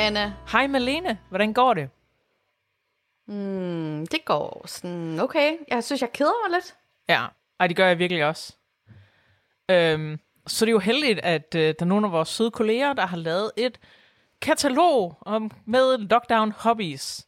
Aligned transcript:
Anna. 0.00 0.32
Hej 0.52 0.66
Malene, 0.66 1.18
hvordan 1.28 1.52
går 1.52 1.74
det? 1.74 1.90
Mm, 3.26 4.06
det 4.06 4.24
går 4.24 4.64
sådan 4.66 5.20
okay. 5.20 5.56
Jeg 5.68 5.84
synes, 5.84 6.00
jeg 6.02 6.12
keder 6.12 6.48
mig 6.48 6.56
lidt. 6.58 6.74
Ja, 7.08 7.26
ej, 7.60 7.66
det 7.66 7.76
gør 7.76 7.86
jeg 7.86 7.98
virkelig 7.98 8.24
også. 8.24 8.56
Øhm, 9.70 10.20
så 10.46 10.64
det 10.64 10.70
er 10.70 10.72
jo 10.72 10.78
heldigt, 10.78 11.18
at 11.18 11.54
øh, 11.54 11.60
der 11.62 11.74
er 11.80 11.84
nogle 11.84 12.06
af 12.06 12.12
vores 12.12 12.28
søde 12.28 12.50
kolleger, 12.50 12.92
der 12.92 13.06
har 13.06 13.16
lavet 13.16 13.50
et 13.56 13.80
katalog 14.40 15.18
om, 15.20 15.50
med 15.64 15.98
lockdown 15.98 16.52
hobbies. 16.52 17.26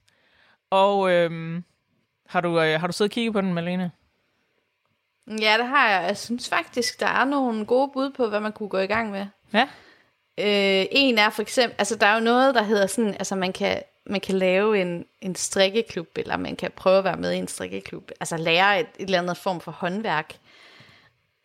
Og 0.70 1.10
øhm, 1.10 1.64
har, 2.26 2.40
du, 2.40 2.60
øh, 2.60 2.80
har 2.80 2.86
du 2.86 2.92
siddet 2.92 3.10
og 3.10 3.14
kigget 3.14 3.32
på 3.32 3.40
den, 3.40 3.54
Malene? 3.54 3.90
Ja, 5.26 5.56
det 5.58 5.66
har 5.66 5.88
jeg. 5.88 6.04
Jeg 6.06 6.16
synes 6.16 6.48
faktisk, 6.48 7.00
der 7.00 7.06
er 7.06 7.24
nogle 7.24 7.66
gode 7.66 7.90
bud 7.92 8.10
på, 8.10 8.28
hvad 8.28 8.40
man 8.40 8.52
kunne 8.52 8.68
gå 8.68 8.78
i 8.78 8.86
gang 8.86 9.10
med. 9.10 9.26
Ja. 9.52 9.68
Øh, 10.38 10.86
en 10.90 11.18
er 11.18 11.30
for 11.30 11.42
eksempel, 11.42 11.76
altså 11.78 11.96
der 11.96 12.06
er 12.06 12.14
jo 12.14 12.20
noget, 12.20 12.54
der 12.54 12.62
hedder 12.62 12.86
sådan, 12.86 13.14
altså 13.14 13.36
man 13.36 13.52
kan, 13.52 13.82
man 14.06 14.20
kan 14.20 14.38
lave 14.38 14.80
en, 14.80 15.06
en 15.20 15.34
strikkeklub, 15.34 16.18
eller 16.18 16.36
man 16.36 16.56
kan 16.56 16.70
prøve 16.70 16.98
at 16.98 17.04
være 17.04 17.16
med 17.16 17.32
i 17.32 17.36
en 17.36 17.48
strikkeklub, 17.48 18.10
altså 18.20 18.36
lære 18.36 18.80
et, 18.80 18.86
et 18.98 19.04
eller 19.04 19.18
andet 19.18 19.36
form 19.36 19.60
for 19.60 19.72
håndværk. 19.72 20.38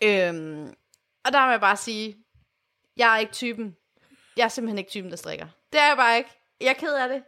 Øhm, 0.03 0.73
og 1.25 1.33
der 1.33 1.45
vil 1.45 1.51
jeg 1.51 1.61
bare 1.61 1.77
sige, 1.77 2.17
jeg 2.97 3.15
er 3.15 3.17
ikke 3.19 3.33
typen, 3.33 3.75
jeg 4.37 4.43
er 4.43 4.47
simpelthen 4.47 4.77
ikke 4.77 4.89
typen, 4.89 5.11
der 5.11 5.17
strikker. 5.17 5.47
Det 5.73 5.81
er 5.81 5.87
jeg 5.87 5.97
bare 5.97 6.17
ikke. 6.17 6.29
Jeg 6.61 6.69
er 6.69 6.73
ked 6.73 6.93
af 6.93 7.09
det. 7.09 7.23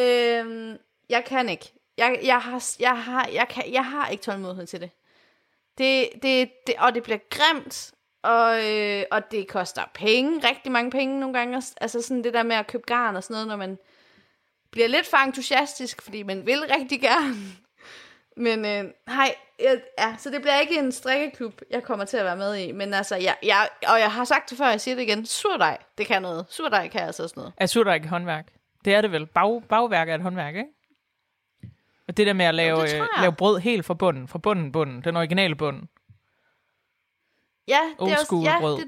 Øhm, 0.00 0.78
jeg 1.08 1.24
kan 1.24 1.48
ikke. 1.48 1.72
Jeg, 1.98 2.20
jeg, 2.24 2.40
har, 2.40 2.76
jeg, 2.80 3.04
har, 3.04 3.28
jeg, 3.32 3.48
kan, 3.48 3.72
jeg 3.72 3.84
har 3.84 4.08
ikke 4.08 4.22
tålmodighed 4.22 4.66
til 4.66 4.80
det. 4.80 4.90
Det, 5.78 6.08
det, 6.22 6.50
det, 6.66 6.74
og 6.78 6.94
det 6.94 7.02
bliver 7.02 7.18
grimt, 7.30 7.92
og, 8.22 8.70
øh, 8.72 9.04
og 9.10 9.30
det 9.30 9.48
koster 9.48 9.82
penge, 9.94 10.48
rigtig 10.48 10.72
mange 10.72 10.90
penge 10.90 11.20
nogle 11.20 11.38
gange. 11.38 11.62
Altså 11.80 12.02
sådan 12.02 12.24
det 12.24 12.34
der 12.34 12.42
med 12.42 12.56
at 12.56 12.66
købe 12.66 12.84
garn 12.86 13.16
og 13.16 13.22
sådan 13.22 13.34
noget, 13.34 13.48
når 13.48 13.56
man 13.56 13.78
bliver 14.70 14.88
lidt 14.88 15.06
for 15.06 15.16
entusiastisk, 15.16 16.02
fordi 16.02 16.22
man 16.22 16.46
vil 16.46 16.60
rigtig 16.76 17.00
gerne. 17.00 17.34
Men 18.36 18.64
øh, 18.64 18.84
nej, 19.06 19.34
ja, 19.98 20.16
så 20.18 20.30
det 20.30 20.40
bliver 20.40 20.60
ikke 20.60 20.78
en 20.78 20.92
strikkeklub, 20.92 21.60
jeg 21.70 21.82
kommer 21.82 22.04
til 22.04 22.16
at 22.16 22.24
være 22.24 22.36
med 22.36 22.56
i. 22.56 22.72
Men 22.72 22.94
altså, 22.94 23.16
jeg, 23.16 23.36
jeg, 23.42 23.68
og 23.88 23.98
jeg 23.98 24.12
har 24.12 24.24
sagt 24.24 24.50
det 24.50 24.58
før, 24.58 24.66
jeg 24.66 24.80
siger 24.80 24.94
det 24.94 25.02
igen, 25.02 25.26
surdej, 25.26 25.78
det 25.98 26.06
kan 26.06 26.22
noget. 26.22 26.46
Surdej 26.48 26.88
kan 26.88 27.00
altså 27.00 27.28
sådan 27.28 27.40
noget. 27.40 27.52
Er 27.56 27.66
surdej 27.66 27.94
ikke 27.94 28.08
håndværk? 28.08 28.46
Det 28.84 28.94
er 28.94 29.00
det 29.00 29.12
vel. 29.12 29.26
Bag, 29.26 29.62
bagværk 29.68 30.08
er 30.08 30.14
et 30.14 30.22
håndværk, 30.22 30.56
ikke? 30.56 30.70
Og 32.08 32.16
det 32.16 32.26
der 32.26 32.32
med 32.32 32.44
at 32.44 32.54
lave, 32.54 32.76
tror 32.76 33.02
øh, 33.02 33.08
lave 33.20 33.32
brød 33.32 33.58
helt 33.58 33.84
fra 33.84 33.94
bunden, 33.94 34.28
fra 34.28 34.38
bunden, 34.38 34.72
bunden, 34.72 35.04
den 35.04 35.16
originale 35.16 35.54
bund. 35.54 35.82
Ja, 37.68 37.78
det 37.90 37.94
Old 37.98 38.10
er 38.10 38.14
også, 38.14 38.24
school 38.24 38.44
ja, 38.44 38.60
brød. 38.60 38.76
det, 38.78 38.86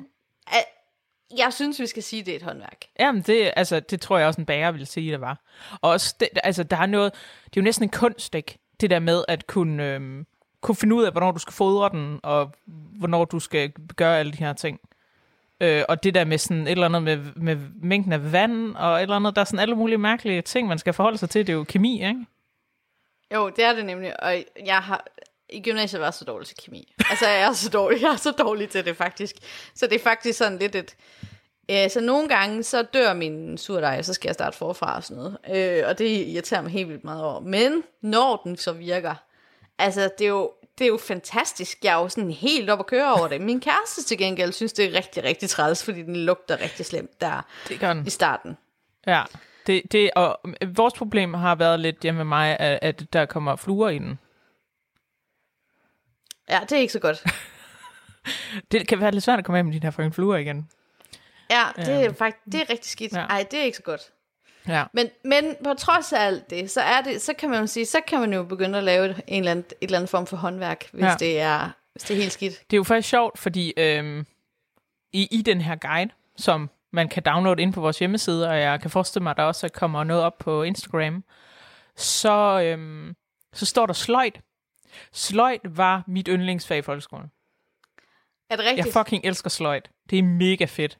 jeg, 0.52 0.64
jeg 1.38 1.52
synes, 1.52 1.80
vi 1.80 1.86
skal 1.86 2.02
sige, 2.02 2.22
det 2.22 2.32
er 2.32 2.36
et 2.36 2.42
håndværk. 2.42 2.84
Jamen, 3.00 3.22
det, 3.22 3.52
altså, 3.56 3.80
det 3.80 4.00
tror 4.00 4.18
jeg 4.18 4.26
også, 4.26 4.40
en 4.40 4.46
bager 4.46 4.70
ville 4.70 4.86
sige, 4.86 5.12
det 5.12 5.20
var. 5.20 5.40
Og 5.80 5.90
også, 5.90 6.14
det, 6.20 6.28
altså, 6.44 6.62
der 6.62 6.76
er 6.76 6.86
noget, 6.86 7.12
det 7.44 7.56
er 7.56 7.60
jo 7.60 7.62
næsten 7.62 7.82
en 7.84 7.90
kunst, 7.90 8.34
ikke? 8.34 8.58
Det 8.80 8.90
der 8.90 8.98
med 8.98 9.24
at 9.28 9.46
kunne, 9.46 9.94
øhm, 9.94 10.26
kunne 10.60 10.74
finde 10.74 10.94
ud 10.94 11.04
af, 11.04 11.12
hvornår 11.12 11.32
du 11.32 11.38
skal 11.38 11.52
fodre 11.52 11.88
den, 11.88 12.20
og 12.22 12.52
hvornår 12.98 13.24
du 13.24 13.40
skal 13.40 13.72
gøre 13.96 14.18
alle 14.18 14.32
de 14.32 14.36
her 14.38 14.52
ting. 14.52 14.80
Øh, 15.60 15.82
og 15.88 16.02
det 16.02 16.14
der 16.14 16.24
med 16.24 16.38
sådan 16.38 16.66
et 16.66 16.70
eller 16.70 16.86
andet 16.86 17.02
med, 17.02 17.16
med 17.36 17.56
mængden 17.82 18.12
af 18.12 18.32
vand, 18.32 18.76
og 18.76 18.96
et 18.96 19.02
eller 19.02 19.16
andet, 19.16 19.34
der 19.36 19.40
er 19.40 19.44
sådan 19.44 19.58
alle 19.58 19.74
mulige 19.76 19.98
mærkelige 19.98 20.42
ting, 20.42 20.68
man 20.68 20.78
skal 20.78 20.92
forholde 20.92 21.18
sig 21.18 21.30
til. 21.30 21.46
Det 21.46 21.52
er 21.52 21.56
jo 21.56 21.64
kemi, 21.64 22.06
ikke? 22.06 22.26
Jo, 23.34 23.48
det 23.48 23.64
er 23.64 23.72
det 23.72 23.86
nemlig, 23.86 24.22
og 24.22 24.44
jeg 24.66 24.78
har 24.78 25.06
i 25.48 25.60
gymnasiet 25.62 26.00
været 26.00 26.14
så 26.14 26.24
dårlig 26.24 26.46
til 26.48 26.56
kemi. 26.64 26.94
Altså, 27.10 27.28
jeg 27.28 27.40
er 27.42 27.52
så 27.52 27.70
dårlig, 27.70 28.02
jeg 28.02 28.12
er 28.12 28.16
så 28.16 28.30
dårlig 28.30 28.68
til 28.68 28.84
det 28.84 28.96
faktisk. 28.96 29.34
Så 29.74 29.86
det 29.86 29.94
er 29.94 30.02
faktisk 30.02 30.38
sådan 30.38 30.58
lidt 30.58 30.74
et... 30.74 30.96
Øh, 31.70 31.90
så 31.90 32.00
nogle 32.00 32.28
gange, 32.28 32.62
så 32.62 32.82
dør 32.82 33.14
min 33.14 33.58
surdej, 33.58 33.96
og 33.98 34.04
så 34.04 34.14
skal 34.14 34.28
jeg 34.28 34.34
starte 34.34 34.56
forfra 34.58 34.96
og 34.96 35.04
sådan 35.04 35.22
noget. 35.22 35.38
Øh, 35.80 35.88
og 35.88 35.98
det 35.98 36.26
irriterer 36.26 36.60
mig 36.62 36.70
helt 36.72 36.88
vildt 36.88 37.04
meget 37.04 37.24
over. 37.24 37.40
Men 37.40 37.82
når 38.00 38.40
den 38.44 38.56
så 38.56 38.72
virker, 38.72 39.14
altså, 39.78 40.10
det 40.18 40.24
er 40.24 40.28
jo, 40.28 40.52
det 40.78 40.84
er 40.84 40.88
jo 40.88 40.96
fantastisk. 40.96 41.78
Jeg 41.84 41.94
er 41.98 42.02
jo 42.02 42.08
sådan 42.08 42.30
helt 42.30 42.70
op 42.70 42.78
at 42.80 42.86
køre 42.86 43.14
over 43.14 43.28
det. 43.28 43.40
Min 43.40 43.60
kæreste 43.60 44.02
til 44.04 44.18
gengæld 44.18 44.52
synes, 44.52 44.72
det 44.72 44.84
er 44.84 44.92
rigtig, 44.98 45.24
rigtig 45.24 45.48
træls, 45.50 45.84
fordi 45.84 46.02
den 46.02 46.16
lugter 46.16 46.60
rigtig 46.60 46.86
slemt 46.86 47.20
der 47.20 47.46
Det 47.68 47.80
gør 47.80 47.92
den. 47.92 48.06
i 48.06 48.10
starten. 48.10 48.56
Ja. 49.06 49.22
Det, 49.66 49.82
det, 49.92 50.10
og 50.16 50.40
vores 50.66 50.94
problem 50.94 51.34
har 51.34 51.54
været 51.54 51.80
lidt 51.80 51.96
hjemme 52.00 52.18
med 52.18 52.24
mig, 52.24 52.60
at, 52.60 52.78
at 52.82 53.02
der 53.12 53.26
kommer 53.26 53.56
fluer 53.56 53.88
i 53.88 53.98
den. 53.98 54.18
Ja, 56.50 56.60
det 56.62 56.72
er 56.72 56.80
ikke 56.80 56.92
så 56.92 56.98
godt. 56.98 57.24
Det 58.72 58.88
kan 58.88 59.00
være 59.00 59.10
lidt 59.12 59.24
svært 59.24 59.38
at 59.38 59.44
komme 59.44 59.58
af 59.58 59.64
med 59.64 59.72
de 59.72 59.80
her 59.82 59.90
fucking 59.90 60.14
fluer 60.14 60.36
igen. 60.36 60.68
Ja, 61.50 61.62
det 61.76 62.04
er 62.04 62.12
faktisk 62.12 62.44
det 62.44 62.54
er 62.54 62.70
rigtig 62.70 62.90
skidt. 62.90 63.12
Ja. 63.12 63.26
Nej, 63.26 63.46
det 63.50 63.58
er 63.58 63.64
ikke 63.64 63.76
så 63.76 63.82
godt. 63.82 64.00
Ja. 64.68 64.84
Men, 64.92 65.08
men 65.24 65.56
på 65.64 65.74
trods 65.78 66.12
af 66.12 66.26
alt 66.26 66.50
det, 66.50 66.70
så 66.70 66.80
er 66.80 67.00
det, 67.00 67.22
så 67.22 67.32
kan 67.34 67.50
man 67.50 67.60
jo 67.60 67.66
sige, 67.66 67.86
så 67.86 67.98
kan 68.06 68.20
man 68.20 68.32
jo 68.32 68.42
begynde 68.44 68.78
at 68.78 68.84
lave 68.84 69.08
en 69.08 69.38
eller 69.38 69.50
anden, 69.50 69.64
et 69.80 69.86
eller 69.86 69.98
andet 69.98 70.10
form 70.10 70.26
for 70.26 70.36
håndværk, 70.36 70.88
hvis, 70.92 71.02
Ja. 71.02 71.08
ja. 71.08 71.14
det, 71.18 71.40
er, 71.40 71.70
hvis 71.92 72.02
det 72.02 72.16
er 72.16 72.20
helt 72.20 72.32
skidt. 72.32 72.52
Det 72.70 72.76
er 72.76 72.78
jo 72.78 72.82
faktisk 72.84 73.08
sjovt, 73.08 73.38
fordi 73.38 73.72
øhm, 73.76 74.26
i, 75.12 75.28
i 75.30 75.42
den 75.42 75.60
her 75.60 75.76
guide, 75.76 76.10
som 76.36 76.70
man 76.92 77.08
kan 77.08 77.22
downloade 77.22 77.62
ind 77.62 77.72
på 77.72 77.80
vores 77.80 77.98
hjemmeside, 77.98 78.48
og 78.48 78.60
jeg 78.60 78.80
kan 78.80 78.90
forestille 78.90 79.22
mig, 79.22 79.30
at 79.30 79.36
der 79.36 79.42
også 79.42 79.68
kommer 79.68 80.04
noget 80.04 80.22
op 80.22 80.38
på 80.38 80.62
Instagram, 80.62 81.24
så, 81.96 82.60
øhm, 82.64 83.14
så 83.52 83.66
står 83.66 83.86
der 83.86 83.92
sløjt. 83.92 84.40
Sløjt 85.12 85.60
var 85.64 86.04
mit 86.06 86.28
yndlingsfag 86.30 86.78
i 86.78 86.82
folkeskolen. 86.82 87.26
Er 88.50 88.56
det 88.56 88.64
rigtigt? 88.64 88.86
Jeg 88.86 88.92
fucking 88.92 89.24
elsker 89.24 89.50
sløjt. 89.50 89.90
Det 90.10 90.18
er 90.18 90.22
mega 90.22 90.64
fedt. 90.64 90.98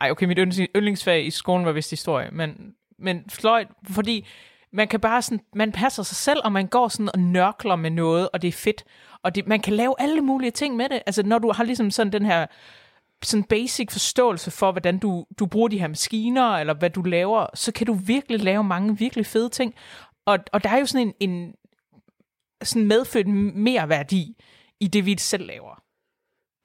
Ej, 0.00 0.10
okay, 0.10 0.26
mit 0.26 0.38
yndlings- 0.38 0.66
yndlingsfag 0.76 1.26
i 1.26 1.30
skolen 1.30 1.66
var 1.66 1.72
vist 1.72 1.90
historie, 1.90 2.30
men, 2.30 2.74
men 2.98 3.30
sløjt, 3.30 3.68
fordi 3.90 4.26
man 4.72 4.88
kan 4.88 5.00
bare 5.00 5.22
sådan, 5.22 5.40
man 5.54 5.72
passer 5.72 6.02
sig 6.02 6.16
selv, 6.16 6.40
og 6.44 6.52
man 6.52 6.66
går 6.66 6.88
sådan 6.88 7.10
og 7.14 7.20
nørkler 7.20 7.76
med 7.76 7.90
noget, 7.90 8.28
og 8.32 8.42
det 8.42 8.48
er 8.48 8.52
fedt. 8.52 8.84
Og 9.22 9.34
det, 9.34 9.46
man 9.46 9.60
kan 9.60 9.72
lave 9.72 9.94
alle 9.98 10.20
mulige 10.20 10.50
ting 10.50 10.76
med 10.76 10.88
det. 10.88 11.02
Altså, 11.06 11.22
når 11.22 11.38
du 11.38 11.52
har 11.52 11.64
ligesom 11.64 11.90
sådan 11.90 12.12
den 12.12 12.26
her 12.26 12.46
sådan 13.22 13.44
basic 13.44 13.92
forståelse 13.92 14.50
for, 14.50 14.72
hvordan 14.72 14.98
du, 14.98 15.26
du 15.38 15.46
bruger 15.46 15.68
de 15.68 15.78
her 15.78 15.88
maskiner, 15.88 16.56
eller 16.56 16.74
hvad 16.74 16.90
du 16.90 17.02
laver, 17.02 17.46
så 17.54 17.72
kan 17.72 17.86
du 17.86 17.92
virkelig 17.92 18.42
lave 18.42 18.64
mange 18.64 18.98
virkelig 18.98 19.26
fede 19.26 19.48
ting. 19.48 19.74
Og, 20.26 20.38
og 20.52 20.64
der 20.64 20.70
er 20.70 20.78
jo 20.78 20.86
sådan 20.86 21.14
en, 21.20 21.30
en 21.30 21.52
sådan 22.62 22.86
medfødt 22.86 23.26
mere 23.56 23.88
værdi 23.88 24.36
i 24.80 24.86
det, 24.88 25.06
vi 25.06 25.16
selv 25.18 25.46
laver. 25.46 25.82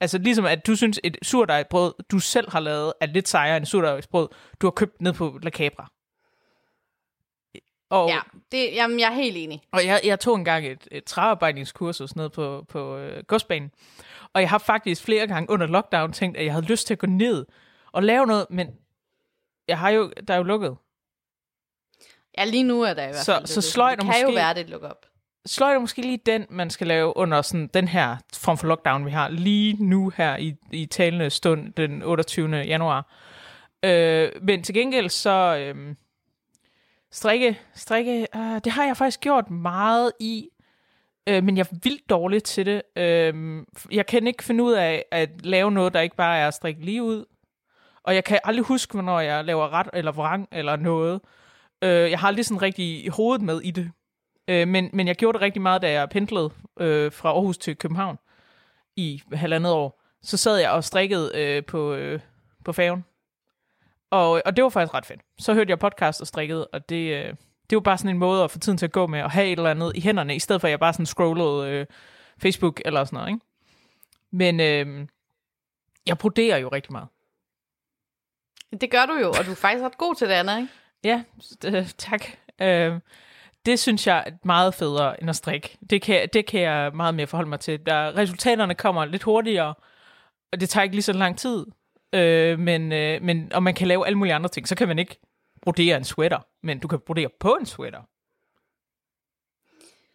Altså 0.00 0.18
ligesom 0.18 0.44
at 0.44 0.66
du 0.66 0.76
synes, 0.76 1.00
et 1.04 1.16
surdejsbrød, 1.22 1.94
du 2.10 2.18
selv 2.18 2.50
har 2.50 2.60
lavet, 2.60 2.92
er 3.00 3.06
lidt 3.06 3.28
sejere 3.28 3.56
end 3.56 3.66
surdejsbrød, 3.66 4.28
du 4.60 4.66
har 4.66 4.70
købt 4.70 5.00
ned 5.00 5.12
på 5.12 5.38
La 5.42 5.50
Cabra. 5.50 5.90
Og, 7.90 8.08
Ja, 8.08 8.20
det, 8.52 8.72
jamen, 8.74 9.00
jeg 9.00 9.06
er 9.10 9.14
helt 9.14 9.36
enig. 9.36 9.62
og 9.72 9.86
jeg, 9.86 10.00
jeg 10.04 10.20
tog 10.20 10.36
engang 10.36 10.66
et, 10.66 10.88
et 10.90 11.04
træarbejdingskursus 11.04 12.16
ned 12.16 12.28
på, 12.30 12.64
på 12.68 12.96
øh, 12.96 13.24
godsbanen, 13.24 13.70
og 14.32 14.40
jeg 14.40 14.50
har 14.50 14.58
faktisk 14.58 15.02
flere 15.04 15.26
gange 15.26 15.50
under 15.50 15.66
lockdown 15.66 16.12
tænkt, 16.12 16.36
at 16.36 16.44
jeg 16.44 16.52
havde 16.52 16.66
lyst 16.66 16.86
til 16.86 16.94
at 16.94 16.98
gå 16.98 17.06
ned 17.06 17.46
og 17.92 18.02
lave 18.02 18.26
noget, 18.26 18.46
men 18.50 18.68
jeg 19.68 19.78
har 19.78 19.90
jo, 19.90 20.12
der 20.28 20.34
er 20.34 20.38
jo 20.38 20.42
lukket. 20.44 20.76
Ja, 22.38 22.44
lige 22.44 22.62
nu 22.62 22.82
er 22.82 22.94
der 22.94 23.02
i 23.02 23.06
hvert 23.06 23.24
Så- 23.24 23.34
fald. 23.34 23.46
så 23.46 23.60
det. 23.60 23.64
sløjt 23.64 23.98
det 23.98 24.06
kan 24.10 24.20
jo 24.20 24.26
måske- 24.26 24.36
være, 24.36 24.54
det 24.54 24.70
lukker 24.70 24.88
op. 24.88 25.06
Sløjt 25.46 25.74
er 25.74 25.80
måske 25.80 26.02
lige 26.02 26.20
den, 26.26 26.46
man 26.50 26.70
skal 26.70 26.86
lave 26.86 27.16
under 27.16 27.42
sådan 27.42 27.70
den 27.74 27.88
her 27.88 28.16
form 28.34 28.58
for 28.58 28.66
lockdown, 28.66 29.06
vi 29.06 29.10
har 29.10 29.28
lige 29.28 29.84
nu 29.84 30.12
her 30.16 30.36
i, 30.36 30.54
i 30.72 30.86
talende 30.86 31.30
stund 31.30 31.72
den 31.72 32.02
28. 32.02 32.56
januar. 32.56 33.12
Øh, 33.82 34.30
men 34.42 34.62
til 34.62 34.74
gengæld 34.74 35.08
så 35.08 35.56
øh, 35.56 35.94
strikke, 37.10 37.60
strikke 37.74 38.26
øh, 38.36 38.60
det 38.64 38.72
har 38.72 38.84
jeg 38.84 38.96
faktisk 38.96 39.20
gjort 39.20 39.50
meget 39.50 40.12
i, 40.20 40.48
øh, 41.28 41.44
men 41.44 41.56
jeg 41.56 41.66
er 41.70 41.76
vildt 41.82 42.10
dårlig 42.10 42.42
til 42.42 42.66
det. 42.66 42.82
Øh, 42.96 43.62
jeg 43.90 44.06
kan 44.06 44.26
ikke 44.26 44.44
finde 44.44 44.64
ud 44.64 44.72
af 44.72 45.04
at 45.10 45.30
lave 45.46 45.70
noget, 45.70 45.94
der 45.94 46.00
ikke 46.00 46.16
bare 46.16 46.38
er 46.38 46.48
at 46.48 46.54
strikke 46.54 46.84
lige 46.84 47.02
ud. 47.02 47.24
Og 48.02 48.14
jeg 48.14 48.24
kan 48.24 48.38
aldrig 48.44 48.64
huske, 48.64 48.92
hvornår 48.92 49.20
jeg 49.20 49.44
laver 49.44 49.72
ret 49.72 49.88
eller 49.92 50.12
vrang 50.12 50.48
eller 50.52 50.76
noget. 50.76 51.20
Øh, 51.82 52.10
jeg 52.10 52.18
har 52.18 52.28
aldrig 52.28 52.44
sådan 52.44 52.62
rigtig 52.62 53.04
i 53.04 53.08
hovedet 53.08 53.42
med 53.42 53.60
i 53.60 53.70
det. 53.70 53.90
Øh, 54.48 54.68
men, 54.68 54.90
men 54.92 55.06
jeg 55.06 55.16
gjorde 55.16 55.38
det 55.38 55.42
rigtig 55.42 55.62
meget, 55.62 55.82
da 55.82 55.92
jeg 55.92 56.08
pendlede 56.08 56.50
øh, 56.80 57.12
fra 57.12 57.28
Aarhus 57.28 57.58
til 57.58 57.76
København 57.76 58.18
i 58.96 59.22
halvandet 59.32 59.72
år. 59.72 60.02
Så 60.22 60.36
sad 60.36 60.56
jeg 60.56 60.70
og 60.70 60.84
strikkede 60.84 61.32
øh, 61.34 61.64
på, 61.64 61.94
øh, 61.94 62.20
på 62.64 62.72
færgen. 62.72 63.04
Og, 64.10 64.42
og 64.44 64.56
det 64.56 64.64
var 64.64 64.70
faktisk 64.70 64.94
ret 64.94 65.06
fedt. 65.06 65.20
Så 65.38 65.54
hørte 65.54 65.70
jeg 65.70 65.78
podcast 65.78 66.20
og 66.20 66.26
strikkede, 66.26 66.66
og 66.66 66.88
det, 66.88 67.14
øh, 67.14 67.34
det 67.70 67.76
var 67.76 67.80
bare 67.80 67.98
sådan 67.98 68.10
en 68.10 68.18
måde 68.18 68.44
at 68.44 68.50
få 68.50 68.58
tiden 68.58 68.78
til 68.78 68.86
at 68.86 68.92
gå 68.92 69.06
med, 69.06 69.22
og 69.22 69.30
have 69.30 69.46
et 69.46 69.52
eller 69.52 69.70
andet 69.70 69.96
i 69.96 70.00
hænderne, 70.00 70.36
i 70.36 70.38
stedet 70.38 70.60
for 70.60 70.68
at 70.68 70.70
jeg 70.70 70.80
bare 70.80 70.92
sådan 70.92 71.06
scrollede 71.06 71.70
øh, 71.70 71.86
Facebook 72.38 72.80
eller 72.84 73.04
sådan 73.04 73.16
noget. 73.16 73.28
Ikke? 73.28 73.46
Men 74.30 74.60
øh, 74.60 75.08
jeg 76.06 76.18
broderer 76.18 76.56
jo 76.56 76.68
rigtig 76.68 76.92
meget. 76.92 77.08
Det 78.80 78.90
gør 78.90 79.06
du 79.06 79.12
jo, 79.12 79.28
og 79.28 79.46
du 79.46 79.50
er 79.50 79.54
faktisk 79.54 79.84
ret 79.84 79.98
god 79.98 80.14
til 80.14 80.28
det, 80.28 80.34
Anna, 80.34 80.56
ikke? 80.56 80.68
Ja, 81.04 81.22
øh, 81.66 81.90
tak. 81.98 82.24
Øh, 82.62 83.00
det 83.66 83.78
synes 83.78 84.06
jeg 84.06 84.24
er 84.26 84.30
meget 84.44 84.74
federe 84.74 85.20
end 85.20 85.30
at 85.30 85.36
strikke. 85.36 85.78
Det 85.90 86.02
kan, 86.02 86.28
det 86.32 86.46
kan 86.46 86.60
jeg 86.60 86.90
meget 86.94 87.14
mere 87.14 87.26
forholde 87.26 87.48
mig 87.48 87.60
til. 87.60 87.86
Der, 87.86 88.16
resultaterne 88.16 88.74
kommer 88.74 89.04
lidt 89.04 89.22
hurtigere, 89.22 89.74
og 90.52 90.60
det 90.60 90.68
tager 90.68 90.82
ikke 90.82 90.94
lige 90.94 91.02
så 91.02 91.12
lang 91.12 91.38
tid. 91.38 91.66
Øh, 92.14 92.58
men, 92.58 92.92
øh, 92.92 93.22
men, 93.22 93.52
og 93.52 93.62
man 93.62 93.74
kan 93.74 93.88
lave 93.88 94.06
alle 94.06 94.18
mulige 94.18 94.34
andre 94.34 94.48
ting. 94.48 94.68
Så 94.68 94.74
kan 94.74 94.88
man 94.88 94.98
ikke 94.98 95.20
brodere 95.62 95.96
en 95.96 96.04
sweater, 96.04 96.38
men 96.62 96.78
du 96.78 96.88
kan 96.88 97.00
brodere 97.00 97.28
på 97.40 97.56
en 97.60 97.66
sweater. 97.66 98.00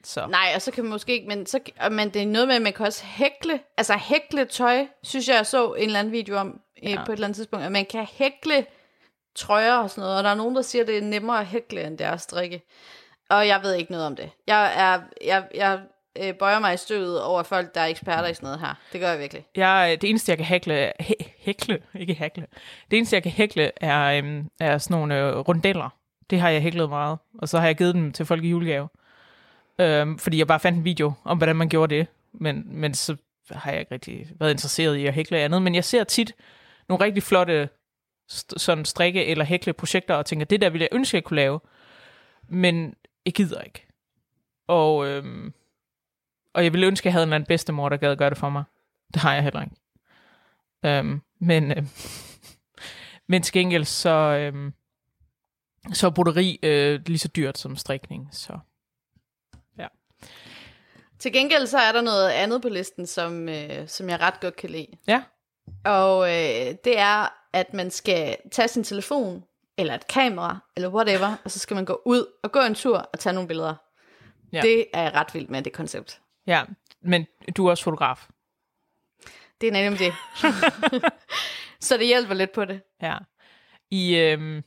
Så. 0.03 0.27
Nej, 0.27 0.51
og 0.55 0.61
så 0.61 0.71
kan 0.71 0.83
man 0.83 0.91
måske 0.91 1.13
ikke, 1.13 1.27
men, 1.27 1.45
så, 1.45 1.59
men 1.91 2.09
det 2.09 2.21
er 2.21 2.25
noget 2.25 2.47
med, 2.47 2.55
at 2.55 2.61
man 2.61 2.73
kan 2.73 2.85
også 2.85 3.05
hækle, 3.05 3.59
altså 3.77 3.93
hækle 3.93 4.45
tøj, 4.45 4.87
synes 5.03 5.27
jeg, 5.27 5.35
jeg 5.35 5.45
så 5.45 5.73
en 5.73 5.85
eller 5.85 5.99
anden 5.99 6.13
video 6.13 6.37
om 6.37 6.61
ja. 6.83 6.91
øh, 6.91 7.05
på 7.05 7.11
et 7.11 7.15
eller 7.15 7.27
andet 7.27 7.35
tidspunkt, 7.35 7.65
at 7.65 7.71
man 7.71 7.85
kan 7.85 8.05
hækle 8.11 8.65
trøjer 9.35 9.73
og 9.73 9.89
sådan 9.89 10.01
noget, 10.01 10.17
og 10.17 10.23
der 10.23 10.29
er 10.29 10.35
nogen, 10.35 10.55
der 10.55 10.61
siger, 10.61 10.81
at 10.81 10.87
det 10.87 10.97
er 10.97 11.01
nemmere 11.01 11.39
at 11.39 11.45
hækle, 11.45 11.87
end 11.87 11.97
det 11.97 12.07
er 12.07 12.11
at 12.11 12.21
strikke. 12.21 12.61
Og 13.29 13.47
jeg 13.47 13.59
ved 13.63 13.73
ikke 13.75 13.91
noget 13.91 14.07
om 14.07 14.15
det. 14.15 14.29
Jeg, 14.47 14.73
er, 14.75 15.01
jeg, 15.25 15.47
jeg 15.55 15.79
øh, 16.23 16.33
bøjer 16.33 16.59
mig 16.59 16.73
i 16.73 16.77
støvet 16.77 17.23
over 17.23 17.43
folk, 17.43 17.75
der 17.75 17.81
er 17.81 17.85
eksperter 17.85 18.27
i 18.29 18.33
sådan 18.33 18.47
noget 18.47 18.59
her. 18.59 18.73
Det 18.93 19.01
gør 19.01 19.09
jeg 19.09 19.19
virkelig. 19.19 19.45
Jeg, 19.55 19.89
øh, 19.91 20.01
det 20.01 20.09
eneste, 20.09 20.29
jeg 20.29 20.37
kan 20.37 20.45
hækle, 20.45 20.91
hæ, 20.99 21.13
hækle, 21.39 21.79
ikke 21.95 22.13
hækle, 22.13 22.45
det 22.91 22.97
eneste, 22.97 23.15
jeg 23.15 23.23
kan 23.23 23.31
hækle, 23.31 23.71
er, 23.83 24.17
øhm, 24.17 24.49
er 24.59 24.77
sådan 24.77 24.97
nogle 24.97 25.19
øh, 25.19 25.37
rundeller. 25.37 25.89
Det 26.29 26.39
har 26.39 26.49
jeg 26.49 26.61
hæklet 26.61 26.89
meget, 26.89 27.17
og 27.39 27.49
så 27.49 27.59
har 27.59 27.65
jeg 27.65 27.75
givet 27.77 27.95
dem 27.95 28.11
til 28.13 28.25
folk 28.25 28.43
i 28.43 28.49
julegave. 28.49 28.89
Øhm, 29.79 30.19
fordi 30.19 30.37
jeg 30.39 30.47
bare 30.47 30.59
fandt 30.59 30.77
en 30.77 30.85
video 30.85 31.13
om, 31.23 31.37
hvordan 31.37 31.55
man 31.55 31.69
gjorde 31.69 31.95
det. 31.95 32.07
Men, 32.33 32.63
men 32.65 32.93
så 32.93 33.15
har 33.51 33.71
jeg 33.71 33.79
ikke 33.79 33.93
rigtig 33.93 34.27
været 34.39 34.51
interesseret 34.51 34.95
i 34.95 35.05
at 35.05 35.13
hækle 35.13 35.37
andet. 35.37 35.61
Men 35.61 35.75
jeg 35.75 35.83
ser 35.83 36.03
tit 36.03 36.35
nogle 36.89 37.05
rigtig 37.05 37.23
flotte 37.23 37.69
st- 38.31 38.57
sådan 38.57 38.85
strikke- 38.85 39.25
eller 39.25 39.45
hækle-projekter, 39.45 40.15
og 40.15 40.25
tænker, 40.25 40.45
det 40.45 40.61
der 40.61 40.69
ville 40.69 40.83
jeg 40.83 40.95
ønske, 40.97 41.15
jeg 41.15 41.23
kunne 41.23 41.35
lave. 41.35 41.59
Men 42.47 42.93
jeg 43.29 43.33
gider 43.33 43.61
ikke. 43.61 43.87
Og, 44.67 45.07
øhm, 45.07 45.53
og 46.53 46.63
jeg 46.63 46.73
ville 46.73 46.87
ønske, 46.87 47.07
jeg 47.07 47.13
havde 47.13 47.23
en 47.23 47.27
eller 47.27 47.35
anden 47.35 47.47
bedstemor, 47.47 47.89
der 47.89 47.97
gad 47.97 48.15
gøre 48.15 48.29
det 48.29 48.37
for 48.37 48.49
mig. 48.49 48.63
Det 49.13 49.21
har 49.21 49.33
jeg 49.33 49.43
heller 49.43 49.61
ikke. 49.61 49.75
Øhm, 50.85 51.21
men, 51.39 51.71
øhm, 51.71 51.87
men 53.29 53.41
til 53.41 53.53
gengæld 53.53 53.85
så, 53.85 54.09
øhm, 54.09 54.73
så 55.93 56.07
er 56.07 56.11
broderi 56.11 56.59
øh, 56.63 57.01
lige 57.05 57.19
så 57.19 57.27
dyrt 57.27 57.57
som 57.57 57.75
strikning. 57.75 58.29
Så 58.31 58.59
Til 61.19 61.33
gengæld 61.33 61.67
så 61.67 61.77
er 61.77 61.91
der 61.91 62.01
noget 62.01 62.29
andet 62.29 62.61
på 62.61 62.69
listen, 62.69 63.07
som, 63.07 63.49
øh, 63.49 63.87
som 63.87 64.09
jeg 64.09 64.19
ret 64.19 64.39
godt 64.39 64.55
kan 64.55 64.69
lide. 64.69 64.87
ja, 65.07 65.23
Og 65.85 66.29
øh, 66.29 66.75
det 66.83 66.99
er, 66.99 67.35
at 67.53 67.73
man 67.73 67.91
skal 67.91 68.37
tage 68.51 68.67
sin 68.67 68.83
telefon, 68.83 69.43
eller 69.79 69.95
et 69.95 70.07
kamera, 70.07 70.57
eller 70.75 70.89
whatever, 70.89 71.35
og 71.43 71.51
så 71.51 71.59
skal 71.59 71.75
man 71.75 71.85
gå 71.85 72.01
ud 72.05 72.25
og 72.43 72.51
gå 72.51 72.59
en 72.59 72.75
tur 72.75 72.97
og 72.97 73.19
tage 73.19 73.33
nogle 73.33 73.47
billeder. 73.47 73.75
Ja. 74.53 74.61
Det 74.61 74.85
er 74.93 75.15
ret 75.15 75.33
vildt 75.33 75.49
med, 75.49 75.61
det 75.61 75.73
koncept. 75.73 76.21
ja, 76.47 76.63
men 77.01 77.27
du 77.57 77.65
er 77.65 77.71
også 77.71 77.83
fotograf. 77.83 78.27
Det 79.61 79.67
er 79.67 79.71
nemlig 79.71 79.99
det. 79.99 80.13
så 81.87 81.97
det 81.97 82.07
hjælper 82.07 82.33
lidt 82.33 82.51
på 82.51 82.65
det. 82.65 82.81
Ja. 83.01 83.17
I 83.91 84.15
øhm, 84.15 84.63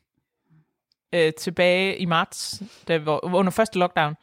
øh, 1.12 1.32
tilbage 1.32 1.96
i 1.96 2.04
marts, 2.04 2.62
da 2.88 2.96
vi 2.96 3.06
var, 3.06 3.34
under 3.34 3.50
første 3.52 3.78
lockdown, 3.78 4.14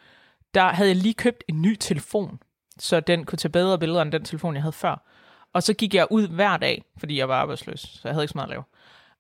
der 0.54 0.70
havde 0.70 0.90
jeg 0.90 0.98
lige 0.98 1.14
købt 1.14 1.44
en 1.48 1.62
ny 1.62 1.76
telefon, 1.76 2.40
så 2.80 3.00
den 3.00 3.26
kunne 3.26 3.38
tage 3.38 3.52
bedre 3.52 3.80
billeder 3.80 4.02
end 4.02 4.12
den 4.12 4.26
telefon, 4.26 4.54
jeg 4.54 4.64
havde 4.64 4.74
før. 4.74 5.06
Og 5.54 5.64
så 5.64 5.74
gik 5.74 5.94
jeg 5.94 6.08
ud 6.12 6.28
hver 6.28 6.58
dag, 6.58 6.84
fordi 6.98 7.18
jeg 7.18 7.30
var 7.30 7.36
arbejdsløs, 7.42 7.80
så 7.80 8.02
jeg 8.04 8.14
havde 8.14 8.24
ikke 8.24 8.32
så 8.32 8.38
meget 8.38 8.48
at 8.48 8.50
lave. 8.50 8.64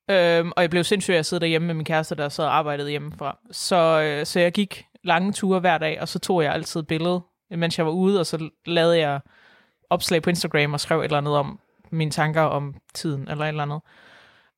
Øhm, 0.09 0.51
og 0.55 0.61
jeg 0.61 0.69
blev 0.69 0.83
sindssyg 0.83 1.13
af 1.13 1.17
at 1.17 1.25
sidde 1.25 1.39
derhjemme 1.41 1.65
med 1.65 1.75
min 1.75 1.85
kæreste, 1.85 2.15
der 2.15 2.29
sad 2.29 2.45
og 2.45 2.55
arbejdede 2.57 2.89
hjemmefra. 2.89 3.37
Så, 3.51 3.75
øh, 4.01 4.25
så 4.25 4.39
jeg 4.39 4.51
gik 4.51 4.85
lange 5.03 5.33
ture 5.33 5.59
hver 5.59 5.77
dag, 5.77 6.01
og 6.01 6.07
så 6.07 6.19
tog 6.19 6.43
jeg 6.43 6.53
altid 6.53 6.79
et 6.79 6.87
billede, 6.87 7.21
mens 7.51 7.77
jeg 7.77 7.85
var 7.85 7.91
ude, 7.91 8.19
og 8.19 8.25
så 8.25 8.49
lavede 8.65 8.97
jeg 8.99 9.19
opslag 9.89 10.21
på 10.21 10.29
Instagram 10.29 10.73
og 10.73 10.79
skrev 10.79 10.99
et 10.99 11.03
eller 11.03 11.17
andet 11.17 11.35
om 11.37 11.59
mine 11.91 12.11
tanker 12.11 12.41
om 12.41 12.75
tiden, 12.93 13.27
eller 13.27 13.43
et 13.43 13.47
eller 13.49 13.63
andet. 13.63 13.81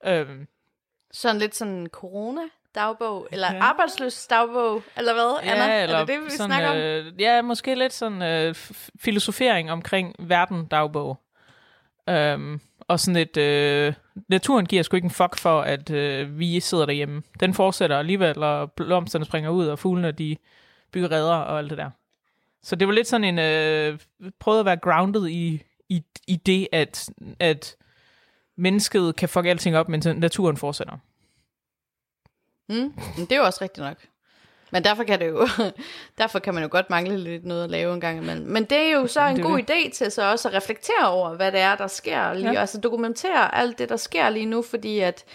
Øhm, 0.05 0.47
Sådan 1.13 1.37
lidt 1.39 1.55
sådan 1.55 1.87
corona 1.91 2.41
dagbog, 2.75 3.27
eller 3.31 3.47
Ja. 3.51 3.57
ja. 3.57 3.63
arbejdsløs 3.63 4.27
dagbog, 4.27 4.83
eller 4.97 5.13
hvad, 5.13 5.37
Anna? 5.51 5.83
eller 5.83 5.95
er 5.97 6.05
det 6.05 6.07
det, 6.15 6.25
vi 6.25 6.29
sådan, 6.31 6.45
snakker 6.49 6.69
om? 6.69 6.77
Øh, 6.77 7.21
ja, 7.21 7.41
måske 7.41 7.75
lidt 7.75 7.93
sådan 7.93 8.21
øh, 8.21 8.55
filosofering 8.99 9.71
omkring 9.71 10.15
verden 10.19 10.65
dagbog. 10.65 11.17
Øhm, 12.09 12.61
og 12.79 12.99
sådan 12.99 13.15
et, 13.21 13.37
øh, 13.37 13.93
naturen 14.27 14.65
giver 14.65 14.83
sgu 14.83 14.95
ikke 14.95 15.05
en 15.05 15.11
fuck 15.11 15.37
for, 15.37 15.61
at 15.61 15.89
øh, 15.89 16.39
vi 16.39 16.59
sidder 16.59 16.85
derhjemme. 16.85 17.23
Den 17.39 17.53
fortsætter 17.53 17.97
alligevel, 17.99 18.43
og 18.43 18.71
blomsterne 18.71 19.25
springer 19.25 19.49
ud, 19.49 19.67
og 19.67 19.79
fuglene, 19.79 20.11
de 20.11 20.37
bygger 20.91 21.11
redder 21.11 21.35
og 21.35 21.57
alt 21.57 21.69
det 21.69 21.77
der. 21.77 21.89
Så 22.63 22.75
det 22.75 22.87
var 22.87 22.93
lidt 22.93 23.07
sådan 23.07 23.23
en, 23.23 23.39
øh, 23.39 23.99
prøvede 24.39 24.59
at 24.59 24.65
være 24.65 24.77
grounded 24.77 25.27
i, 25.27 25.63
i, 25.89 26.03
i 26.27 26.35
det, 26.35 26.67
at, 26.71 27.09
at 27.39 27.75
mennesket 28.55 29.15
kan 29.15 29.29
fuck 29.29 29.45
alting 29.45 29.77
op, 29.77 29.89
men 29.89 30.01
naturen 30.15 30.57
fortsætter. 30.57 30.97
Mm, 32.69 32.75
men 33.17 33.25
det 33.25 33.31
er 33.31 33.37
jo 33.37 33.43
også 33.43 33.59
rigtigt 33.61 33.85
nok. 33.85 33.97
Men 34.71 34.83
derfor 34.83 35.03
kan, 35.03 35.19
det 35.19 35.27
jo, 35.27 35.47
derfor 36.17 36.39
kan 36.39 36.53
man 36.53 36.63
jo 36.63 36.69
godt 36.71 36.89
mangle 36.89 37.17
lidt 37.17 37.45
noget 37.45 37.63
at 37.63 37.71
lave 37.71 37.93
en 37.93 38.01
gang 38.01 38.17
imellem. 38.17 38.47
Men 38.47 38.63
det 38.63 38.77
er 38.77 38.91
jo 38.91 39.07
så 39.07 39.21
en 39.21 39.41
god 39.41 39.59
idé 39.59 39.91
til 39.93 40.11
så 40.11 40.31
også 40.31 40.47
at 40.47 40.53
reflektere 40.53 41.07
over, 41.09 41.35
hvad 41.35 41.51
det 41.51 41.59
er, 41.59 41.75
der 41.75 41.87
sker 41.87 42.33
lige. 42.33 42.51
Ja. 42.51 42.59
Altså 42.59 42.79
dokumentere 42.79 43.55
alt 43.55 43.79
det, 43.79 43.89
der 43.89 43.97
sker 43.97 44.29
lige 44.29 44.45
nu, 44.45 44.61
fordi 44.61 44.99
at 44.99 45.25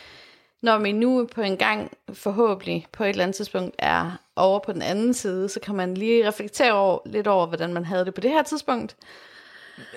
når 0.62 0.78
vi 0.78 0.92
nu 0.92 1.28
på 1.34 1.40
en 1.40 1.56
gang 1.56 1.92
forhåbentlig 2.12 2.86
på 2.92 3.04
et 3.04 3.08
eller 3.08 3.22
andet 3.22 3.36
tidspunkt 3.36 3.76
er 3.78 4.10
over 4.36 4.58
på 4.58 4.72
den 4.72 4.82
anden 4.82 5.14
side, 5.14 5.48
så 5.48 5.60
kan 5.60 5.74
man 5.74 5.94
lige 5.94 6.28
reflektere 6.28 6.72
over, 6.72 6.98
lidt 7.06 7.26
over, 7.26 7.46
hvordan 7.46 7.74
man 7.74 7.84
havde 7.84 8.04
det 8.04 8.14
på 8.14 8.20
det 8.20 8.30
her 8.30 8.42
tidspunkt. 8.42 8.96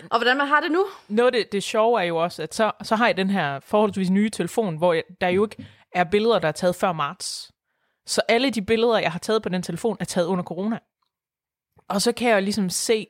Og 0.09 0.19
hvordan 0.19 0.37
man 0.37 0.47
har 0.47 0.59
det 0.59 0.71
nu. 0.71 0.85
noget 1.07 1.33
det, 1.33 1.51
det 1.51 1.63
sjove 1.63 2.01
er 2.01 2.05
jo 2.05 2.17
også, 2.17 2.43
at 2.43 2.55
så, 2.55 2.71
så 2.83 2.95
har 2.95 3.05
jeg 3.05 3.17
den 3.17 3.29
her 3.29 3.59
forholdsvis 3.59 4.09
nye 4.09 4.29
telefon, 4.29 4.77
hvor 4.77 4.93
jeg, 4.93 5.03
der 5.21 5.27
jo 5.27 5.45
ikke 5.45 5.65
er 5.91 6.03
billeder, 6.03 6.39
der 6.39 6.47
er 6.47 6.51
taget 6.51 6.75
før 6.75 6.91
marts. 6.91 7.51
Så 8.09 8.21
alle 8.27 8.49
de 8.49 8.61
billeder, 8.61 8.99
jeg 8.99 9.11
har 9.11 9.19
taget 9.19 9.43
på 9.43 9.49
den 9.49 9.61
telefon, 9.61 9.97
er 9.99 10.05
taget 10.05 10.27
under 10.27 10.43
corona. 10.43 10.79
Og 11.87 12.01
så 12.01 12.11
kan 12.11 12.29
jeg 12.29 12.43
ligesom 12.43 12.69
se, 12.69 13.07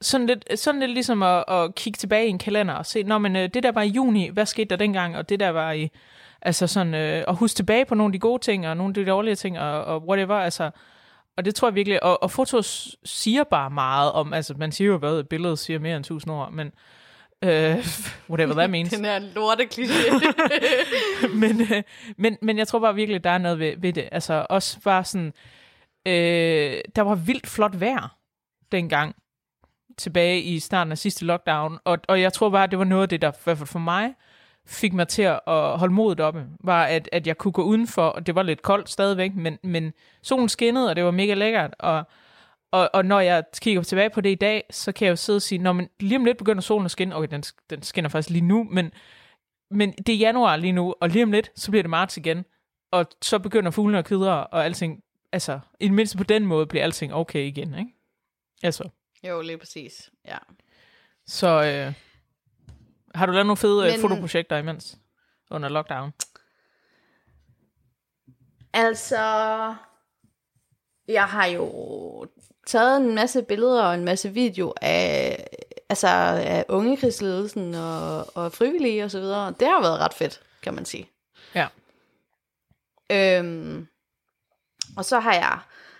sådan 0.00 0.26
lidt, 0.26 0.58
sådan 0.58 0.80
lidt 0.80 0.90
ligesom 0.90 1.22
at, 1.22 1.44
at 1.48 1.74
kigge 1.74 1.96
tilbage 1.96 2.26
i 2.26 2.30
en 2.30 2.38
kalender 2.38 2.74
og 2.74 2.86
se, 2.86 3.02
når 3.02 3.18
men 3.18 3.36
øh, 3.36 3.48
det 3.54 3.62
der 3.62 3.72
var 3.72 3.82
i 3.82 3.88
juni, 3.88 4.28
hvad 4.28 4.46
skete 4.46 4.68
der 4.68 4.76
dengang, 4.76 5.16
og 5.16 5.28
det 5.28 5.40
der 5.40 5.48
var 5.48 5.72
i, 5.72 5.90
altså 6.42 6.66
sådan, 6.66 6.94
øh, 6.94 7.24
at 7.28 7.36
huske 7.36 7.56
tilbage 7.56 7.84
på 7.84 7.94
nogle 7.94 8.08
af 8.08 8.12
de 8.12 8.18
gode 8.18 8.42
ting, 8.42 8.68
og 8.68 8.76
nogle 8.76 8.90
af 8.90 8.94
de 8.94 9.10
dårlige 9.10 9.34
ting, 9.34 9.58
og, 9.58 9.84
og 9.84 10.08
whatever, 10.08 10.34
altså, 10.34 10.70
og 11.36 11.44
det 11.44 11.54
tror 11.54 11.68
jeg 11.68 11.74
virkelig, 11.74 12.02
og, 12.02 12.22
og 12.22 12.30
fotos 12.30 12.96
siger 13.04 13.44
bare 13.44 13.70
meget 13.70 14.12
om, 14.12 14.32
altså 14.32 14.54
man 14.58 14.72
siger 14.72 14.88
jo, 14.88 14.98
hvad 14.98 15.18
et 15.18 15.28
billede 15.28 15.56
siger 15.56 15.78
mere 15.78 15.96
end 15.96 16.04
tusind 16.04 16.32
ord, 16.32 16.52
men 16.52 16.72
øh, 17.44 17.76
whatever 18.30 18.54
that 18.54 18.70
means. 18.70 18.90
Den 18.90 19.04
her 19.04 19.18
lorte 19.18 19.68
kliché. 19.74 20.12
men, 21.42 21.60
øh, 21.60 21.82
men, 22.16 22.36
men 22.42 22.58
jeg 22.58 22.68
tror 22.68 22.78
bare 22.78 22.94
virkelig, 22.94 23.24
der 23.24 23.30
er 23.30 23.38
noget 23.38 23.58
ved, 23.58 23.74
ved 23.78 23.92
det. 23.92 24.08
Altså 24.12 24.46
også 24.50 24.80
bare 24.80 25.04
sådan, 25.04 25.32
øh, 26.06 26.80
der 26.96 27.02
var 27.02 27.14
vildt 27.14 27.46
flot 27.46 27.80
vejr 27.80 28.16
dengang, 28.72 29.16
tilbage 29.98 30.40
i 30.40 30.58
starten 30.58 30.92
af 30.92 30.98
sidste 30.98 31.24
lockdown, 31.24 31.78
og, 31.84 31.98
og 32.08 32.20
jeg 32.20 32.32
tror 32.32 32.50
bare, 32.50 32.66
det 32.66 32.78
var 32.78 32.84
noget 32.84 33.02
af 33.02 33.08
det, 33.08 33.22
der 33.22 33.30
i 33.30 33.34
hvert 33.44 33.58
fald 33.58 33.66
for 33.66 33.78
mig, 33.78 34.14
fik 34.66 34.92
mig 34.92 35.08
til 35.08 35.22
at 35.22 35.40
holde 35.78 35.94
modet 35.94 36.20
oppe, 36.20 36.46
var, 36.60 36.84
at, 36.84 37.08
at 37.12 37.26
jeg 37.26 37.38
kunne 37.38 37.52
gå 37.52 37.62
udenfor, 37.62 38.02
og 38.02 38.26
det 38.26 38.34
var 38.34 38.42
lidt 38.42 38.62
koldt 38.62 38.90
stadigvæk, 38.90 39.34
men, 39.34 39.58
men 39.62 39.92
solen 40.22 40.48
skinnede, 40.48 40.90
og 40.90 40.96
det 40.96 41.04
var 41.04 41.10
mega 41.10 41.34
lækkert, 41.34 41.74
og, 41.78 42.04
og, 42.70 42.90
og 42.94 43.04
når 43.04 43.20
jeg 43.20 43.44
kigger 43.60 43.82
tilbage 43.82 44.10
på 44.10 44.20
det 44.20 44.30
i 44.30 44.34
dag, 44.34 44.64
så 44.70 44.92
kan 44.92 45.06
jeg 45.06 45.10
jo 45.10 45.16
sidde 45.16 45.36
og 45.36 45.42
sige, 45.42 45.58
når 45.58 45.72
man 45.72 45.88
lige 46.00 46.16
om 46.16 46.24
lidt 46.24 46.38
begynder 46.38 46.62
solen 46.62 46.84
at 46.84 46.90
skinne, 46.90 47.16
okay, 47.16 47.28
den, 47.30 47.42
den 47.70 47.82
skinner 47.82 48.10
faktisk 48.10 48.30
lige 48.30 48.42
nu, 48.42 48.64
men, 48.64 48.92
men 49.70 49.92
det 49.92 50.08
er 50.14 50.18
januar 50.18 50.56
lige 50.56 50.72
nu, 50.72 50.94
og 51.00 51.08
lige 51.08 51.22
om 51.22 51.32
lidt, 51.32 51.50
så 51.56 51.70
bliver 51.70 51.82
det 51.82 51.90
marts 51.90 52.16
igen, 52.16 52.44
og 52.90 53.06
så 53.22 53.38
begynder 53.38 53.70
fuglene 53.70 53.98
at 53.98 54.04
kvidre, 54.04 54.46
og 54.46 54.64
alting, 54.64 55.02
altså, 55.32 55.60
i 55.80 55.84
det 55.84 55.92
mindste 55.94 56.18
på 56.18 56.24
den 56.24 56.46
måde, 56.46 56.66
bliver 56.66 56.84
alting 56.84 57.14
okay 57.14 57.40
igen, 57.46 57.74
ikke? 57.74 57.90
Altså, 58.62 58.88
jo, 59.28 59.40
lige 59.40 59.58
præcis. 59.58 60.10
Ja. 60.24 60.38
så 61.26 61.46
øh, 61.48 61.94
har 63.14 63.26
du 63.26 63.32
lavet 63.32 63.46
nogle 63.46 63.56
fede 63.56 63.82
Men... 63.82 63.90
Men- 63.90 64.00
fotoprojekter 64.00 64.56
imens, 64.56 64.98
under 65.50 65.68
lockdown? 65.68 66.12
Altså, 68.72 69.74
jeg 71.08 71.24
har 71.24 71.46
jo 71.46 72.26
taget 72.66 72.96
en 72.96 73.14
masse 73.14 73.42
billeder 73.42 73.82
og 73.82 73.94
en 73.94 74.04
masse 74.04 74.28
video 74.28 74.74
af, 74.82 75.46
altså 75.88 76.08
af 76.08 76.64
ungekrigsledelsen 76.68 77.74
og, 77.74 78.36
og 78.36 78.52
frivillige 78.52 79.04
og 79.04 79.10
så 79.10 79.20
videre. 79.20 79.54
Det 79.60 79.68
har 79.68 79.80
været 79.80 80.00
ret 80.00 80.14
fedt, 80.14 80.40
kan 80.62 80.74
man 80.74 80.84
sige. 80.84 81.10
Ja. 81.54 81.66
Øhm, 83.10 83.86
og 84.96 85.04
så 85.04 85.18
har 85.18 85.34
jeg 85.34 85.58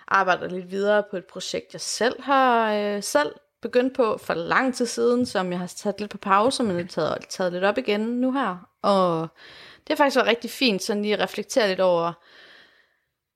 arbejdet 0.09 0.53
lidt 0.53 0.71
videre 0.71 1.03
på 1.11 1.17
et 1.17 1.25
projekt, 1.25 1.73
jeg 1.73 1.81
selv 1.81 2.23
har 2.23 2.75
øh, 2.75 3.03
selv 3.03 3.35
begyndt 3.63 3.97
på 3.97 4.19
for 4.19 4.35
lang 4.35 4.75
tid 4.75 4.87
siden, 4.87 5.27
som 5.27 5.51
jeg 5.51 5.59
har 5.59 5.67
taget 5.67 6.01
lidt 6.01 6.11
på 6.11 6.19
pause, 6.19 6.63
men 6.63 6.77
har 6.77 6.85
taget, 6.85 7.27
taget 7.29 7.53
lidt 7.53 7.65
op 7.65 7.79
igen 7.79 8.01
nu 8.01 8.33
her. 8.33 8.69
Og 8.83 9.29
det 9.79 9.89
har 9.89 9.97
faktisk 9.97 10.17
været 10.17 10.29
rigtig 10.29 10.51
fint, 10.51 10.83
sådan 10.83 11.03
lige 11.03 11.15
at 11.15 11.21
reflektere 11.21 11.69
lidt 11.69 11.81
over, 11.81 12.13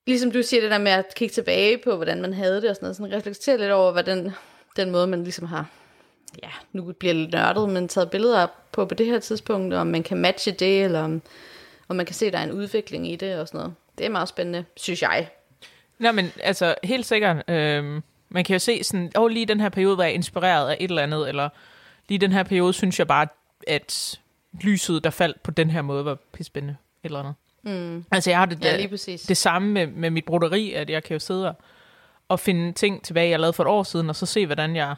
ligesom 0.07 0.33
du 0.33 0.43
siger 0.43 0.61
det 0.61 0.71
der 0.71 0.79
med 0.79 0.93
at 0.93 1.15
kigge 1.17 1.33
tilbage 1.33 1.79
på, 1.79 1.97
hvordan 1.97 2.23
man 2.23 2.33
havde 2.33 2.63
det 2.63 2.71
og 2.71 2.77
sådan 2.77 2.85
noget, 2.85 2.97
sådan 2.97 3.13
reflektere 3.13 3.59
lidt 3.59 3.71
over, 3.71 3.93
hvordan 3.93 4.33
den 4.77 4.91
måde, 4.91 5.07
man 5.07 5.23
ligesom 5.23 5.47
har, 5.47 5.67
ja, 6.43 6.51
nu 6.73 6.93
bliver 6.93 7.15
lidt 7.15 7.33
nørdet, 7.33 7.69
men 7.69 7.89
taget 7.89 8.11
billeder 8.11 8.47
på 8.73 8.85
på 8.85 8.95
det 8.95 9.07
her 9.07 9.19
tidspunkt, 9.19 9.75
og 9.75 9.81
om 9.81 9.87
man 9.87 10.03
kan 10.03 10.17
matche 10.17 10.53
det, 10.53 10.85
eller 10.85 11.03
om, 11.03 11.23
om 11.89 11.97
man 11.97 12.07
kan 12.07 12.15
se, 12.15 12.27
at 12.27 12.33
der 12.33 12.39
er 12.39 12.45
en 12.45 12.53
udvikling 12.53 13.13
i 13.13 13.17
det 13.17 13.39
og 13.39 13.49
sådan 13.49 13.59
noget. 13.59 13.75
det 13.99 14.07
er 14.07 14.11
meget 14.11 14.29
spændende, 14.29 14.65
synes 14.77 15.03
jeg. 15.03 15.29
Nå, 15.99 16.13
men 16.13 16.33
altså, 16.43 16.75
helt 16.85 17.07
sikkert. 17.07 17.51
Øh, 17.51 18.03
man 18.29 18.45
kan 18.45 18.55
jo 18.55 18.59
se 18.59 18.85
sådan, 18.85 19.13
åh, 19.19 19.31
lige 19.31 19.47
den 19.47 19.61
her 19.61 19.69
periode 19.69 19.97
var 19.97 20.05
jeg 20.05 20.15
inspireret 20.15 20.71
af 20.71 20.77
et 20.81 20.89
eller 20.89 21.03
andet, 21.03 21.29
eller 21.29 21.49
lige 22.09 22.19
den 22.19 22.33
her 22.33 22.43
periode 22.43 22.73
synes 22.73 22.99
jeg 22.99 23.07
bare, 23.07 23.27
at 23.67 24.21
lyset, 24.61 25.05
der 25.05 25.11
faldt 25.11 25.43
på 25.43 25.51
den 25.51 25.71
her 25.71 25.83
måde, 25.83 26.05
var 26.05 26.19
pissespændende. 26.33 26.77
Et 27.03 27.09
eller 27.09 27.19
andet. 27.19 27.35
Mm. 27.63 28.05
Altså, 28.13 28.31
jeg 28.31 28.39
har 28.39 28.47
det, 28.47 28.65
Ja, 28.65 28.77
det, 28.77 28.91
præcis. 28.91 29.23
det 29.23 29.37
samme 29.37 29.69
med, 29.73 29.87
med 29.87 30.11
mit 30.11 30.25
broderi, 30.25 30.73
at 30.73 30.91
jeg 30.91 31.05
kan 31.05 31.15
jo 31.15 31.19
sidde 31.19 31.49
og- 31.49 31.55
og 32.29 32.41
finde 32.41 32.73
ting 32.73 33.05
tilbage, 33.05 33.31
jeg 33.31 33.41
lavede 33.41 33.53
for 33.53 33.63
et 33.63 33.69
år 33.69 33.83
siden, 33.83 34.09
og 34.09 34.17
så 34.17 34.27
se, 34.27 34.47
hvordan 34.47 34.77
jeg 34.77 34.95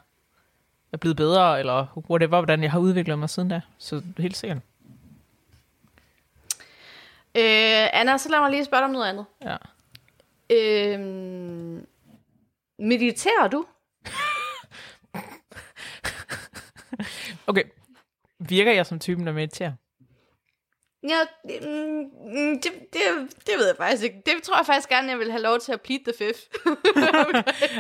er 0.93 0.97
blevet 0.97 1.17
bedre, 1.17 1.59
eller 1.59 2.03
whatever, 2.11 2.39
hvordan 2.41 2.63
jeg 2.63 2.73
har 2.73 2.79
udviklet 2.79 3.19
mig 3.19 3.31
siden 3.31 3.49
da. 3.49 3.61
Så 3.79 4.03
helt 4.19 4.37
sikkert. 4.37 4.59
Øh, 7.37 8.01
Anna, 8.01 8.19
så 8.19 8.29
lad 8.29 8.41
mig 8.41 8.51
lige 8.51 8.65
spørge 8.65 8.81
dig 8.81 8.85
om 8.85 8.91
noget 8.91 9.09
andet. 9.09 9.25
Ja. 9.45 9.57
Øh, 10.51 11.01
mediterer 12.79 13.49
du? 13.53 13.65
Okay. 17.47 17.63
Virker 18.39 18.73
jeg 18.73 18.87
som 18.87 18.99
typen, 18.99 19.27
der 19.27 19.33
mediterer? 19.33 19.73
Ja, 21.09 21.19
mm, 21.45 22.11
mm, 22.35 22.61
det, 22.61 22.73
det, 22.93 23.01
det, 23.47 23.55
ved 23.59 23.67
jeg 23.67 23.77
faktisk 23.77 24.05
ikke. 24.05 24.23
Det 24.27 24.43
tror 24.43 24.57
jeg 24.57 24.67
faktisk 24.67 24.89
gerne, 24.89 25.11
jeg 25.11 25.19
vil 25.19 25.31
have 25.31 25.43
lov 25.43 25.59
til 25.59 25.73
at 25.73 25.81
plead 25.81 26.01
the 26.05 26.13
fifth. 26.19 26.41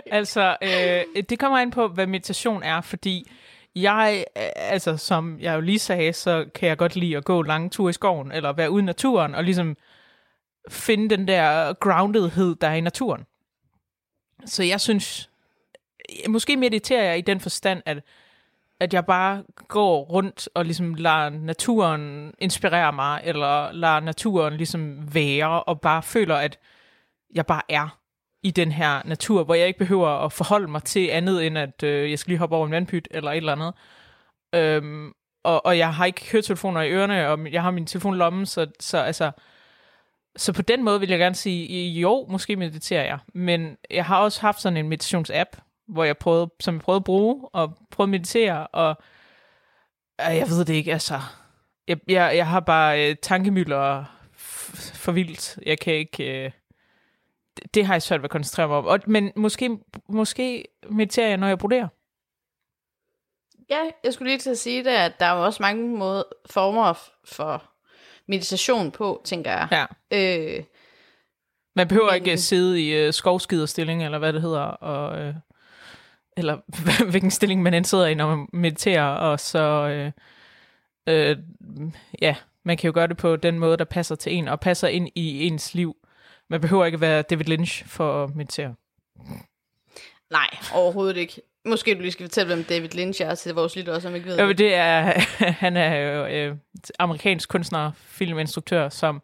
Altså, 0.17 0.57
øh, 0.63 1.25
det 1.29 1.39
kommer 1.39 1.59
ind 1.59 1.73
på, 1.73 1.89
hvad 1.89 2.07
meditation 2.07 2.63
er, 2.63 2.81
fordi 2.81 3.31
jeg, 3.75 4.25
øh, 4.37 4.43
altså 4.57 4.97
som 4.97 5.41
jeg 5.41 5.55
jo 5.55 5.61
lige 5.61 5.79
sagde, 5.79 6.13
så 6.13 6.45
kan 6.55 6.69
jeg 6.69 6.79
godt 6.79 6.97
lide 6.97 7.17
at 7.17 7.25
gå 7.25 7.43
lange 7.43 7.71
ture 7.71 7.91
i 7.91 7.93
skoven, 7.93 8.33
eller 8.33 8.53
være 8.53 8.71
ude 8.71 8.83
i 8.83 8.87
naturen, 8.87 9.35
og 9.35 9.45
ligesom 9.45 9.77
finde 10.69 11.17
den 11.17 11.29
der 11.29 11.73
groundedhed, 11.73 12.57
der 12.57 12.69
er 12.69 12.75
i 12.75 12.81
naturen. 12.81 13.27
Så 14.47 14.63
jeg 14.63 14.81
synes, 14.81 15.31
måske 16.29 16.57
mediterer 16.57 17.03
jeg 17.03 17.19
i 17.19 17.21
den 17.21 17.41
forstand, 17.41 17.83
at, 17.87 18.03
at 18.81 18.95
jeg 18.95 19.07
bare 19.07 19.45
går 19.69 20.05
rundt 20.05 20.49
og 20.55 20.65
ligesom 20.65 20.95
lader 20.95 21.29
naturen 21.29 22.35
inspirere 22.39 22.93
mig, 22.93 23.21
eller 23.25 23.73
lader 23.73 24.01
naturen 24.01 24.57
ligesom 24.57 25.15
være, 25.15 25.63
og 25.63 25.81
bare 25.81 26.03
føler, 26.03 26.37
at 26.37 26.59
jeg 27.35 27.47
bare 27.47 27.63
er 27.69 27.99
i 28.43 28.51
den 28.51 28.73
her 28.73 29.03
natur, 29.05 29.45
hvor 29.45 29.55
jeg 29.55 29.67
ikke 29.67 29.79
behøver 29.79 30.09
at 30.09 30.33
forholde 30.33 30.69
mig 30.69 30.83
til 30.83 31.09
andet, 31.09 31.47
end 31.47 31.59
at 31.59 31.83
øh, 31.83 32.11
jeg 32.11 32.19
skal 32.19 32.31
lige 32.31 32.39
hoppe 32.39 32.57
over 32.57 32.67
en 32.67 32.73
vandpyt, 32.73 33.09
eller 33.11 33.31
et 33.31 33.37
eller 33.37 33.53
andet. 33.53 33.75
Øhm, 34.55 35.13
og, 35.45 35.67
og 35.67 35.79
jeg 35.79 35.95
har 35.95 36.05
ikke 36.05 36.31
høretelefoner 36.33 36.83
i 36.83 36.91
ørerne, 36.91 37.29
og 37.29 37.53
jeg 37.53 37.63
har 37.63 37.71
min 37.71 37.87
telefon 37.87 38.15
i 38.15 38.19
lommen, 38.19 38.47
så, 38.47 38.67
så 38.81 38.99
altså... 38.99 39.31
Så 40.37 40.53
på 40.53 40.63
den 40.63 40.85
måde 40.85 41.01
vil 41.01 41.09
jeg 41.09 41.19
gerne 41.19 41.35
sige, 41.35 41.91
jo, 42.01 42.27
måske 42.31 42.57
mediterer 42.57 43.05
jeg, 43.05 43.19
men 43.35 43.77
jeg 43.91 44.05
har 44.05 44.19
også 44.19 44.41
haft 44.41 44.61
sådan 44.61 44.77
en 44.77 44.89
meditationsapp, 44.89 45.57
hvor 45.89 46.05
jeg 46.05 46.19
prøvede, 46.19 46.51
som 46.61 46.75
jeg 46.75 46.81
prøvede 46.83 46.97
at 47.01 47.05
bruge, 47.05 47.49
og 47.53 47.77
prøvede 47.91 48.09
at 48.09 48.21
meditere, 48.21 48.67
og 48.67 48.97
øh, 50.21 50.37
jeg 50.37 50.49
ved 50.49 50.65
det 50.65 50.75
ikke, 50.75 50.93
altså, 50.93 51.21
jeg, 51.89 51.99
jeg, 52.09 52.37
jeg 52.37 52.47
har 52.49 52.61
bare 52.61 53.11
øh, 53.11 53.17
tankemøller 53.23 54.05
f- 54.37 54.95
for 54.97 55.13
vildt. 55.13 55.59
Jeg 55.67 55.79
kan 55.79 55.95
ikke, 55.95 56.45
øh, 56.45 56.51
det, 57.57 57.75
det 57.75 57.87
har 57.87 57.95
jeg 57.95 58.03
svært 58.03 58.21
ved 58.21 58.25
at 58.25 58.31
koncentrere 58.31 58.69
mig 58.69 58.77
om. 58.77 58.87
Og, 58.87 58.99
men 59.07 59.33
måske, 59.37 59.79
måske 60.09 60.65
mediterer 60.91 61.29
jeg, 61.29 61.37
når 61.37 61.49
jeg 61.49 61.59
broderer. 61.59 61.89
ja, 63.71 63.81
jeg 64.05 64.13
skulle 64.15 64.31
lige 64.31 64.39
til 64.39 64.51
at 64.51 64.59
sige 64.59 64.85
det, 64.85 64.91
at 64.91 65.21
der 65.21 65.27
er 65.27 65.37
jo 65.37 65.45
også 65.45 65.63
mange 65.63 65.89
måder, 65.97 66.23
former 66.51 66.95
for 67.25 67.63
meditation 68.29 68.91
på, 68.91 69.23
tænker 69.25 69.51
jeg. 69.51 69.87
Ja. 70.11 70.57
Øh, 70.59 70.65
Man 71.77 71.89
behøver 71.89 72.07
Men- 72.07 72.15
ikke 72.15 72.39
sidde 72.39 72.83
i 72.83 72.95
øh, 72.95 73.13
skovskiderstilling, 73.13 74.05
eller 74.05 74.19
hvad 74.19 74.33
det 74.33 74.43
hedder, 74.43 74.61
og, 74.61 75.19
øh, 75.19 75.35
eller 76.37 76.59
hvilken 77.11 77.31
stilling 77.31 77.63
man 77.63 77.75
end 77.75 77.85
sidder 77.85 78.07
i, 78.07 78.15
når 78.15 78.37
man 78.37 78.47
mediterer, 78.53 79.05
og 79.05 79.41
så, 79.41 79.61
øh, 79.89 80.13
øh, 81.07 81.37
ja, 82.23 82.37
man 82.65 82.77
kan 82.77 82.89
jo 82.89 82.93
gøre 82.95 83.07
det 83.07 83.17
på 83.17 83.37
den 83.37 83.59
måde, 83.59 83.77
der 83.77 83.85
passer 83.85 84.15
til 84.15 84.33
en, 84.35 84.49
og 84.49 84.61
passer 84.61 84.89
ind 84.89 85.09
i 85.15 85.47
ens 85.47 85.75
liv. 85.75 85.97
Man 86.51 86.61
behøver 86.61 86.85
ikke 86.85 87.01
være 87.01 87.23
David 87.23 87.45
Lynch 87.45 87.87
for 87.87 88.25
at 88.25 88.35
meditere. 88.35 88.75
nej, 90.31 90.49
overhovedet 90.75 91.17
ikke. 91.17 91.41
Måske 91.67 91.95
du 91.95 92.01
lige 92.01 92.13
skal 92.13 92.27
fortælle, 92.27 92.55
hvem 92.55 92.65
David 92.65 92.89
Lynch 92.89 93.23
er 93.23 93.35
til 93.35 93.55
vores 93.55 93.77
lyttere, 93.77 94.01
som 94.01 94.15
ikke 94.15 94.27
ved 94.27 94.39
Jo, 94.39 94.49
det. 94.49 94.59
det 94.59 94.75
er, 94.75 95.01
han 95.65 95.77
er 95.77 95.95
jo 95.97 96.27
øh, 96.27 96.57
amerikansk 96.99 97.49
kunstner, 97.49 97.91
filminstruktør, 97.97 98.89
som 98.89 99.23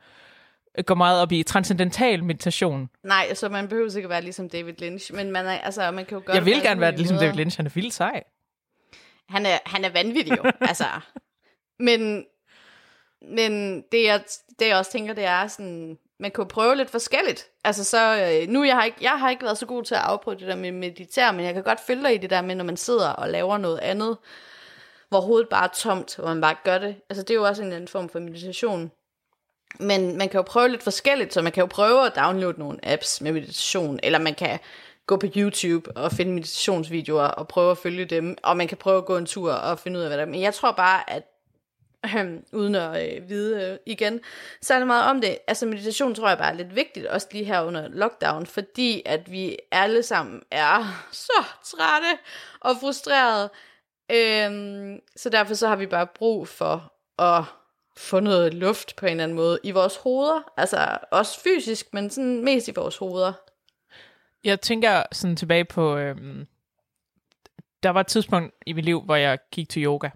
går 0.86 0.94
meget 0.94 1.22
op 1.22 1.32
i 1.32 1.42
transcendental 1.42 2.24
meditation. 2.24 2.90
Nej, 3.02 3.34
så 3.34 3.48
man 3.48 3.68
behøver 3.68 3.96
ikke 3.96 4.06
at 4.06 4.10
være 4.10 4.22
ligesom 4.22 4.48
David 4.48 4.74
Lynch, 4.78 5.14
men 5.14 5.30
man, 5.30 5.46
er, 5.46 5.50
altså, 5.50 5.90
man 5.90 6.04
kan 6.04 6.18
jo 6.18 6.22
gøre 6.26 6.36
Jeg 6.36 6.44
vil 6.44 6.62
gerne 6.62 6.80
være 6.80 6.96
ligesom 6.96 7.14
måder. 7.14 7.26
David 7.26 7.38
Lynch, 7.38 7.56
han 7.56 7.66
er 7.66 7.70
vildt 7.70 7.94
sej. 7.94 8.22
Han 9.28 9.46
er, 9.46 9.58
han 9.66 9.84
er 9.84 9.90
vanvittig 9.90 10.36
jo, 10.36 10.50
altså. 10.70 10.84
Men, 11.78 12.24
men 13.22 13.82
det, 13.92 14.04
jeg, 14.04 14.22
det 14.58 14.68
jeg 14.68 14.76
også 14.76 14.92
tænker, 14.92 15.14
det 15.14 15.24
er 15.24 15.46
sådan, 15.46 15.98
man 16.20 16.30
kan 16.30 16.42
jo 16.42 16.48
prøve 16.48 16.76
lidt 16.76 16.90
forskelligt. 16.90 17.46
Altså 17.64 17.84
så, 17.84 18.30
øh, 18.42 18.48
nu 18.48 18.64
jeg 18.64 18.76
har 18.76 18.84
ikke, 18.84 18.98
jeg 19.00 19.20
har 19.20 19.30
ikke 19.30 19.44
været 19.44 19.58
så 19.58 19.66
god 19.66 19.82
til 19.82 19.94
at 19.94 20.00
afprøve 20.00 20.36
det 20.38 20.48
der 20.48 20.56
med 20.56 20.72
meditere, 20.72 21.32
men 21.32 21.44
jeg 21.44 21.54
kan 21.54 21.62
godt 21.62 21.80
følge 21.80 22.02
dig 22.02 22.14
i 22.14 22.18
det 22.18 22.30
der 22.30 22.42
med, 22.42 22.54
når 22.54 22.64
man 22.64 22.76
sidder 22.76 23.08
og 23.08 23.28
laver 23.28 23.58
noget 23.58 23.78
andet, 23.78 24.16
hvor 25.08 25.20
hovedet 25.20 25.48
bare 25.48 25.64
er 25.64 25.72
tomt, 25.74 26.16
hvor 26.16 26.28
man 26.28 26.40
bare 26.40 26.56
gør 26.64 26.78
det. 26.78 26.96
Altså 27.10 27.22
det 27.22 27.30
er 27.30 27.34
jo 27.34 27.44
også 27.44 27.62
en 27.62 27.72
anden 27.72 27.88
form 27.88 28.08
for 28.08 28.18
meditation. 28.18 28.90
Men 29.78 30.18
man 30.18 30.28
kan 30.28 30.38
jo 30.38 30.42
prøve 30.42 30.68
lidt 30.68 30.82
forskelligt, 30.82 31.34
så 31.34 31.42
man 31.42 31.52
kan 31.52 31.60
jo 31.60 31.66
prøve 31.66 32.06
at 32.06 32.16
downloade 32.16 32.58
nogle 32.58 32.78
apps 32.82 33.20
med 33.20 33.32
meditation, 33.32 34.00
eller 34.02 34.18
man 34.18 34.34
kan 34.34 34.58
gå 35.06 35.16
på 35.16 35.26
YouTube 35.36 35.96
og 35.96 36.12
finde 36.12 36.32
meditationsvideoer 36.32 37.24
og 37.24 37.48
prøve 37.48 37.70
at 37.70 37.78
følge 37.78 38.04
dem, 38.04 38.36
og 38.42 38.56
man 38.56 38.68
kan 38.68 38.78
prøve 38.78 38.98
at 38.98 39.04
gå 39.04 39.16
en 39.16 39.26
tur 39.26 39.52
og 39.52 39.78
finde 39.78 39.98
ud 39.98 40.02
af, 40.02 40.08
hvad 40.08 40.18
der 40.18 40.24
er. 40.24 40.28
Men 40.28 40.40
jeg 40.40 40.54
tror 40.54 40.72
bare, 40.72 41.10
at 41.10 41.22
øh, 42.04 42.38
uden 42.52 42.74
at 42.74 43.16
øh, 43.16 43.28
vide 43.28 43.70
øh, 43.70 43.78
igen, 43.86 44.20
særlig 44.62 44.86
meget 44.86 45.10
om 45.10 45.20
det. 45.20 45.38
Altså 45.46 45.66
meditation 45.66 46.14
tror 46.14 46.28
jeg 46.28 46.38
bare 46.38 46.52
er 46.52 46.56
lidt 46.56 46.76
vigtigt, 46.76 47.06
også 47.06 47.28
lige 47.32 47.44
her 47.44 47.62
under 47.62 47.88
lockdown, 47.88 48.46
fordi 48.46 49.02
at 49.06 49.32
vi 49.32 49.56
alle 49.70 50.02
sammen 50.02 50.42
er 50.50 50.84
så 51.12 51.44
trætte 51.64 52.18
og 52.60 52.76
frustrerede. 52.80 53.50
øh, 54.10 54.98
så 55.16 55.28
derfor 55.28 55.54
så 55.54 55.68
har 55.68 55.76
vi 55.76 55.86
bare 55.86 56.06
brug 56.06 56.48
for 56.48 56.92
at 57.18 57.44
få 58.00 58.20
noget 58.20 58.54
luft 58.54 58.96
på 58.96 59.06
en 59.06 59.10
eller 59.10 59.24
anden 59.24 59.36
måde 59.36 59.58
i 59.62 59.70
vores 59.70 59.96
hoveder. 59.96 60.52
Altså 60.56 60.98
også 61.12 61.40
fysisk, 61.40 61.94
men 61.94 62.10
sådan 62.10 62.44
mest 62.44 62.68
i 62.68 62.72
vores 62.76 62.96
hoveder. 62.96 63.32
Jeg 64.44 64.60
tænker 64.60 65.02
sådan 65.12 65.36
tilbage 65.36 65.64
på, 65.64 65.96
øhm, 65.96 66.46
der 67.82 67.90
var 67.90 68.00
et 68.00 68.06
tidspunkt 68.06 68.54
i 68.66 68.72
mit 68.72 68.84
liv, 68.84 69.02
hvor 69.02 69.16
jeg 69.16 69.38
gik 69.50 69.68
til 69.68 69.84
yoga, 69.84 70.10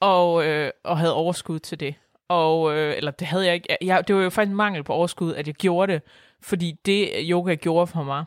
og, 0.00 0.46
øh, 0.46 0.70
og 0.84 0.98
havde 0.98 1.14
overskud 1.14 1.58
til 1.58 1.80
det. 1.80 1.94
Og, 2.28 2.76
øh, 2.76 2.96
eller 2.96 3.10
det 3.10 3.26
havde 3.26 3.46
jeg 3.46 3.54
ikke. 3.54 3.76
Jeg, 3.80 4.08
det 4.08 4.16
var 4.16 4.22
jo 4.22 4.30
faktisk 4.30 4.50
en 4.50 4.56
mangel 4.56 4.84
på 4.84 4.92
overskud, 4.92 5.34
at 5.34 5.46
jeg 5.46 5.54
gjorde 5.54 5.92
det, 5.92 6.02
fordi 6.42 6.72
det 6.86 7.10
yoga 7.30 7.54
gjorde 7.54 7.86
for 7.86 8.02
mig, 8.02 8.24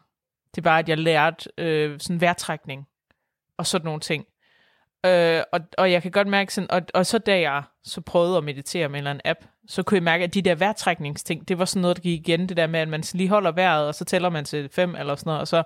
det 0.55 0.63
var, 0.63 0.77
at 0.77 0.89
jeg 0.89 0.97
lærte 0.97 1.49
øh, 1.57 1.99
sådan 1.99 2.21
vejrtrækning 2.21 2.87
og 3.57 3.65
sådan 3.65 3.85
nogle 3.85 3.99
ting. 3.99 4.25
Øh, 5.05 5.43
og, 5.51 5.59
og 5.77 5.91
jeg 5.91 6.01
kan 6.01 6.11
godt 6.11 6.27
mærke 6.27 6.53
sådan, 6.53 6.71
og, 6.71 6.81
og 6.93 7.05
så 7.05 7.17
da 7.17 7.39
jeg 7.39 7.63
så 7.83 8.01
prøvede 8.01 8.37
at 8.37 8.43
meditere 8.43 8.89
med 8.89 8.95
en 8.95 8.97
eller 8.97 9.09
anden 9.09 9.21
app, 9.25 9.39
så 9.67 9.83
kunne 9.83 9.95
jeg 9.95 10.03
mærke, 10.03 10.23
at 10.23 10.33
de 10.33 10.41
der 10.41 10.55
vejrtrækningsting, 10.55 11.47
det 11.47 11.59
var 11.59 11.65
sådan 11.65 11.81
noget, 11.81 11.97
der 11.97 12.03
gik 12.03 12.19
igen, 12.19 12.49
det 12.49 12.57
der 12.57 12.67
med, 12.67 12.79
at 12.79 12.87
man 12.87 13.03
lige 13.13 13.29
holder 13.29 13.51
vejret, 13.51 13.87
og 13.87 13.95
så 13.95 14.05
tæller 14.05 14.29
man 14.29 14.45
til 14.45 14.69
fem 14.69 14.95
eller 14.95 15.15
sådan 15.15 15.29
noget, 15.29 15.41
og 15.41 15.47
så 15.47 15.63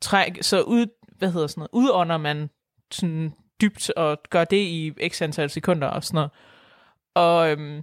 træk, 0.00 0.38
så 0.40 0.62
ud, 0.62 0.86
hvad 1.18 1.32
hedder 1.32 1.46
sådan 1.46 1.60
noget, 1.60 1.86
udånder 1.86 2.16
man 2.16 2.50
sådan 2.90 3.32
dybt, 3.60 3.90
og 3.90 4.18
gør 4.30 4.44
det 4.44 4.56
i 4.56 4.92
x 5.08 5.22
antal 5.22 5.50
sekunder 5.50 5.88
og 5.88 6.04
sådan 6.04 6.16
noget. 6.16 6.30
Og, 7.14 7.50
øhm, 7.50 7.82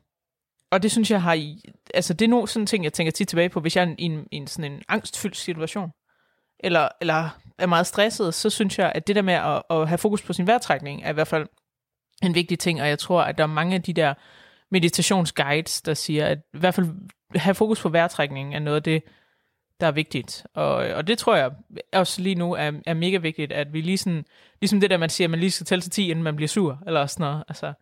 og 0.71 0.83
det 0.83 0.91
synes 0.91 1.11
jeg 1.11 1.21
har 1.21 1.33
i, 1.33 1.61
altså 1.93 2.13
det 2.13 2.25
er 2.25 2.29
nogle 2.29 2.47
sådan 2.47 2.65
ting, 2.65 2.83
jeg 2.83 2.93
tænker 2.93 3.11
tit 3.11 3.27
tilbage 3.27 3.49
på, 3.49 3.59
hvis 3.59 3.75
jeg 3.75 3.83
er 3.83 3.95
i 3.97 4.03
en, 4.03 4.27
i 4.31 4.35
en 4.35 4.47
sådan 4.47 4.71
en 4.71 4.81
angstfyldt 4.87 5.37
situation, 5.37 5.91
eller, 6.59 6.87
eller 7.01 7.39
er 7.59 7.65
meget 7.65 7.87
stresset, 7.87 8.33
så 8.33 8.49
synes 8.49 8.79
jeg, 8.79 8.91
at 8.95 9.07
det 9.07 9.15
der 9.15 9.21
med 9.21 9.33
at, 9.33 9.63
at 9.69 9.87
have 9.87 9.97
fokus 9.97 10.21
på 10.21 10.33
sin 10.33 10.47
vejrtrækning, 10.47 11.03
er 11.03 11.09
i 11.09 11.13
hvert 11.13 11.27
fald 11.27 11.47
en 12.23 12.35
vigtig 12.35 12.59
ting, 12.59 12.81
og 12.81 12.87
jeg 12.87 12.99
tror, 12.99 13.21
at 13.21 13.37
der 13.37 13.43
er 13.43 13.47
mange 13.47 13.75
af 13.75 13.81
de 13.81 13.93
der 13.93 14.13
meditationsguides, 14.71 15.81
der 15.81 15.93
siger, 15.93 16.25
at 16.25 16.37
i 16.53 16.57
hvert 16.57 16.73
fald 16.73 16.87
have 17.35 17.55
fokus 17.55 17.81
på 17.81 17.89
vejrtrækning 17.89 18.55
er 18.55 18.59
noget 18.59 18.75
af 18.75 18.83
det, 18.83 19.03
der 19.79 19.87
er 19.87 19.91
vigtigt. 19.91 20.45
Og, 20.53 20.73
og 20.75 21.07
det 21.07 21.17
tror 21.17 21.35
jeg 21.35 21.51
også 21.93 22.21
lige 22.21 22.35
nu 22.35 22.53
er, 22.53 22.71
er 22.85 22.93
mega 22.93 23.17
vigtigt, 23.17 23.51
at 23.51 23.73
vi 23.73 23.81
lige 23.81 23.97
sådan, 23.97 24.25
ligesom 24.61 24.79
det 24.79 24.89
der, 24.89 24.97
man 24.97 25.09
siger, 25.09 25.25
at 25.25 25.31
man 25.31 25.39
lige 25.39 25.51
skal 25.51 25.65
tælle 25.65 25.81
til 25.81 25.91
10, 25.91 26.09
inden 26.09 26.23
man 26.23 26.35
bliver 26.35 26.47
sur, 26.47 26.83
eller 26.87 27.05
sådan 27.05 27.23
noget. 27.23 27.43
Altså, 27.47 27.73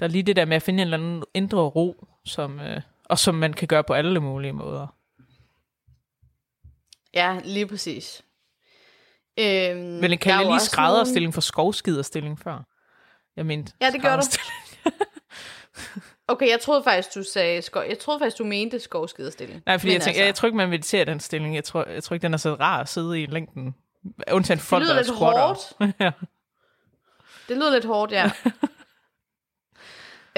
der 0.00 0.06
er 0.06 0.10
lige 0.10 0.22
det 0.22 0.36
der 0.36 0.44
med 0.44 0.56
at 0.56 0.62
finde 0.62 0.82
en 0.82 0.86
eller 0.86 0.98
anden 0.98 1.24
indre 1.34 1.58
ro, 1.58 2.06
som, 2.24 2.60
øh, 2.60 2.80
og 3.04 3.18
som 3.18 3.34
man 3.34 3.52
kan 3.52 3.68
gøre 3.68 3.84
på 3.84 3.92
alle 3.92 4.20
mulige 4.20 4.52
måder. 4.52 4.86
Ja, 7.14 7.40
lige 7.44 7.66
præcis. 7.66 8.23
Øhm, 9.38 9.78
Men 9.78 10.18
kan 10.18 10.32
er 10.32 10.38
jeg 10.38 10.46
lige 10.46 10.60
skrædderstilling 10.60 11.34
for 11.34 11.40
skovskiderstilling 11.40 12.38
før? 12.38 12.66
Jeg 13.36 13.46
mente 13.46 13.72
Ja, 13.80 13.90
det 13.90 14.02
gør 14.02 14.16
du. 14.16 14.22
Okay, 16.28 16.48
jeg 16.48 16.60
troede 16.60 16.82
faktisk, 16.82 17.14
du 17.14 17.22
sagde 17.22 17.62
skov. 17.62 17.82
Jeg 17.88 17.98
troede 17.98 18.20
faktisk, 18.20 18.38
du 18.38 18.44
mente 18.44 18.80
skovskiderstilling. 18.80 19.62
Nej, 19.66 19.78
fordi 19.78 19.88
Men 19.88 19.92
jeg, 19.92 20.02
tænker, 20.02 20.08
altså... 20.08 20.20
jeg, 20.20 20.26
jeg 20.26 20.34
tror 20.34 20.46
ikke, 20.46 20.56
man 20.56 20.68
mediterer 20.68 21.04
den 21.04 21.20
stilling. 21.20 21.54
Jeg 21.54 21.64
tror, 21.64 21.84
jeg 21.88 22.02
tror 22.02 22.14
ikke, 22.14 22.22
den 22.22 22.34
er 22.34 22.38
så 22.38 22.54
rar 22.54 22.80
at 22.80 22.88
sidde 22.88 23.22
i 23.22 23.26
længden. 23.26 23.74
Undtagen 24.32 24.60
folk, 24.60 24.80
det 24.80 24.88
lyder 24.90 25.02
lidt 25.02 25.10
hårdt. 25.10 25.72
ja. 26.00 26.10
Det 27.48 27.56
lyder 27.56 27.72
lidt 27.72 27.84
hårdt, 27.84 28.12
ja. 28.12 28.24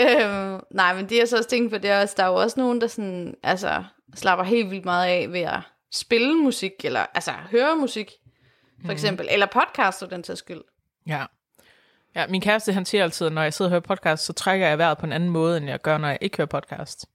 øhm, 0.01 0.61
nej, 0.71 0.95
men 0.95 1.09
det 1.09 1.23
er 1.23 1.27
så 1.27 1.37
også 1.37 1.49
tænkt 1.49 1.73
på, 1.73 1.79
det 1.79 1.91
er 1.91 2.01
også, 2.01 2.15
der 2.17 2.23
er 2.23 2.29
jo 2.29 2.35
også 2.35 2.61
nogen, 2.61 2.81
der 2.81 2.87
sådan, 2.87 3.35
altså, 3.43 3.85
slapper 4.15 4.45
helt 4.45 4.71
vildt 4.71 4.85
meget 4.85 5.07
af 5.07 5.33
ved 5.33 5.41
at 5.41 5.61
spille 5.93 6.35
musik, 6.35 6.73
eller 6.85 7.07
altså 7.15 7.31
høre 7.31 7.77
musik, 7.77 8.13
for 8.81 8.87
mm. 8.87 8.91
eksempel, 8.91 9.29
eller 9.31 9.47
podcast 9.47 9.99
for 9.99 10.07
den 10.07 10.23
til 10.23 10.37
skyld. 10.37 10.63
Ja. 11.07 11.25
Ja, 12.15 12.27
min 12.27 12.41
kæreste, 12.41 12.73
han 12.73 12.85
siger 12.85 13.03
altid, 13.03 13.27
at 13.27 13.33
når 13.33 13.43
jeg 13.43 13.55
sidder 13.55 13.69
og 13.69 13.71
hører 13.71 13.81
podcast, 13.81 14.25
så 14.25 14.33
trækker 14.33 14.69
jeg 14.69 14.79
vejret 14.79 14.99
på 14.99 15.07
en 15.07 15.13
anden 15.13 15.31
måde, 15.31 15.57
end 15.57 15.67
jeg 15.67 15.83
gør, 15.83 15.99
når 15.99 16.09
jeg 16.09 16.19
ikke 16.21 16.37
hører 16.37 16.47
podcast. 16.47 17.07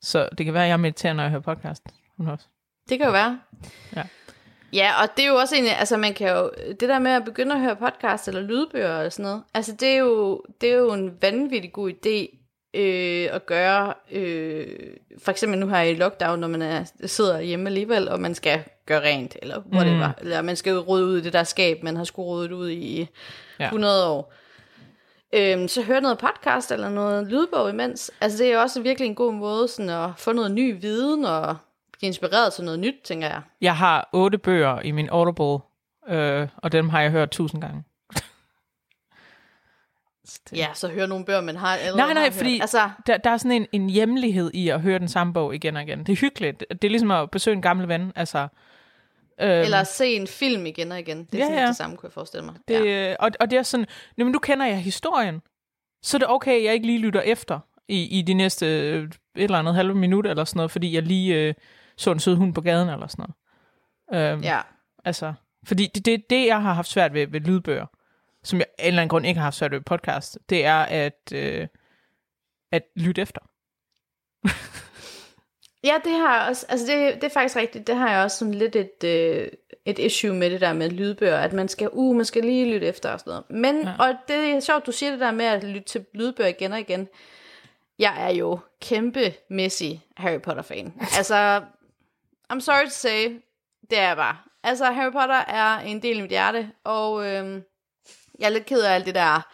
Så 0.00 0.28
det 0.38 0.46
kan 0.46 0.54
være, 0.54 0.64
at 0.64 0.68
jeg 0.68 0.80
mediterer, 0.80 1.12
når 1.12 1.22
jeg 1.22 1.30
hører 1.30 1.42
podcast. 1.42 1.82
Hun 2.16 2.28
også. 2.28 2.46
Det 2.88 2.98
kan 2.98 3.06
jo 3.06 3.12
være. 3.12 3.40
Ja. 3.96 4.02
Ja, 4.72 5.02
og 5.02 5.08
det 5.16 5.24
er 5.24 5.28
jo 5.28 5.34
også 5.34 5.56
en, 5.56 5.66
altså 5.66 5.96
man 5.96 6.14
kan 6.14 6.36
jo, 6.36 6.50
det 6.80 6.88
der 6.88 6.98
med 6.98 7.10
at 7.10 7.24
begynde 7.24 7.54
at 7.54 7.60
høre 7.60 7.76
podcast 7.76 8.28
eller 8.28 8.40
lydbøger 8.40 8.98
eller 8.98 9.10
sådan 9.10 9.22
noget, 9.22 9.42
altså 9.54 9.72
det 9.72 9.88
er 9.88 9.96
jo, 9.96 10.42
det 10.60 10.70
er 10.70 10.74
jo 10.76 10.92
en 10.92 11.22
vanvittig 11.22 11.72
god 11.72 11.90
idé 11.90 12.41
øh, 12.74 13.28
at 13.32 13.46
gøre, 13.46 13.94
øh, 14.10 14.66
for 15.18 15.30
eksempel 15.30 15.58
nu 15.58 15.68
her 15.68 15.80
i 15.80 15.94
lockdown, 15.94 16.40
når 16.40 16.48
man 16.48 16.62
er, 16.62 16.84
sidder 17.06 17.40
hjemme 17.40 17.68
alligevel, 17.68 18.08
og 18.08 18.20
man 18.20 18.34
skal 18.34 18.62
gøre 18.86 19.00
rent, 19.00 19.36
eller 19.42 19.62
whatever, 19.72 20.06
mm. 20.06 20.14
eller 20.20 20.42
man 20.42 20.56
skal 20.56 20.78
rode 20.78 21.04
ud 21.04 21.18
i 21.18 21.20
det 21.20 21.32
der 21.32 21.44
skab, 21.44 21.82
man 21.82 21.96
har 21.96 22.04
skulle 22.04 22.26
rodet 22.26 22.52
ud 22.52 22.70
i 22.70 23.08
ja. 23.60 23.64
100 23.64 24.08
år. 24.08 24.32
Øhm, 25.34 25.68
så 25.68 25.82
hør 25.82 26.00
noget 26.00 26.18
podcast 26.18 26.72
eller 26.72 26.90
noget 26.90 27.26
lydbog 27.26 27.70
imens. 27.70 28.10
Altså 28.20 28.44
det 28.44 28.52
er 28.52 28.58
også 28.58 28.82
virkelig 28.82 29.06
en 29.06 29.14
god 29.14 29.32
måde 29.32 29.68
sådan 29.68 29.90
at 29.90 30.10
få 30.16 30.32
noget 30.32 30.50
ny 30.50 30.80
viden 30.80 31.24
og 31.24 31.56
blive 31.92 32.06
inspireret 32.06 32.52
til 32.52 32.64
noget 32.64 32.80
nyt, 32.80 32.94
tænker 33.04 33.26
jeg. 33.28 33.40
Jeg 33.60 33.76
har 33.76 34.08
otte 34.12 34.38
bøger 34.38 34.80
i 34.80 34.90
min 34.90 35.08
Audible, 35.08 35.58
øh, 36.08 36.48
og 36.56 36.72
dem 36.72 36.88
har 36.88 37.00
jeg 37.00 37.10
hørt 37.10 37.30
tusind 37.30 37.60
gange. 37.60 37.84
Ja, 40.56 40.68
så 40.74 40.88
hør 40.88 41.06
nogle 41.06 41.24
bøger, 41.24 41.40
man 41.40 41.56
har 41.56 41.76
allerede 41.76 41.96
Nej, 41.96 42.14
nej, 42.14 42.30
fordi 42.30 42.60
altså... 42.60 42.90
der, 43.06 43.16
der 43.16 43.30
er 43.30 43.36
sådan 43.36 43.52
en, 43.52 43.66
en 43.72 43.90
hjemlighed 43.90 44.50
i 44.54 44.68
at 44.68 44.80
høre 44.80 44.98
den 44.98 45.08
samme 45.08 45.32
bog 45.32 45.54
igen 45.54 45.76
og 45.76 45.82
igen. 45.82 45.98
Det 45.98 46.12
er 46.12 46.16
hyggeligt. 46.16 46.64
Det 46.70 46.84
er 46.84 46.90
ligesom 46.90 47.10
at 47.10 47.30
besøge 47.30 47.54
en 47.54 47.62
gammel 47.62 47.88
ven. 47.88 48.12
Altså, 48.16 48.38
øhm, 49.40 49.50
Eller 49.50 49.78
at 49.78 49.86
se 49.86 50.06
en 50.06 50.26
film 50.26 50.66
igen 50.66 50.92
og 50.92 50.98
igen. 50.98 51.24
Det 51.24 51.34
er 51.34 51.38
ja, 51.38 51.44
sådan 51.44 51.58
ja. 51.58 51.66
det 51.66 51.76
samme, 51.76 51.96
kunne 51.96 52.06
jeg 52.06 52.12
forestille 52.12 52.44
mig. 52.44 52.54
Det, 52.68 52.86
ja. 52.86 53.16
og, 53.18 53.30
og 53.40 53.50
det 53.50 53.58
er 53.58 53.62
sådan, 53.62 53.86
men 54.16 54.26
nu 54.26 54.38
kender 54.38 54.66
jeg 54.66 54.78
historien, 54.78 55.42
så 56.02 56.16
er 56.16 56.18
det 56.18 56.28
okay, 56.28 56.64
jeg 56.64 56.74
ikke 56.74 56.86
lige 56.86 56.98
lytter 56.98 57.20
efter 57.20 57.60
i, 57.88 58.18
i 58.18 58.22
de 58.22 58.34
næste 58.34 58.66
øh, 58.66 59.02
et 59.04 59.14
eller 59.36 59.58
andet 59.58 59.74
halve 59.74 59.94
minut 59.94 60.26
eller 60.26 60.44
sådan 60.44 60.58
noget, 60.58 60.70
fordi 60.70 60.94
jeg 60.94 61.02
lige 61.02 61.34
øh, 61.34 61.54
så 61.96 62.12
en 62.12 62.20
sød 62.20 62.34
hund 62.34 62.54
på 62.54 62.60
gaden 62.60 62.88
eller 62.88 63.06
sådan 63.06 63.26
noget. 64.10 64.32
Øhm, 64.32 64.42
ja. 64.42 64.60
Altså, 65.04 65.32
fordi 65.66 65.86
det, 65.94 66.06
det, 66.06 66.30
det, 66.30 66.46
jeg 66.46 66.62
har 66.62 66.72
haft 66.72 66.88
svært 66.88 67.14
ved, 67.14 67.26
ved 67.26 67.40
lydbøger, 67.40 67.86
som 68.44 68.58
jeg 68.58 68.66
af 68.78 68.82
en 68.82 68.88
eller 68.88 69.02
anden 69.02 69.08
grund 69.08 69.26
ikke 69.26 69.38
har 69.38 69.44
haft 69.44 69.56
svært 69.56 69.72
ved 69.72 69.80
podcast, 69.80 70.38
det 70.48 70.64
er 70.64 70.78
at, 70.78 71.32
øh, 71.34 71.66
at 72.72 72.82
lytte 72.96 73.22
efter. 73.22 73.40
ja, 75.88 75.94
det 76.04 76.12
har 76.12 76.38
jeg 76.38 76.48
også, 76.48 76.66
altså 76.68 76.86
det, 76.86 77.14
det 77.14 77.24
er 77.24 77.28
faktisk 77.28 77.56
rigtigt, 77.56 77.86
det 77.86 77.96
har 77.96 78.10
jeg 78.10 78.24
også 78.24 78.38
sådan 78.38 78.54
lidt 78.54 78.76
et, 78.76 79.04
øh, 79.04 79.48
et 79.84 79.98
issue 79.98 80.34
med 80.34 80.50
det 80.50 80.60
der 80.60 80.72
med 80.72 80.90
lydbøger, 80.90 81.38
at 81.38 81.52
man 81.52 81.68
skal, 81.68 81.88
uh, 81.92 82.16
man 82.16 82.24
skal 82.24 82.44
lige 82.44 82.72
lytte 82.72 82.86
efter 82.86 83.10
og 83.10 83.20
sådan 83.20 83.30
noget. 83.30 83.50
Men, 83.50 83.82
ja. 83.82 83.94
og 83.98 84.14
det 84.28 84.36
er 84.36 84.60
sjovt, 84.60 84.86
du 84.86 84.92
siger 84.92 85.10
det 85.10 85.20
der 85.20 85.30
med 85.30 85.44
at 85.44 85.64
lytte 85.64 85.88
til 85.88 86.04
lydbøger 86.14 86.48
igen 86.48 86.72
og 86.72 86.80
igen. 86.80 87.08
Jeg 87.98 88.30
er 88.30 88.34
jo 88.34 88.58
kæmpemæssig 88.80 90.02
Harry 90.16 90.40
Potter-fan. 90.40 90.94
altså, 91.18 91.62
I'm 92.52 92.60
sorry 92.60 92.84
to 92.84 92.90
say, 92.90 93.40
det 93.90 93.98
er 93.98 94.08
jeg 94.08 94.16
bare. 94.16 94.36
Altså, 94.64 94.84
Harry 94.84 95.12
Potter 95.12 95.44
er 95.48 95.78
en 95.78 96.02
del 96.02 96.16
af 96.16 96.22
mit 96.22 96.30
hjerte, 96.30 96.70
og 96.84 97.26
øhm, 97.26 97.62
jeg 98.42 98.48
er 98.48 98.52
lidt 98.52 98.66
ked 98.66 98.82
af 98.82 98.94
alt 98.94 99.06
det 99.06 99.14
der 99.14 99.48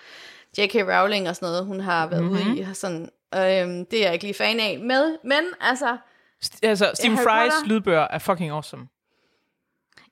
J.K. 0.58 0.74
Rowling 0.74 1.28
og 1.28 1.36
sådan 1.36 1.46
noget, 1.46 1.66
hun 1.66 1.80
har 1.80 2.06
været 2.06 2.22
mm-hmm. 2.22 2.52
ude 2.52 2.60
i. 2.60 2.66
Sådan, 2.74 3.10
øhm, 3.34 3.86
det 3.86 3.98
er 3.98 4.04
jeg 4.04 4.12
ikke 4.12 4.24
lige 4.24 4.34
fan 4.34 4.60
af. 4.60 4.78
Med, 4.78 5.18
men 5.24 5.42
altså... 5.60 5.96
St- 6.44 6.58
altså, 6.62 6.90
Stephen 6.94 7.18
Fry's 7.18 7.66
lydbøger 7.66 8.06
er 8.10 8.18
fucking 8.18 8.50
awesome. 8.50 8.88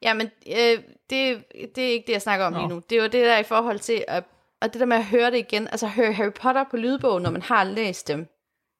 Ja, 0.02 0.14
men 0.14 0.30
øh, 0.46 0.82
det, 1.10 1.44
det 1.74 1.84
er 1.84 1.92
ikke 1.92 2.06
det, 2.06 2.12
jeg 2.12 2.22
snakker 2.22 2.46
om 2.46 2.52
no. 2.52 2.58
lige 2.58 2.68
nu. 2.68 2.82
Det 2.90 2.98
er 2.98 3.02
jo 3.02 3.08
det 3.08 3.12
der 3.12 3.38
i 3.38 3.42
forhold 3.42 3.78
til, 3.78 4.04
at, 4.08 4.24
og 4.60 4.72
det 4.72 4.80
der 4.80 4.86
med 4.86 4.96
at 4.96 5.04
høre 5.04 5.30
det 5.30 5.38
igen, 5.38 5.68
altså 5.68 5.86
høre 5.86 6.12
Harry 6.12 6.32
Potter 6.32 6.64
på 6.70 6.76
lydbog, 6.76 7.22
når 7.22 7.30
man 7.30 7.42
har 7.42 7.64
læst 7.64 8.08
dem, 8.08 8.26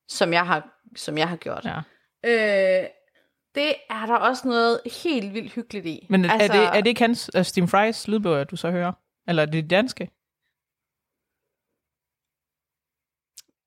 som 0.09 0.32
jeg 0.32 0.46
har, 0.46 0.68
som 0.96 1.18
jeg 1.18 1.28
har 1.28 1.37
gjort. 1.37 1.64
Ja. 1.64 1.78
Øh, 2.24 2.87
det 3.54 3.74
er 3.90 4.06
der 4.06 4.14
også 4.14 4.48
noget 4.48 4.80
helt 5.04 5.35
vildt 5.35 5.52
hyggeligt 5.52 5.87
i. 5.87 6.06
Men 6.11 6.24
altså, 6.24 6.52
er, 6.52 6.61
det, 6.61 6.76
er 6.76 6.80
det 6.80 6.87
ikke 6.87 7.00
hans, 7.00 7.30
uh, 7.37 7.42
Stephen 7.42 7.68
Fry's 7.68 8.04
lydbøger, 8.11 8.44
du 8.44 8.56
så 8.56 8.70
hører? 8.70 8.92
Eller 9.28 9.42
er 9.42 9.46
det 9.46 9.70
danske? 9.70 10.10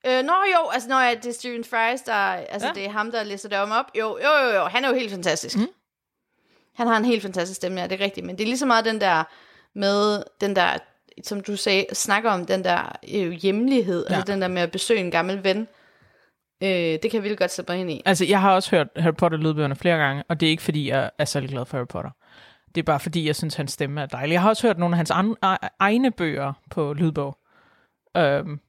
Øh, 0.05 0.23
nå 0.23 0.33
jo, 0.55 0.69
altså 0.69 0.89
når 0.89 0.99
det 0.99 1.25
er 1.25 1.33
Stephen 1.33 1.63
Fries, 1.63 2.01
der, 2.01 2.13
altså 2.13 2.67
ja. 2.67 2.73
det 2.73 2.85
er 2.85 2.89
ham, 2.89 3.11
der 3.11 3.23
læser 3.23 3.49
det 3.49 3.57
om 3.57 3.71
op. 3.71 3.85
Jo, 3.95 4.17
jo, 4.23 4.45
jo, 4.45 4.55
jo, 4.55 4.63
han 4.63 4.85
er 4.85 4.89
jo 4.89 4.95
helt 4.95 5.11
fantastisk. 5.11 5.57
Mm. 5.57 5.67
Han 6.75 6.87
har 6.87 6.97
en 6.97 7.05
helt 7.05 7.21
fantastisk 7.21 7.57
stemme, 7.57 7.81
ja, 7.81 7.87
det 7.87 8.01
er 8.01 8.05
rigtigt. 8.05 8.25
Men 8.25 8.37
det 8.37 8.43
er 8.43 8.47
lige 8.47 8.57
så 8.57 8.65
meget 8.65 8.85
den 8.85 9.01
der 9.01 9.23
med, 9.73 10.23
den 10.41 10.55
der, 10.55 10.77
som 11.23 11.41
du 11.41 11.55
sagde, 11.55 11.85
snakker 11.93 12.31
om, 12.31 12.45
den 12.45 12.63
der 12.63 12.99
øh, 13.13 13.31
hjemlighed, 13.31 14.05
ja. 14.09 14.15
altså 14.15 14.33
den 14.33 14.41
der 14.41 14.47
med 14.47 14.61
at 14.61 14.71
besøge 14.71 14.99
en 14.99 15.11
gammel 15.11 15.43
ven. 15.43 15.67
Øh, 16.63 16.69
det 16.69 17.01
kan 17.01 17.13
jeg 17.13 17.23
virkelig 17.23 17.37
godt 17.37 17.51
sætte 17.51 17.71
mig 17.71 17.81
ind 17.81 17.91
i. 17.91 18.01
Altså, 18.05 18.25
jeg 18.25 18.41
har 18.41 18.55
også 18.55 18.71
hørt 18.71 18.87
Harry 18.95 19.13
Potter-lydbøgerne 19.13 19.75
flere 19.75 19.97
gange, 19.97 20.23
og 20.29 20.39
det 20.39 20.45
er 20.45 20.49
ikke, 20.49 20.63
fordi 20.63 20.89
jeg 20.89 21.11
er 21.17 21.25
særlig 21.25 21.49
glad 21.49 21.65
for 21.65 21.77
Harry 21.77 21.87
Potter. 21.87 22.11
Det 22.75 22.81
er 22.81 22.85
bare 22.85 22.99
fordi, 22.99 23.27
jeg 23.27 23.35
synes, 23.35 23.55
hans 23.55 23.71
stemme 23.71 24.01
er 24.01 24.05
dejlig. 24.05 24.33
Jeg 24.33 24.41
har 24.41 24.49
også 24.49 24.67
hørt 24.67 24.77
nogle 24.77 24.93
af 24.93 24.97
hans 24.97 25.11
an- 25.11 25.35
egne 25.79 26.11
bøger 26.11 26.53
på 26.69 26.93
lydbog. 26.93 27.37
Øhm, 28.17 28.59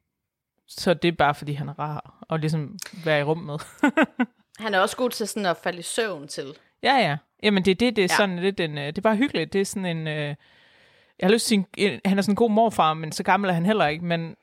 så 0.68 0.94
det 0.94 1.08
er 1.08 1.12
bare 1.12 1.34
fordi, 1.34 1.52
han 1.52 1.68
er 1.68 1.78
rar 1.78 2.24
og 2.28 2.38
ligesom 2.38 2.78
være 3.04 3.20
i 3.20 3.22
rum 3.22 3.38
med. 3.38 3.58
han 4.64 4.74
er 4.74 4.80
også 4.80 4.96
god 4.96 5.10
til 5.10 5.28
sådan 5.28 5.46
at 5.46 5.56
falde 5.56 5.78
i 5.78 5.82
søvn 5.82 6.28
til. 6.28 6.54
Ja, 6.82 6.96
ja. 6.96 7.16
Jamen 7.42 7.64
det, 7.64 7.80
det, 7.80 7.96
det 7.96 8.04
er 8.04 8.08
ja. 8.10 8.16
sådan 8.16 8.38
lidt 8.38 8.60
en, 8.60 8.78
øh, 8.78 8.86
det 8.86 8.98
er 8.98 9.02
bare 9.02 9.16
hyggeligt. 9.16 9.52
Det 9.52 9.60
er 9.60 9.64
sådan 9.64 9.96
en, 9.96 10.06
øh, 10.06 10.34
jeg 11.18 11.26
har 11.26 11.30
lyst 11.30 11.46
til 11.46 11.64
en, 11.76 12.00
han 12.04 12.18
er 12.18 12.22
sådan 12.22 12.32
en 12.32 12.36
god 12.36 12.50
morfar, 12.50 12.94
men 12.94 13.12
så 13.12 13.22
gammel 13.22 13.50
er 13.50 13.54
han 13.54 13.66
heller 13.66 13.86
ikke. 13.86 14.04
Men 14.04 14.36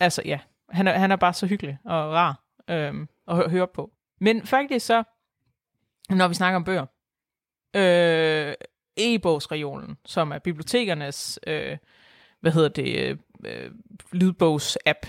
altså 0.00 0.22
ja, 0.24 0.38
han 0.70 0.88
er, 0.88 0.92
han 0.92 1.12
er 1.12 1.16
bare 1.16 1.32
så 1.32 1.46
hyggelig 1.46 1.78
og 1.84 2.12
rar 2.12 2.40
øhm, 2.70 3.08
at 3.28 3.50
høre 3.50 3.68
på. 3.68 3.90
Men 4.20 4.46
faktisk 4.46 4.86
så, 4.86 5.02
når 6.10 6.28
vi 6.28 6.34
snakker 6.34 6.56
om 6.56 6.64
bøger, 6.64 6.86
øh, 7.76 8.54
e-bogsregionen, 8.96 9.96
som 10.04 10.32
er 10.32 10.38
bibliotekernes, 10.38 11.38
øh, 11.46 11.76
hvad 12.40 12.52
hedder 12.52 12.68
det, 12.68 12.98
øh, 12.98 13.16
øh, 13.44 13.70
lydbogs-app, 14.12 15.06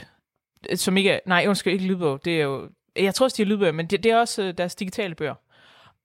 som 0.76 0.98
ikke 0.98 1.12
er, 1.12 1.20
nej, 1.26 1.46
undskyld, 1.48 1.74
ikke 1.74 1.86
lydbog, 1.86 2.26
det 2.26 2.40
er 2.40 2.44
jo, 2.44 2.70
jeg 2.96 3.16
tror 3.16 3.24
også, 3.24 3.38
de 3.38 3.42
er 3.42 3.46
lydbøger, 3.46 3.72
men 3.72 3.88
det, 3.88 4.04
det 4.04 4.12
er 4.12 4.18
også 4.18 4.44
øh, 4.44 4.58
deres 4.58 4.76
digitale 4.76 5.16
bøger, 5.16 5.36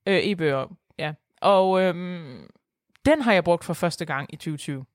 øh, 0.05 0.19
e-bøger, 0.23 0.77
ja. 0.99 1.13
Og 1.41 1.81
øh, 1.81 1.95
den 3.05 3.21
har 3.21 3.33
jeg 3.33 3.43
brugt 3.43 3.63
for 3.63 3.73
første 3.73 4.05
gang 4.05 4.33
i 4.33 4.35
2020. 4.35 4.85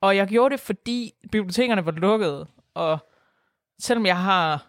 Og 0.00 0.16
jeg 0.16 0.28
gjorde 0.28 0.52
det, 0.52 0.60
fordi 0.60 1.12
bibliotekerne 1.32 1.86
var 1.86 1.92
lukkede, 1.92 2.46
og 2.74 2.98
selvom 3.78 4.06
jeg 4.06 4.18
har 4.22 4.66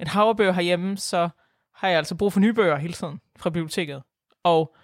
et 0.00 0.08
havrebøger 0.08 0.52
herhjemme, 0.52 0.96
så 0.96 1.28
har 1.74 1.88
jeg 1.88 1.98
altså 1.98 2.14
brug 2.14 2.32
for 2.32 2.40
nye 2.40 2.52
bøger 2.52 2.76
hele 2.76 2.92
tiden 2.92 3.20
fra 3.36 3.50
biblioteket. 3.50 4.02
Og 4.42 4.76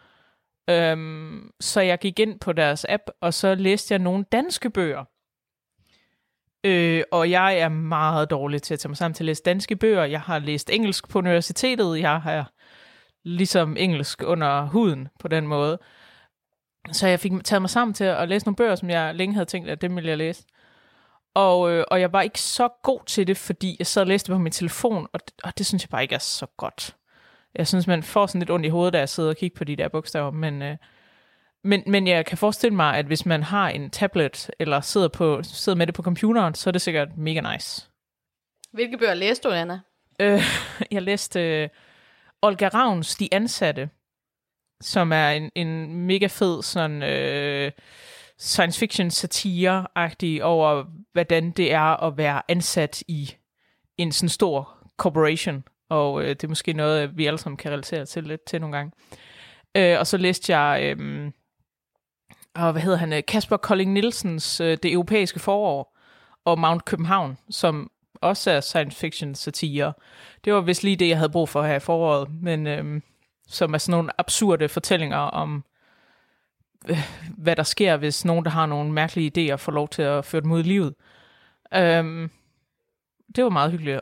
Øhm, 0.71 1.51
så 1.61 1.81
jeg 1.81 1.99
gik 1.99 2.19
ind 2.19 2.41
på 2.41 2.53
deres 2.53 2.87
app, 2.89 3.03
og 3.21 3.35
så 3.35 3.55
læste 3.55 3.93
jeg 3.95 3.99
nogle 3.99 4.25
danske 4.33 4.71
bøger. 4.71 5.05
Øh, 6.65 7.03
og 7.13 7.31
jeg 7.31 7.59
er 7.59 7.69
meget 7.69 8.31
dårlig 8.31 8.63
til 8.63 8.75
at 8.75 8.81
tage 8.81 8.89
mig 8.89 8.97
sammen 8.97 9.15
til 9.15 9.25
at 9.25 9.27
læse 9.27 9.43
danske 9.43 9.77
bøger. 9.77 10.05
Jeg 10.05 10.21
har 10.21 10.39
læst 10.39 10.71
engelsk 10.71 11.09
på 11.09 11.19
universitetet. 11.19 12.01
Jeg 12.01 12.21
har 12.21 12.53
ligesom 13.25 13.77
engelsk 13.77 14.23
under 14.23 14.67
huden 14.67 15.09
på 15.21 15.29
den 15.29 15.47
måde. 15.47 15.79
Så 16.93 17.07
jeg 17.09 17.21
fik 17.21 17.33
taget 17.45 17.63
mig 17.63 17.71
sammen 17.71 17.95
til 17.95 18.05
at 18.05 18.29
læse 18.29 18.47
nogle 18.47 18.57
bøger, 18.57 18.75
som 18.75 18.91
jeg 18.91 19.15
længe 19.15 19.35
havde 19.35 19.47
tænkt, 19.47 19.71
at 19.71 19.81
dem 19.81 19.97
ville 19.97 20.09
jeg 20.09 20.19
læse. 20.19 20.45
Og, 21.35 21.71
øh, 21.71 21.85
og 21.91 22.01
jeg 22.01 22.13
var 22.13 22.23
ikke 22.23 22.41
så 22.41 22.69
god 22.83 23.01
til 23.07 23.27
det, 23.27 23.37
fordi 23.37 23.77
jeg 23.79 23.87
sad 23.87 24.03
og 24.03 24.09
læste 24.09 24.33
på 24.33 24.39
min 24.39 24.53
telefon, 24.53 25.07
og 25.13 25.21
det, 25.21 25.35
og 25.45 25.59
det 25.59 25.67
synes 25.67 25.83
jeg 25.83 25.91
bare 25.91 26.03
ikke 26.03 26.15
er 26.15 26.19
så 26.19 26.47
godt 26.57 26.97
jeg 27.55 27.67
synes, 27.67 27.87
man 27.87 28.03
får 28.03 28.27
sådan 28.27 28.39
lidt 28.39 28.51
ondt 28.51 28.67
i 28.67 28.69
hovedet, 28.69 28.93
da 28.93 28.99
jeg 28.99 29.09
sidder 29.09 29.31
og 29.31 29.37
kigger 29.37 29.57
på 29.59 29.65
de 29.65 29.77
der 29.77 29.89
bogstaver, 29.89 30.31
men, 30.31 30.63
øh, 30.63 30.77
men, 31.65 31.83
men 31.87 32.07
jeg 32.07 32.27
kan 32.27 32.39
forestille 32.39 32.77
mig, 32.77 32.97
at 32.97 33.07
hvis 33.07 33.27
man 33.27 33.43
har 33.43 33.69
en 33.69 33.91
tablet, 33.91 34.51
eller 34.59 34.81
sidder, 34.81 35.09
på, 35.09 35.43
sidder 35.43 35.79
med 35.79 35.87
det 35.87 35.95
på 35.95 36.03
computeren, 36.03 36.55
så 36.55 36.71
er 36.71 36.73
det 36.73 36.83
sikkert 36.83 37.17
mega 37.17 37.53
nice. 37.53 37.89
Hvilke 38.73 38.99
bøger 38.99 39.15
læste 39.15 39.49
du, 39.49 39.55
Anna? 39.55 39.81
Øh, 40.21 40.43
jeg 40.93 41.03
læste 41.03 41.63
øh, 41.63 41.69
Olga 42.43 42.69
Ravns 42.69 43.17
De 43.17 43.29
Ansatte, 43.33 43.91
som 44.81 45.13
er 45.13 45.29
en, 45.29 45.51
en 45.55 45.95
mega 46.07 46.27
fed 46.27 46.63
sådan... 46.63 47.03
Øh, 47.03 47.73
science 48.41 48.79
fiction 48.79 49.11
satire-agtig 49.11 50.43
over, 50.43 50.85
hvordan 51.13 51.51
det 51.51 51.73
er 51.73 52.03
at 52.03 52.17
være 52.17 52.43
ansat 52.49 53.03
i 53.09 53.35
en 53.99 54.13
sådan 54.13 54.29
stor 54.29 54.79
corporation, 54.97 55.65
og 55.91 56.23
øh, 56.23 56.29
det 56.29 56.45
er 56.45 56.49
måske 56.49 56.73
noget, 56.73 57.03
øh, 57.03 57.19
vi 57.19 57.27
alle 57.27 57.39
sammen 57.39 57.57
kan 57.57 57.73
relatere 57.73 58.07
til 58.07 58.25
lidt 58.25 58.45
til 58.45 58.61
nogle 58.61 58.77
gange. 58.77 58.93
Øh, 59.77 59.99
og 59.99 60.07
så 60.07 60.17
læste 60.17 60.57
jeg, 60.57 60.97
øh, 60.99 61.31
og 62.55 62.73
hvad 62.73 62.83
hedder 62.83 62.99
han, 62.99 63.13
øh, 63.13 63.23
Kasper 63.29 63.57
Kolding 63.57 63.93
Nielsens 63.93 64.61
øh, 64.61 64.79
Det 64.83 64.93
Europæiske 64.93 65.41
Forår, 65.41 65.97
og 66.45 66.59
Mount 66.59 66.85
København, 66.85 67.39
som 67.51 67.91
også 68.15 68.51
er 68.51 68.61
science 68.61 68.99
fiction 68.99 69.35
satire. 69.35 69.93
Det 70.45 70.53
var 70.53 70.61
vist 70.61 70.83
lige 70.83 70.97
det, 70.97 71.09
jeg 71.09 71.17
havde 71.17 71.33
brug 71.33 71.49
for 71.49 71.63
her 71.63 71.75
i 71.75 71.81
foråret, 71.81 72.29
men 72.43 72.67
øh, 72.67 73.01
som 73.49 73.75
er 73.75 73.79
sådan 73.79 73.99
nogle 73.99 74.21
absurde 74.21 74.69
fortællinger 74.69 75.17
om, 75.17 75.65
øh, 76.89 76.99
hvad 77.39 77.57
der 77.57 77.63
sker, 77.63 77.97
hvis 77.97 78.25
nogen, 78.25 78.45
der 78.45 78.51
har 78.51 78.67
nogle 78.67 78.93
mærkelige 78.93 79.53
idéer, 79.53 79.57
får 79.57 79.73
lov 79.73 79.89
til 79.89 80.03
at 80.03 80.25
føre 80.25 80.43
dem 80.43 80.53
ud 80.53 80.61
i 80.61 80.63
livet. 80.63 80.95
Øh, 81.75 82.29
det 83.37 83.45
var 83.45 83.51
meget 83.51 83.71
hyggeligt. 83.71 84.01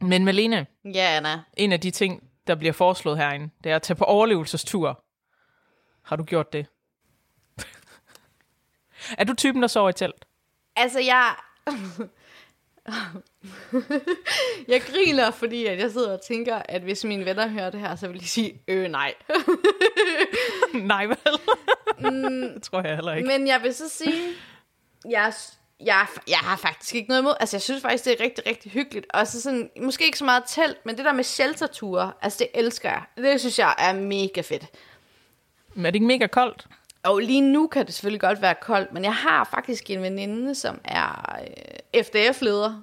Men 0.00 0.24
Malene, 0.24 0.66
Ja, 0.84 1.16
Anna. 1.16 1.40
en 1.56 1.72
af 1.72 1.80
de 1.80 1.90
ting, 1.90 2.22
der 2.46 2.54
bliver 2.54 2.72
foreslået 2.72 3.18
herinde, 3.18 3.50
det 3.64 3.72
er 3.72 3.76
at 3.76 3.82
tage 3.82 3.96
på 3.96 4.04
overlevelsestur. 4.04 5.04
Har 6.02 6.16
du 6.16 6.24
gjort 6.24 6.52
det? 6.52 6.66
er 9.18 9.24
du 9.24 9.34
typen, 9.34 9.62
der 9.62 9.68
sover 9.68 9.88
i 9.90 9.92
telt? 9.92 10.24
Altså, 10.76 11.00
jeg... 11.00 11.34
jeg 14.68 14.82
griner, 14.82 15.30
fordi 15.30 15.66
at 15.66 15.78
jeg 15.78 15.90
sidder 15.90 16.12
og 16.12 16.20
tænker, 16.22 16.62
at 16.64 16.82
hvis 16.82 17.04
mine 17.04 17.24
venner 17.24 17.48
hører 17.48 17.70
det 17.70 17.80
her, 17.80 17.96
så 17.96 18.08
vil 18.08 18.20
de 18.20 18.28
sige, 18.28 18.62
øh 18.68 18.88
nej. 18.90 19.14
Nej, 20.74 21.06
vel? 21.06 21.16
mm, 21.98 22.52
det 22.54 22.62
tror 22.62 22.82
jeg 22.82 22.94
heller 22.94 23.14
ikke. 23.14 23.28
Men 23.28 23.46
jeg 23.46 23.62
vil 23.62 23.74
så 23.74 23.88
sige, 23.88 24.32
jeg, 25.10 25.32
jeg, 25.84 26.06
jeg 26.28 26.38
har 26.38 26.56
faktisk 26.56 26.94
ikke 26.94 27.08
noget 27.08 27.22
imod. 27.22 27.34
Altså, 27.40 27.56
jeg 27.56 27.62
synes 27.62 27.82
faktisk, 27.82 28.04
det 28.04 28.20
er 28.20 28.24
rigtig, 28.24 28.46
rigtig 28.46 28.72
hyggeligt. 28.72 29.06
Og 29.14 29.26
så 29.26 29.40
sådan, 29.40 29.70
måske 29.82 30.04
ikke 30.04 30.18
så 30.18 30.24
meget 30.24 30.42
telt, 30.46 30.86
men 30.86 30.96
det 30.96 31.04
der 31.04 31.12
med 31.12 31.24
shelterture, 31.24 32.12
altså 32.22 32.38
det 32.38 32.48
elsker 32.54 32.90
jeg. 32.90 33.02
Det 33.16 33.40
synes 33.40 33.58
jeg 33.58 33.74
er 33.78 33.92
mega 33.92 34.40
fedt. 34.40 34.66
Men 35.74 35.86
er 35.86 35.90
det 35.90 35.94
ikke 35.94 36.06
mega 36.06 36.26
koldt? 36.26 36.66
Og 37.02 37.18
lige 37.18 37.40
nu 37.40 37.66
kan 37.66 37.86
det 37.86 37.94
selvfølgelig 37.94 38.20
godt 38.20 38.42
være 38.42 38.54
koldt, 38.54 38.92
men 38.92 39.04
jeg 39.04 39.14
har 39.14 39.44
faktisk 39.50 39.90
en 39.90 40.02
veninde, 40.02 40.54
som 40.54 40.80
er 40.84 41.38
øh, 41.94 42.04
FDF-leder. 42.04 42.82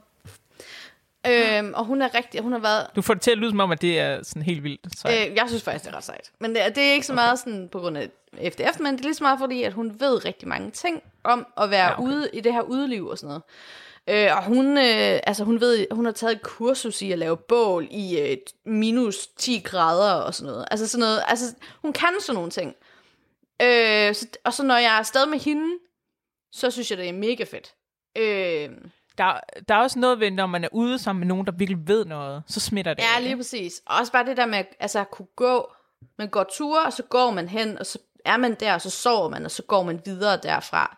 Øhm, 1.30 1.74
og 1.76 1.86
hun 1.86 2.02
er 2.02 2.16
rigtig, 2.16 2.42
hun 2.42 2.52
har 2.52 2.60
været, 2.60 2.88
Du 2.96 3.02
får 3.02 3.14
det 3.14 3.22
til 3.24 3.32
at 3.32 3.38
lyde 3.38 3.50
som 3.52 3.60
om, 3.60 3.72
at 3.72 3.82
det 3.82 4.00
er 4.00 4.24
sådan 4.24 4.42
helt 4.42 4.64
vildt. 4.64 5.00
Så. 5.00 5.08
øh, 5.08 5.36
jeg 5.36 5.44
synes 5.48 5.64
faktisk, 5.64 5.86
det 5.86 5.92
er 5.94 5.98
ret 5.98 6.04
sejt. 6.04 6.32
Men 6.40 6.56
det, 6.56 6.66
er- 6.66 6.70
det 6.70 6.84
er 6.84 6.92
ikke 6.94 7.06
så 7.06 7.14
meget 7.14 7.40
sådan 7.40 7.70
på 7.72 7.80
grund 7.80 7.98
af 7.98 8.10
FDF, 8.52 8.80
men 8.80 8.94
det 8.94 9.00
er 9.00 9.04
lige 9.04 9.14
så 9.16 9.24
meget 9.24 9.40
fordi, 9.40 9.64
at 9.64 9.74
hun 9.74 9.96
ved 10.00 10.26
rigtig 10.26 10.48
mange 10.48 10.72
ting 10.72 11.02
om 11.24 11.48
at 11.58 11.70
være 11.70 11.86
Ja, 11.86 11.94
okay. 11.94 12.04
ude 12.04 12.30
i 12.34 12.40
det 12.42 12.54
her 12.54 12.62
udeliv 12.62 13.08
og 13.08 13.18
sådan 13.18 13.28
noget. 13.28 13.44
Øh, 14.10 14.38
og 14.38 14.44
hun, 14.44 14.78
øh, 14.78 15.20
altså 15.28 15.44
hun 15.44 15.60
ved, 15.62 15.86
hun 15.92 16.06
har 16.06 16.12
taget 16.12 16.36
et 16.36 16.42
kursus 16.42 17.02
i 17.02 17.12
at 17.12 17.20
lave 17.20 17.38
bål 17.38 17.88
i 17.92 18.20
øh, 18.20 18.38
minus 18.66 19.28
10 19.28 19.62
grader 19.66 20.14
og 20.14 20.34
sådan 20.36 20.52
noget. 20.52 20.66
Altså 20.72 20.88
sådan 20.88 21.00
noget, 21.00 21.22
altså 21.28 21.46
hun 21.82 21.94
kan 21.94 22.10
sådan 22.20 22.36
nogle 22.36 22.52
ting. 22.52 22.76
Øh, 23.62 24.16
så, 24.16 24.28
og 24.44 24.54
så 24.54 24.64
når 24.64 24.76
jeg 24.76 24.86
er 24.94 25.00
afsted 25.00 25.26
med 25.26 25.40
hende, 25.40 25.78
så 26.52 26.72
synes 26.72 26.90
jeg, 26.92 26.98
det 26.98 27.10
er 27.10 27.14
mega 27.14 27.44
fedt. 27.44 27.74
Øh, 28.18 28.70
Der, 29.18 29.40
der 29.70 29.76
er 29.76 29.80
også 29.80 30.00
noget 30.00 30.20
ved, 30.20 30.32
når 30.32 30.46
man 30.46 30.64
er 30.64 30.70
ude 30.72 31.00
sammen 31.00 31.20
med 31.20 31.28
nogen, 31.28 31.46
der 31.46 31.52
virkelig 31.52 31.88
ved 31.88 32.06
noget, 32.06 32.44
så 32.48 32.60
smitter 32.60 32.94
det. 32.94 33.04
ja, 33.04 33.20
lige 33.20 33.30
ikke? 33.30 33.38
præcis. 33.38 33.82
Og 33.86 33.98
også 34.00 34.12
bare 34.12 34.26
det 34.26 34.38
der 34.38 34.46
med 34.46 34.64
altså, 34.80 35.00
at 35.00 35.12
kunne 35.12 35.28
gå. 35.36 35.72
Man 36.18 36.30
går 36.30 36.44
ture, 36.44 36.84
og 36.86 36.94
så 36.94 37.04
går 37.04 37.32
man 37.32 37.48
hen, 37.50 37.78
og 37.80 37.86
så 37.86 38.00
er 38.26 38.38
man 38.38 38.56
der, 38.56 38.74
og 38.74 38.82
så 38.82 38.90
sover 38.90 39.30
man, 39.30 39.46
og 39.46 39.52
så 39.52 39.64
går 39.64 39.84
man 39.84 40.02
videre 40.06 40.38
derfra. 40.44 40.98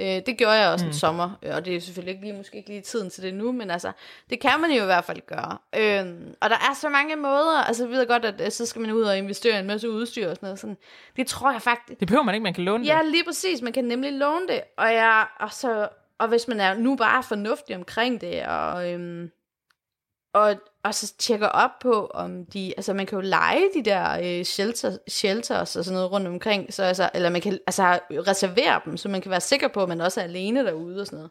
Øh, 0.00 0.06
det 0.06 0.36
gjorde 0.38 0.54
jeg 0.54 0.72
også 0.72 0.84
mm. 0.84 0.88
en 0.90 0.94
sommer, 0.94 1.30
øh, 1.42 1.54
og 1.54 1.64
det 1.64 1.76
er 1.76 1.80
selvfølgelig 1.80 2.12
ikke 2.14 2.24
lige, 2.24 2.36
måske 2.36 2.56
ikke 2.56 2.68
lige 2.68 2.80
tiden 2.80 3.10
til 3.10 3.22
det 3.22 3.34
nu, 3.34 3.52
men 3.52 3.70
altså, 3.70 3.92
det 4.30 4.40
kan 4.40 4.60
man 4.60 4.70
jo 4.70 4.82
i 4.82 4.86
hvert 4.86 5.04
fald 5.04 5.20
gøre. 5.26 5.58
Øh, 5.76 6.14
og 6.40 6.50
der 6.50 6.56
er 6.56 6.74
så 6.80 6.88
mange 6.88 7.16
måder, 7.16 7.64
altså 7.64 7.84
jeg 7.84 7.90
ved 7.90 8.06
godt, 8.06 8.24
at 8.24 8.40
øh, 8.40 8.50
så 8.50 8.66
skal 8.66 8.82
man 8.82 8.92
ud 8.92 9.02
og 9.02 9.18
investere 9.18 9.56
i 9.56 9.58
en 9.58 9.66
masse 9.66 9.90
udstyr 9.90 10.28
og 10.28 10.36
sådan 10.36 10.46
noget. 10.46 10.58
Sådan. 10.58 10.76
Det 11.16 11.26
tror 11.26 11.52
jeg 11.52 11.62
faktisk, 11.62 12.00
Det 12.00 12.08
behøver 12.08 12.24
man 12.24 12.34
ikke, 12.34 12.42
man 12.42 12.54
kan 12.54 12.64
låne 12.64 12.84
Ja, 12.84 12.98
det. 13.02 13.10
lige 13.10 13.24
præcis. 13.24 13.62
Man 13.62 13.72
kan 13.72 13.84
nemlig 13.84 14.12
låne 14.12 14.48
det. 14.48 14.60
Og, 14.76 14.92
jeg, 14.92 15.26
og, 15.40 15.52
så, 15.52 15.88
og 16.20 16.28
hvis 16.28 16.48
man 16.48 16.60
er 16.60 16.74
nu 16.74 16.96
bare 16.96 17.22
fornuftig 17.22 17.76
omkring 17.76 18.20
det, 18.20 18.46
og, 18.46 18.92
øhm, 18.92 19.30
og, 20.32 20.54
og 20.82 20.94
så 20.94 21.14
tjekker 21.18 21.46
op 21.48 21.78
på, 21.80 22.06
om 22.06 22.46
de... 22.46 22.74
Altså, 22.76 22.94
man 22.94 23.06
kan 23.06 23.16
jo 23.16 23.22
lege 23.28 23.64
de 23.74 23.82
der 23.84 24.18
øh, 24.22 24.44
shelter, 24.44 24.98
shelters 25.08 25.76
og 25.76 25.84
sådan 25.84 25.94
noget 25.94 26.12
rundt 26.12 26.28
omkring, 26.28 26.74
så 26.74 26.82
altså, 26.82 27.10
eller 27.14 27.30
man 27.30 27.40
kan 27.40 27.58
altså, 27.66 28.00
reservere 28.10 28.80
dem, 28.84 28.96
så 28.96 29.08
man 29.08 29.20
kan 29.20 29.30
være 29.30 29.40
sikker 29.40 29.68
på, 29.68 29.82
at 29.82 29.88
man 29.88 30.00
også 30.00 30.20
er 30.20 30.24
alene 30.24 30.64
derude 30.64 31.00
og 31.00 31.06
sådan 31.06 31.16
noget. 31.16 31.30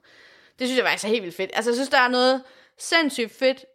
Det 0.60 0.68
synes 0.68 0.78
jeg 0.78 0.84
var 0.84 0.92
altså 0.92 1.08
helt 1.08 1.24
vildt 1.24 1.36
fedt. 1.36 1.52
Altså, 1.54 1.72
jeg 1.72 1.76
synes, 1.76 1.90
der 1.90 2.00
er 2.00 2.08
noget 2.08 2.44
sindssygt 2.78 3.32
fedt 3.32 3.66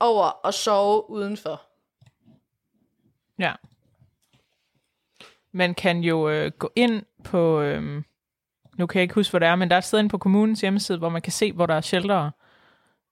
over 0.00 0.46
at 0.46 0.54
sove 0.54 1.10
udenfor. 1.10 1.62
Ja. 3.38 3.52
Man 5.52 5.74
kan 5.74 6.00
jo 6.00 6.28
øh, 6.28 6.52
gå 6.58 6.72
ind 6.76 7.02
på, 7.24 7.60
øh, 7.60 8.02
nu 8.80 8.86
kan 8.86 8.98
jeg 8.98 9.02
ikke 9.02 9.14
huske, 9.14 9.32
hvor 9.32 9.38
det 9.38 9.48
er, 9.48 9.56
men 9.56 9.68
der 9.68 9.76
er 9.76 9.78
et 9.78 9.84
sted 9.84 9.98
inde 9.98 10.10
på 10.10 10.18
kommunens 10.18 10.60
hjemmeside, 10.60 10.98
hvor 10.98 11.08
man 11.08 11.22
kan 11.22 11.32
se, 11.32 11.52
hvor 11.52 11.66
der 11.66 11.74
er 11.74 11.80
sheltere 11.80 12.30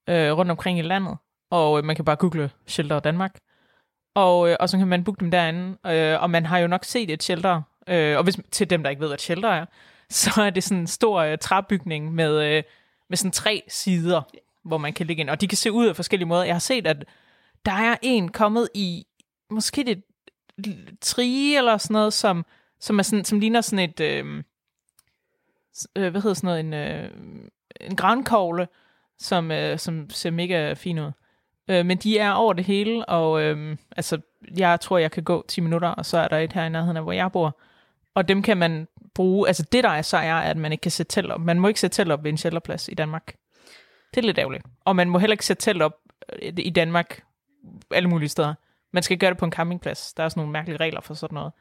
øh, 0.08 0.32
rundt 0.32 0.50
omkring 0.50 0.78
i 0.78 0.82
landet. 0.82 1.16
Og 1.50 1.78
øh, 1.78 1.84
man 1.84 1.96
kan 1.96 2.04
bare 2.04 2.16
google 2.16 2.50
shelter 2.66 3.00
Danmark. 3.00 3.38
Og, 4.14 4.50
øh, 4.50 4.56
og 4.60 4.68
så 4.68 4.78
kan 4.78 4.88
man 4.88 5.04
booke 5.04 5.20
dem 5.20 5.30
derinde. 5.30 5.78
Øh, 5.86 6.22
og 6.22 6.30
man 6.30 6.46
har 6.46 6.58
jo 6.58 6.66
nok 6.66 6.84
set 6.84 7.10
et 7.10 7.22
shelter. 7.22 7.62
Øh, 7.88 8.16
og 8.16 8.24
hvis, 8.24 8.36
til 8.50 8.70
dem, 8.70 8.82
der 8.82 8.90
ikke 8.90 9.00
ved, 9.00 9.08
hvad 9.08 9.18
shelter 9.18 9.48
er, 9.48 9.66
så 10.10 10.42
er 10.42 10.50
det 10.50 10.64
sådan 10.64 10.80
en 10.80 10.86
stor 10.86 11.20
øh, 11.20 11.38
træbygning 11.38 12.14
med, 12.14 12.56
øh, 12.56 12.62
med 13.08 13.16
sådan 13.16 13.32
tre 13.32 13.62
sider, 13.68 14.22
hvor 14.64 14.78
man 14.78 14.92
kan 14.92 15.06
ligge 15.06 15.20
ind. 15.20 15.30
Og 15.30 15.40
de 15.40 15.48
kan 15.48 15.58
se 15.58 15.72
ud 15.72 15.86
af 15.86 15.96
forskellige 15.96 16.28
måder. 16.28 16.44
Jeg 16.44 16.54
har 16.54 16.60
set, 16.60 16.86
at 16.86 17.04
der 17.66 17.72
er 17.72 17.96
en 18.02 18.28
kommet 18.28 18.68
i, 18.74 19.06
måske 19.50 19.84
det 19.84 20.02
tri 21.00 21.54
eller 21.54 21.76
sådan 21.76 21.94
noget, 21.94 22.12
som, 22.12 22.44
som, 22.80 22.98
er 22.98 23.02
sådan, 23.02 23.24
som 23.24 23.40
ligner 23.40 23.60
sådan 23.60 23.90
et, 23.90 24.00
øh, 24.00 24.42
øh, 25.96 26.10
hvad 26.10 26.20
hedder 26.20 26.34
sådan 26.34 26.46
noget, 26.46 26.60
en, 26.60 26.74
øh, 26.74 27.10
en 27.80 27.96
grankogle, 27.96 28.68
som, 29.18 29.50
øh, 29.50 29.78
som 29.78 30.10
ser 30.10 30.30
mega 30.30 30.74
fin 30.74 30.98
ud. 30.98 31.10
Øh, 31.68 31.86
men 31.86 31.98
de 31.98 32.18
er 32.18 32.32
over 32.32 32.52
det 32.52 32.64
hele, 32.64 33.08
og 33.08 33.42
øh, 33.42 33.76
altså, 33.96 34.20
jeg 34.56 34.80
tror, 34.80 34.98
jeg 34.98 35.10
kan 35.10 35.22
gå 35.22 35.44
10 35.48 35.60
minutter, 35.60 35.88
og 35.88 36.06
så 36.06 36.18
er 36.18 36.28
der 36.28 36.38
et 36.38 36.52
her 36.52 36.64
i 36.64 36.68
nærheden 36.68 36.96
af, 36.96 37.02
hvor 37.02 37.12
jeg 37.12 37.32
bor. 37.32 37.58
Og 38.14 38.28
dem 38.28 38.42
kan 38.42 38.56
man 38.56 38.88
bruge, 39.14 39.48
altså 39.48 39.62
det 39.72 39.84
der 39.84 39.90
er 39.90 40.02
så 40.02 40.16
er, 40.16 40.34
at 40.34 40.56
man 40.56 40.72
ikke 40.72 40.82
kan 40.82 40.90
sætte 40.90 41.12
telt 41.12 41.30
op. 41.30 41.40
Man 41.40 41.60
må 41.60 41.68
ikke 41.68 41.80
sætte 41.80 41.94
telt 41.94 42.12
op 42.12 42.24
ved 42.24 42.30
en 42.30 42.36
shelterplads 42.36 42.88
i 42.88 42.94
Danmark. 42.94 43.34
Det 44.14 44.20
er 44.20 44.26
lidt 44.26 44.38
ærgerligt. 44.38 44.64
Og 44.84 44.96
man 44.96 45.08
må 45.10 45.18
heller 45.18 45.34
ikke 45.34 45.46
sætte 45.46 45.62
telt 45.62 45.82
op 45.82 45.94
øh, 46.42 46.52
i 46.56 46.70
Danmark 46.70 47.22
alle 47.90 48.08
mulige 48.08 48.28
steder. 48.28 48.54
Man 48.92 49.02
skal 49.02 49.18
gøre 49.18 49.30
det 49.30 49.38
på 49.38 49.44
en 49.44 49.52
campingplads. 49.52 50.12
Der 50.12 50.24
er 50.24 50.28
sådan 50.28 50.40
nogle 50.40 50.52
mærkelige 50.52 50.76
regler 50.76 51.00
for 51.00 51.14
sådan 51.14 51.34
noget. 51.34 51.52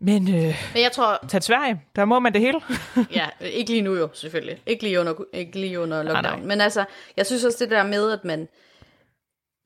Men 0.00 0.28
øh, 0.28 0.70
Men 0.74 0.82
jeg 0.82 0.92
tror, 0.92 1.18
tag 1.28 1.40
til 1.40 1.42
Sverige, 1.42 1.82
der 1.96 2.04
må 2.04 2.18
man 2.18 2.32
det 2.32 2.40
hele. 2.40 2.60
ja, 3.10 3.28
ikke 3.40 3.70
lige 3.70 3.82
nu 3.82 3.94
jo, 3.96 4.08
selvfølgelig. 4.12 4.62
Ikke 4.66 4.82
lige 4.82 5.00
under, 5.00 5.14
ikke 5.32 5.60
lige 5.60 5.80
under 5.80 6.02
lockdown. 6.02 6.38
nej. 6.38 6.46
Men 6.46 6.60
altså, 6.60 6.84
jeg 7.16 7.26
synes 7.26 7.44
også 7.44 7.58
det 7.60 7.70
der 7.70 7.82
med, 7.82 8.12
at 8.12 8.24
man... 8.24 8.48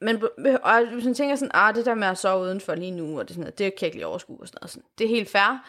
Men, 0.00 0.22
og 0.62 0.86
hvis 0.92 1.04
man 1.04 1.14
tænker 1.14 1.36
sådan, 1.36 1.50
ah, 1.54 1.74
det 1.74 1.86
der 1.86 1.94
med 1.94 2.08
at 2.08 2.18
sove 2.18 2.42
udenfor 2.44 2.74
lige 2.74 2.90
nu, 2.90 3.18
og 3.18 3.28
det, 3.28 3.34
sådan 3.34 3.40
noget, 3.40 3.58
det 3.58 3.64
kan 3.64 3.78
jeg 3.80 3.86
ikke 3.86 3.96
lige 3.96 4.06
overskue 4.06 4.38
og 4.40 4.46
sådan 4.48 4.58
noget. 4.60 4.70
Sådan. 4.70 4.84
Det 4.98 5.04
er 5.04 5.08
helt 5.08 5.30
fair. 5.30 5.64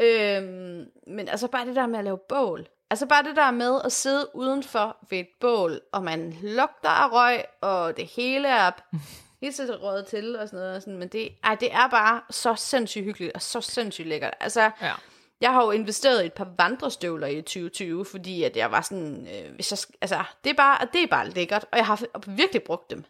Øhm, 0.00 0.84
men 1.06 1.28
altså 1.28 1.48
bare 1.48 1.66
det 1.66 1.76
der 1.76 1.86
med 1.86 1.98
at 1.98 2.04
lave 2.04 2.18
bål. 2.28 2.66
Altså 2.90 3.06
bare 3.06 3.22
det 3.22 3.36
der 3.36 3.50
med 3.50 3.80
at 3.84 3.92
sidde 3.92 4.26
udenfor 4.34 4.96
ved 5.10 5.18
et 5.18 5.28
bål, 5.40 5.80
og 5.92 6.02
man 6.02 6.36
lugter 6.42 6.88
af 6.88 7.12
røg, 7.12 7.44
og 7.60 7.96
det 7.96 8.06
hele 8.06 8.48
er 8.48 8.70
helt 9.40 9.54
så 9.54 9.78
røget 9.82 10.06
til 10.06 10.36
og 10.38 10.48
sådan 10.48 10.58
noget. 10.60 10.76
Og 10.76 10.82
sådan. 10.82 10.98
Men 10.98 11.08
det, 11.08 11.28
ej, 11.44 11.54
det 11.60 11.72
er 11.74 11.88
bare 11.88 12.20
så 12.30 12.54
sindssygt 12.54 13.04
hyggeligt 13.04 13.32
og 13.34 13.42
så 13.42 13.60
sindssygt 13.60 14.08
lækkert. 14.08 14.34
Altså, 14.40 14.70
Ja. 14.82 14.92
jeg 15.40 15.52
har 15.52 15.64
jo 15.64 15.70
investeret 15.70 16.22
i 16.22 16.26
et 16.26 16.32
par 16.32 16.48
vandrestøvler 16.58 17.26
i 17.26 17.36
2020, 17.42 18.04
fordi 18.04 18.42
at 18.42 18.56
jeg 18.56 18.70
var 18.70 18.80
sådan, 18.80 19.26
øh, 19.26 19.54
hvis 19.54 19.70
jeg, 19.72 19.78
altså, 20.00 20.24
det 20.44 20.50
er, 20.50 20.54
bare, 20.54 20.86
det 20.92 21.02
er 21.02 21.06
bare 21.06 21.28
lækkert, 21.30 21.64
og 21.72 21.78
jeg 21.78 21.86
har 21.86 22.02
virkelig 22.26 22.62
brugt 22.62 22.90
dem. 22.90 23.04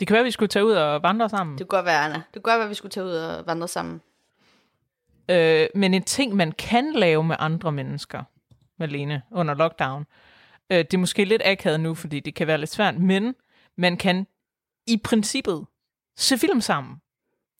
Det 0.00 0.08
kan 0.08 0.14
være, 0.14 0.20
at 0.20 0.26
vi 0.26 0.30
skulle 0.30 0.48
tage 0.48 0.64
ud 0.64 0.72
og 0.72 1.02
vandre 1.02 1.28
sammen. 1.28 1.58
Det 1.58 1.68
kunne 1.68 1.78
godt 1.78 1.86
være, 1.86 2.04
Anna. 2.04 2.14
Det 2.34 2.42
kunne 2.42 2.52
godt 2.52 2.58
være, 2.58 2.64
at 2.64 2.70
vi 2.70 2.74
skulle 2.74 2.90
tage 2.92 3.06
ud 3.06 3.10
og 3.12 3.46
vandre 3.46 3.68
sammen. 3.68 4.00
Øh, 5.28 5.66
men 5.74 5.94
en 5.94 6.02
ting, 6.02 6.36
man 6.36 6.52
kan 6.52 6.92
lave 6.92 7.24
med 7.24 7.36
andre 7.38 7.72
mennesker, 7.72 8.22
Malene, 8.78 9.22
under 9.30 9.54
lockdown, 9.54 10.06
øh, 10.70 10.78
det 10.78 10.94
er 10.94 10.98
måske 10.98 11.24
lidt 11.24 11.42
akavet 11.44 11.80
nu, 11.80 11.94
fordi 11.94 12.20
det 12.20 12.34
kan 12.34 12.46
være 12.46 12.58
lidt 12.58 12.70
svært, 12.70 12.98
men 12.98 13.34
man 13.76 13.96
kan 13.96 14.26
i 14.86 15.00
princippet 15.04 15.66
se 16.16 16.38
film 16.38 16.60
sammen. 16.60 16.96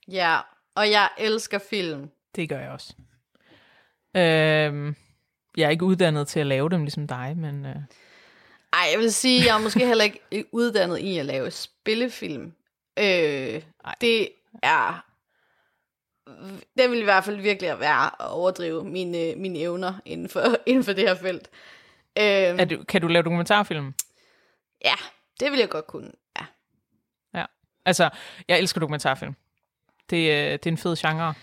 Ja, 0.08 0.40
og 0.74 0.90
jeg 0.90 1.08
elsker 1.18 1.58
film. 1.58 2.10
Det 2.36 2.48
gør 2.48 2.60
jeg 2.60 2.70
også. 2.70 2.94
Øh, 4.16 4.94
jeg 5.56 5.66
er 5.66 5.70
ikke 5.70 5.84
uddannet 5.84 6.28
til 6.28 6.40
at 6.40 6.46
lave 6.46 6.68
dem 6.70 6.80
ligesom 6.80 7.06
dig, 7.06 7.34
men 7.36 7.66
øh, 7.66 7.76
Ej, 8.72 8.88
jeg 8.92 8.98
vil 8.98 9.12
sige, 9.12 9.46
jeg 9.46 9.56
er 9.56 9.62
måske 9.62 9.86
heller 9.86 10.04
ikke 10.04 10.20
uddannet 10.52 10.98
i 10.98 11.18
at 11.18 11.26
lave 11.26 11.50
spillefilm. 11.50 12.52
Øh, 12.98 13.62
det 14.00 14.28
er... 14.62 15.06
Det 16.78 16.90
vil 16.90 17.00
i 17.00 17.04
hvert 17.04 17.24
fald 17.24 17.40
virkelig 17.40 17.80
være 17.80 18.06
at 18.06 18.30
overdrive 18.30 18.84
mine, 18.84 19.34
mine 19.36 19.58
evner 19.58 19.94
inden 20.04 20.28
for, 20.28 20.40
inden 20.66 20.84
for 20.84 20.92
det 20.92 21.08
her 21.08 21.14
felt. 21.14 21.50
Øh, 22.18 22.24
er 22.24 22.64
du, 22.64 22.84
kan 22.88 23.00
du 23.00 23.08
lave 23.08 23.22
dokumentarfilm? 23.22 23.94
Ja, 24.84 24.94
det 25.40 25.50
vil 25.50 25.58
jeg 25.58 25.68
godt 25.68 25.86
kunne. 25.86 26.10
Ja. 27.86 27.88
Altså, 27.88 28.10
jeg 28.48 28.58
elsker 28.58 28.80
dokumentarfilm. 28.80 29.34
Det, 30.10 30.16
øh, 30.16 30.52
det 30.52 30.66
er 30.66 30.70
en 30.70 30.78
fed 30.78 30.96
genre. 30.96 31.34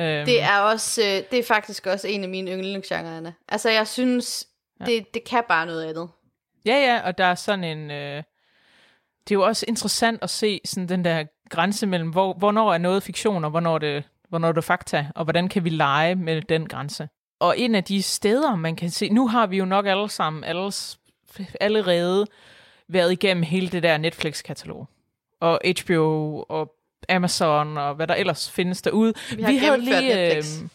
Øhm, 0.00 0.26
Det 0.26 0.42
er 0.42 0.58
også, 0.58 1.02
øh, 1.02 1.22
det 1.30 1.38
er 1.38 1.42
faktisk 1.42 1.86
også 1.86 2.08
en 2.08 2.22
af 2.22 2.28
mine 2.28 2.50
yndlingsgenrer, 2.50 3.16
Anna. 3.16 3.32
Altså, 3.48 3.70
jeg 3.70 3.86
synes, 3.86 4.46
det, 4.86 5.14
det 5.14 5.24
kan 5.24 5.42
bare 5.48 5.66
noget 5.66 5.84
andet. 5.84 6.08
Ja, 6.66 6.76
ja, 6.76 7.00
og 7.06 7.18
der 7.18 7.24
er 7.24 7.34
sådan 7.34 7.64
en... 7.64 7.90
Øh, 7.90 8.22
det 9.28 9.34
er 9.34 9.38
jo 9.38 9.42
også 9.42 9.64
interessant 9.68 10.22
at 10.22 10.30
se 10.30 10.60
sådan 10.64 10.88
den 10.88 11.04
der 11.04 11.24
grænse 11.50 11.86
mellem, 11.86 12.10
hvor, 12.10 12.32
hvornår 12.34 12.74
er 12.74 12.78
noget 12.78 13.02
fiktion, 13.02 13.44
og 13.44 13.50
hvornår 13.50 13.78
det, 13.78 14.04
hvornår 14.28 14.48
det 14.48 14.58
er 14.58 14.62
fakta, 14.62 15.06
og 15.14 15.24
hvordan 15.24 15.48
kan 15.48 15.64
vi 15.64 15.68
lege 15.70 16.14
med 16.14 16.42
den 16.42 16.68
grænse. 16.68 17.08
Og 17.40 17.58
en 17.58 17.74
af 17.74 17.84
de 17.84 18.02
steder, 18.02 18.56
man 18.56 18.76
kan 18.76 18.90
se... 18.90 19.08
Nu 19.08 19.28
har 19.28 19.46
vi 19.46 19.56
jo 19.56 19.64
nok 19.64 19.86
alle 19.86 20.08
sammen 20.08 20.44
alles, 20.44 20.98
allerede 21.60 22.26
været 22.88 23.12
igennem 23.12 23.42
hele 23.42 23.68
det 23.68 23.82
der 23.82 23.98
Netflix-katalog. 23.98 24.88
Og 25.40 25.60
HBO 25.80 26.44
og 26.48 26.72
Amazon 27.08 27.78
og 27.78 27.94
hvad 27.94 28.06
der 28.06 28.14
ellers 28.14 28.50
findes 28.50 28.82
derude. 28.82 29.12
Vi 29.36 29.42
har 29.42 29.52
gennemført 29.52 30.02
Netflix. 30.02 30.62
øh, 30.62 30.68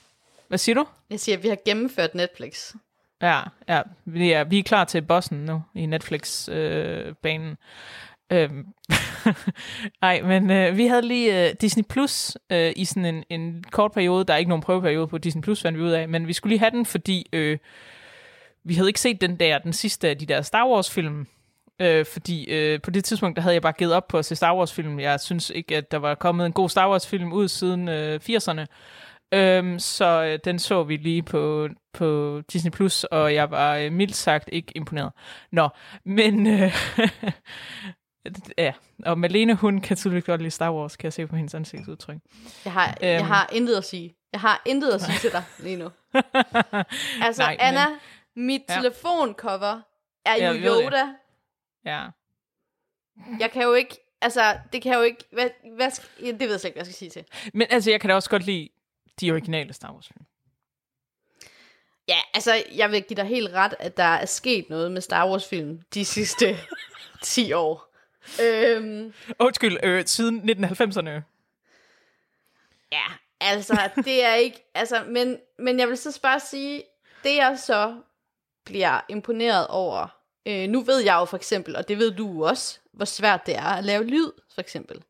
hvad 0.47 0.58
siger 0.58 0.76
du? 0.76 0.86
Jeg 1.10 1.19
siger, 1.19 1.38
at 1.38 1.43
vi 1.43 1.47
har 1.47 1.58
gennemført 1.65 2.15
Netflix. 2.15 2.74
Ja, 3.21 3.41
ja 3.67 3.82
vi, 4.06 4.32
er, 4.32 4.43
vi 4.43 4.60
er 4.60 4.63
klar 4.63 4.84
til 4.86 5.02
bossen 5.02 5.38
nu 5.38 5.62
i 5.76 5.86
Netflix-banen. 5.86 7.58
Øh, 8.32 8.43
øhm, 8.43 8.67
Nej, 10.02 10.21
men 10.21 10.52
øh, 10.52 10.78
vi 10.78 10.88
havde 10.88 11.02
lige 11.02 11.50
øh, 11.50 11.56
Disney 11.62 11.84
Plus 11.89 12.38
øh, 12.52 12.74
i 12.76 12.86
sådan 12.86 13.06
en, 13.06 13.24
en 13.30 13.63
kort 13.71 13.91
periode. 13.91 14.26
Der 14.26 14.34
er 14.34 14.38
ikke 14.38 14.50
nogen 14.50 14.62
prøveperiode 14.63 15.08
på 15.08 15.17
Disney 15.17 15.43
Plus, 15.43 15.62
fandt 15.62 15.80
vi 15.80 15.84
ud 15.84 15.91
af. 15.91 16.10
Men 16.10 16.28
vi 16.28 16.34
skulle 16.34 16.52
lige 16.52 16.60
have 16.60 16.71
den, 16.71 16.86
fordi 16.86 17.30
øh, 17.34 17.58
vi 18.63 18.74
havde 18.74 18.89
ikke 18.89 19.00
set 19.00 19.21
den 19.21 19.39
der, 19.39 19.58
den 19.58 19.74
sidste 19.74 20.10
af 20.10 20.17
de 20.17 20.26
der 20.26 20.41
Star 20.41 20.67
Wars-film. 20.67 21.28
Øh, 21.82 22.06
fordi 22.06 22.44
øh, 22.52 22.82
på 22.82 22.91
det 22.91 23.04
tidspunkt, 23.06 23.36
der 23.36 23.41
havde 23.41 23.54
jeg 23.54 23.62
bare 23.62 23.74
givet 23.74 23.94
op 23.94 24.08
på 24.08 24.17
at 24.17 24.26
se 24.26 24.36
Star 24.36 24.56
Wars-film. 24.56 25.00
Jeg 25.00 25.20
synes 25.20 25.50
ikke, 25.50 25.78
at 25.78 25.91
der 25.91 25.98
var 25.98 26.15
kommet 26.15 26.46
en 26.46 26.54
god 26.54 26.70
Star 26.70 26.89
Wars-film 26.89 27.34
ud 27.34 27.48
siden 27.48 27.89
øh, 27.89 28.20
80'erne. 28.30 28.65
Øhm, 29.34 29.80
så 29.80 30.24
øh, 30.24 30.39
den 30.46 30.60
så 30.60 30.84
vi 30.84 30.98
lige 30.98 31.24
på, 31.24 31.70
på 31.94 32.41
Disney 32.54 32.72
Plus, 32.72 33.04
og 33.04 33.34
jeg 33.34 33.52
var 33.52 33.76
øh, 33.76 33.91
mildt 33.91 34.15
sagt 34.15 34.50
ikke 34.52 34.72
imponeret. 34.76 35.12
Nå, 35.52 35.70
men 36.06 36.48
øh, 36.48 36.74
ja, 38.58 38.74
og 39.06 39.17
Malene, 39.20 39.54
hun 39.56 39.82
kan 39.82 39.98
tydeligvis 39.98 40.24
godt 40.26 40.41
lide 40.41 40.52
Star 40.52 40.72
Wars, 40.74 40.96
kan 40.98 41.06
jeg 41.06 41.13
se 41.13 41.28
på 41.28 41.36
hendes 41.36 41.54
ansigtsudtryk. 41.54 42.17
Jeg 42.65 42.74
har, 42.74 42.88
øhm. 42.88 43.10
jeg 43.10 43.26
har 43.28 43.50
intet 43.52 43.76
at 43.76 43.84
sige. 43.86 44.15
Jeg 44.34 44.41
har 44.41 44.62
intet 44.65 44.91
at 44.91 45.02
sige 45.02 45.17
til 45.24 45.32
dig 45.32 45.44
lige 45.60 45.76
nu. 45.78 45.89
Altså, 47.26 47.41
Nej, 47.41 47.58
Anna, 47.60 47.89
men- 47.89 48.46
mit 48.46 48.62
Ja. 48.70 48.76
telefoncover 48.76 49.82
er 50.26 50.48
jo. 50.48 50.54
Yoda. 50.54 51.04
Ja. 51.86 52.08
Jeg 53.39 53.52
kan 53.52 53.63
jo 53.63 53.74
ikke, 53.74 53.98
altså, 54.22 54.60
det 54.74 54.82
kan 54.82 54.91
jeg 54.91 54.98
jo 54.98 55.04
ikke, 55.04 55.24
hvad, 55.32 55.50
hvad, 55.76 55.91
skal- 55.91 56.10
ja, 56.26 56.32
det 56.32 56.39
ved 56.39 56.50
jeg 56.52 56.60
slet 56.60 56.70
ikke, 56.70 56.76
hvad 56.78 56.86
jeg 56.86 56.94
skal 56.94 57.12
sige 57.12 57.24
til. 57.24 57.26
Men 57.54 57.67
altså, 57.70 57.91
jeg 57.91 58.02
kan 58.02 58.10
da 58.10 58.15
også 58.15 58.30
godt 58.30 58.44
lide 58.46 58.70
de 59.22 59.32
originale 59.32 59.74
Star 59.74 59.94
Wars 59.94 60.08
film. 60.08 60.26
Ja, 62.08 62.17
altså, 62.34 62.63
jeg 62.76 62.91
vil 62.91 63.04
give 63.04 63.15
dig 63.17 63.26
helt 63.26 63.50
ret, 63.54 63.74
at 63.80 63.98
der 63.98 64.04
er 64.04 64.26
sket 64.26 64.70
noget 64.70 64.91
med 64.91 65.02
Star 65.02 65.30
Wars-film 65.30 65.82
de 65.94 66.06
sidste 66.06 66.58
10 67.24 67.54
år. 67.54 67.88
Øhm, 68.41 69.13
Undskyld, 69.39 69.78
øh, 69.84 70.06
siden 70.06 70.50
1990'erne. 70.50 71.22
ja, 72.91 73.04
altså, 73.41 73.89
det 73.96 74.24
er 74.26 74.34
ikke, 74.34 74.72
altså, 74.74 75.04
men, 75.08 75.39
men 75.60 75.80
jeg 75.80 75.88
vil 75.88 75.98
så 75.98 76.20
bare 76.22 76.39
sige, 76.39 76.84
det 77.24 77.36
jeg 77.36 77.60
så 77.60 78.02
bliver 78.65 79.02
imponeret 79.10 79.67
over, 79.67 80.20
øh, 80.45 80.69
nu 80.69 80.82
ved 80.82 80.99
jeg 80.99 81.13
jo 81.13 81.25
for 81.25 81.38
eksempel, 81.38 81.75
og 81.75 81.88
det 81.88 81.97
ved 81.97 82.12
du 82.12 82.45
også, 82.45 82.80
hvor 82.93 83.06
svært 83.06 83.45
det 83.45 83.56
er 83.56 83.65
at 83.65 83.84
lave 83.84 84.04
lyd, 84.04 84.32
for 84.54 84.62
eksempel. 84.62 85.04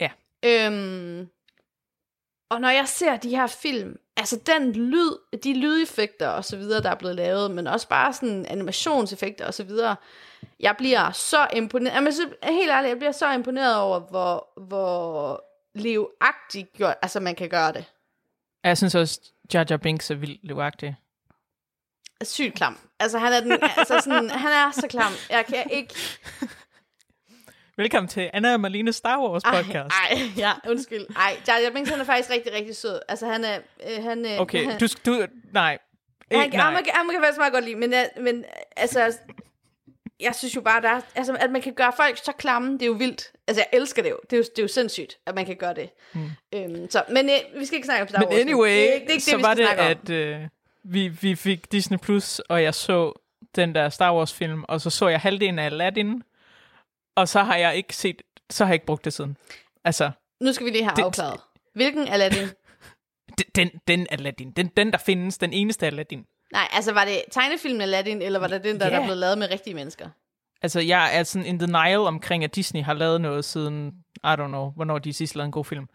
Ja. 0.00 0.10
Øhm, 0.44 1.28
og 2.50 2.60
når 2.60 2.68
jeg 2.68 2.88
ser 2.88 3.16
de 3.16 3.30
her 3.30 3.46
film, 3.46 3.96
altså 4.16 4.40
den 4.46 4.72
lyd, 4.72 5.38
de 5.44 5.54
lydeffekter 5.54 6.28
og 6.28 6.44
så 6.44 6.56
videre, 6.56 6.82
der 6.82 6.90
er 6.90 6.94
blevet 6.94 7.16
lavet, 7.16 7.50
men 7.50 7.66
også 7.66 7.88
bare 7.88 8.12
sådan 8.12 8.46
animationseffekter 8.46 9.46
og 9.46 9.54
så 9.54 9.64
videre, 9.64 9.96
jeg 10.60 10.74
bliver 10.78 11.10
så 11.10 11.48
imponeret, 11.52 11.94
jamen, 11.94 12.12
så, 12.12 12.28
helt 12.42 12.70
ærligt, 12.70 12.88
jeg 12.88 12.98
bliver 12.98 13.12
så 13.12 13.32
imponeret 13.32 13.76
over, 13.76 14.00
hvor, 14.00 14.48
hvor 14.56 15.44
livagtigt 15.74 16.72
gjort, 16.72 16.94
altså 17.02 17.20
man 17.20 17.34
kan 17.34 17.48
gøre 17.48 17.72
det. 17.72 17.84
Jeg 18.64 18.76
synes 18.78 18.94
også, 18.94 19.20
Jar 19.54 19.66
Jar 19.70 19.76
Binks 19.76 20.10
er 20.10 20.14
vildt 20.14 20.44
livagtig. 20.44 20.96
Sygt 22.24 22.54
klam. 22.54 22.78
Altså 23.00 23.18
han 23.18 23.32
er, 23.32 23.40
den, 23.40 23.52
altså 23.76 24.00
sådan, 24.04 24.30
han 24.30 24.52
er 24.52 24.70
så 24.70 24.86
klam. 24.90 25.12
Jeg 25.30 25.46
kan 25.46 25.64
ikke... 25.70 25.94
Velkommen 27.76 28.08
til 28.08 28.30
Anna 28.32 28.52
og 28.52 28.60
Marlene 28.60 28.92
Star 28.92 29.20
Wars 29.20 29.42
Ej, 29.42 29.62
podcast. 29.62 29.94
ej, 29.94 30.18
ja, 30.36 30.52
undskyld. 30.68 31.06
Ej, 31.16 31.36
Jar 31.48 31.70
Binks, 31.74 31.90
han 31.90 32.00
er 32.00 32.04
faktisk 32.04 32.30
rigtig, 32.30 32.52
rigtig 32.52 32.76
sød. 32.76 33.00
Altså 33.08 33.26
han 33.26 33.44
er... 33.44 33.58
Øh, 33.90 34.02
han, 34.04 34.26
øh, 34.26 34.40
Okay, 34.40 34.64
han, 34.64 34.78
du, 34.78 34.86
du 35.06 35.26
nej. 35.52 35.78
han, 36.32 36.44
Ikke, 36.44 36.56
han, 36.56 36.72
nej. 36.72 36.82
han, 36.84 36.94
han, 36.94 37.10
kan 37.10 37.20
faktisk 37.22 37.38
meget 37.38 37.52
godt 37.52 37.64
lide, 37.64 37.76
men, 37.76 37.94
men 38.20 38.44
altså... 38.76 39.18
Jeg 40.20 40.34
synes 40.34 40.56
jo 40.56 40.60
bare, 40.60 40.82
der 40.82 40.88
er, 40.88 41.00
altså, 41.14 41.36
at 41.40 41.50
man 41.50 41.62
kan 41.62 41.74
gøre 41.74 41.92
folk 41.96 42.18
så 42.24 42.32
klamme, 42.32 42.72
det 42.72 42.82
er 42.82 42.86
jo 42.86 42.92
vildt. 42.92 43.32
Altså, 43.48 43.60
jeg 43.60 43.78
elsker 43.80 44.02
det 44.02 44.10
jo. 44.10 44.18
Det 44.30 44.32
er 44.32 44.36
jo, 44.36 44.42
det 44.42 44.58
er 44.58 44.62
jo 44.62 44.68
sindssygt, 44.68 45.18
at 45.26 45.34
man 45.34 45.46
kan 45.46 45.56
gøre 45.56 45.74
det. 45.74 45.90
Mm. 46.14 46.30
Øhm, 46.54 46.90
så, 46.90 47.04
men 47.08 47.30
øh, 47.30 47.60
vi 47.60 47.64
skal 47.64 47.76
ikke 47.76 47.86
snakke 47.86 48.02
om 48.02 48.08
Star 48.08 48.18
Men 48.18 48.28
Wars 48.28 48.34
nu. 48.36 48.40
anyway, 48.40 48.70
det 48.70 48.94
er, 48.94 48.98
det 48.98 49.08
er 49.08 49.12
ikke 49.12 49.24
så 49.24 49.30
det, 49.30 49.38
vi 49.38 49.42
var 49.42 49.54
det, 49.54 49.66
at 49.66 50.10
øh, 50.10 50.40
vi, 50.88 51.08
vi 51.08 51.34
fik 51.34 51.72
Disney 51.72 51.98
Plus, 51.98 52.38
og 52.38 52.62
jeg 52.62 52.74
så 52.74 53.12
den 53.56 53.74
der 53.74 53.88
Star 53.88 54.14
Wars 54.14 54.34
film, 54.34 54.64
og 54.68 54.80
så 54.80 54.90
så 54.90 55.08
jeg 55.08 55.20
halvdelen 55.20 55.58
af 55.58 55.64
Aladdin, 55.66 56.22
og 57.16 57.28
så 57.28 57.42
har 57.42 57.56
jeg 57.56 57.76
ikke 57.76 57.96
set, 57.96 58.22
så 58.50 58.64
har 58.64 58.70
jeg 58.70 58.74
ikke 58.74 58.86
brugt 58.86 59.04
det 59.04 59.12
siden. 59.12 59.36
Altså, 59.84 60.10
Nu 60.40 60.52
skal 60.52 60.66
vi 60.66 60.70
lige 60.70 60.84
have 60.84 60.96
det- 60.96 61.02
afklaret. 61.02 61.40
Hvilken 61.74 62.08
Aladdin? 62.08 62.48
den, 63.56 63.70
den 63.88 64.06
Aladdin, 64.10 64.50
den, 64.50 64.66
den 64.76 64.92
der 64.92 64.98
findes, 64.98 65.38
den 65.38 65.52
eneste 65.52 65.86
Aladdin. 65.86 66.26
Nej, 66.52 66.68
altså 66.72 66.92
var 66.92 67.04
det 67.04 67.22
tegnefilmen 67.30 67.80
Aladdin, 67.80 68.22
eller 68.22 68.38
var 68.38 68.46
det 68.46 68.64
den, 68.64 68.80
der, 68.80 68.86
Ja. 68.86 68.92
der 68.92 68.98
er 68.98 69.02
blevet 69.04 69.18
lavet 69.18 69.38
med 69.38 69.50
rigtige 69.50 69.74
mennesker? 69.74 70.08
Altså, 70.62 70.80
jeg 70.80 71.18
er 71.18 71.22
sådan 71.22 71.46
in 71.46 71.60
denial 71.60 71.98
omkring, 71.98 72.44
at 72.44 72.54
Disney 72.54 72.82
har 72.82 72.92
lavet 72.94 73.20
noget 73.20 73.44
siden, 73.44 73.88
I 74.24 74.26
don't 74.26 74.46
know, 74.46 74.70
hvornår 74.70 74.98
de 74.98 75.12
sidst 75.12 75.34
lavede 75.36 75.46
en 75.46 75.52
god 75.52 75.64
film. 75.64 75.88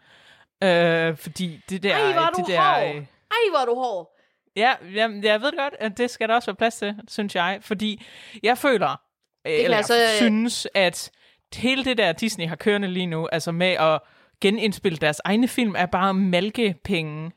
Øh, 0.62 1.16
fordi 1.16 1.60
det 1.68 1.82
der... 1.82 1.94
Ej, 1.96 2.12
hvor 2.12 2.22
er 2.22 2.30
du 2.30 2.40
det 2.40 2.48
der, 2.48 2.60
hård. 2.74 2.88
øh, 2.88 2.94
Ej, 3.30 3.50
hvor 3.50 3.58
er 3.58 3.64
du 3.66 3.74
hård. 3.74 4.13
Ja, 4.56 4.74
jamen, 4.94 5.24
jeg 5.24 5.40
ved 5.40 5.52
godt, 5.56 5.74
at 5.78 5.98
det 5.98 6.10
skal 6.10 6.28
der 6.28 6.34
også 6.34 6.46
være 6.46 6.56
plads 6.56 6.76
til, 6.76 6.94
synes 7.08 7.34
jeg. 7.34 7.58
Fordi 7.60 8.06
jeg 8.42 8.58
føler, 8.58 8.90
øh, 9.46 9.52
eller 9.52 9.68
jeg 9.68 9.76
altså, 9.76 9.94
øh, 9.94 10.16
synes, 10.16 10.68
at 10.74 11.10
hele 11.54 11.84
det 11.84 11.98
der 11.98 12.12
Disney 12.12 12.46
har 12.46 12.56
kørende 12.56 12.88
lige 12.88 13.06
nu, 13.06 13.28
altså 13.32 13.52
med 13.52 13.70
at 13.70 14.00
genindspille 14.40 14.98
deres 14.98 15.20
egne 15.24 15.48
film, 15.48 15.74
er 15.78 15.86
bare 15.86 16.14
malkepenge. 16.14 17.32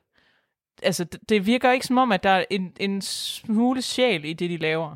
Altså, 0.83 1.03
det, 1.03 1.29
det 1.29 1.45
virker 1.45 1.71
ikke 1.71 1.85
som 1.85 1.97
om, 1.97 2.11
at 2.11 2.23
der 2.23 2.29
er 2.29 2.45
en, 2.49 2.73
en 2.79 3.01
smule 3.01 3.81
sjæl 3.81 4.25
i 4.25 4.33
det, 4.33 4.49
de 4.49 4.57
laver. 4.57 4.95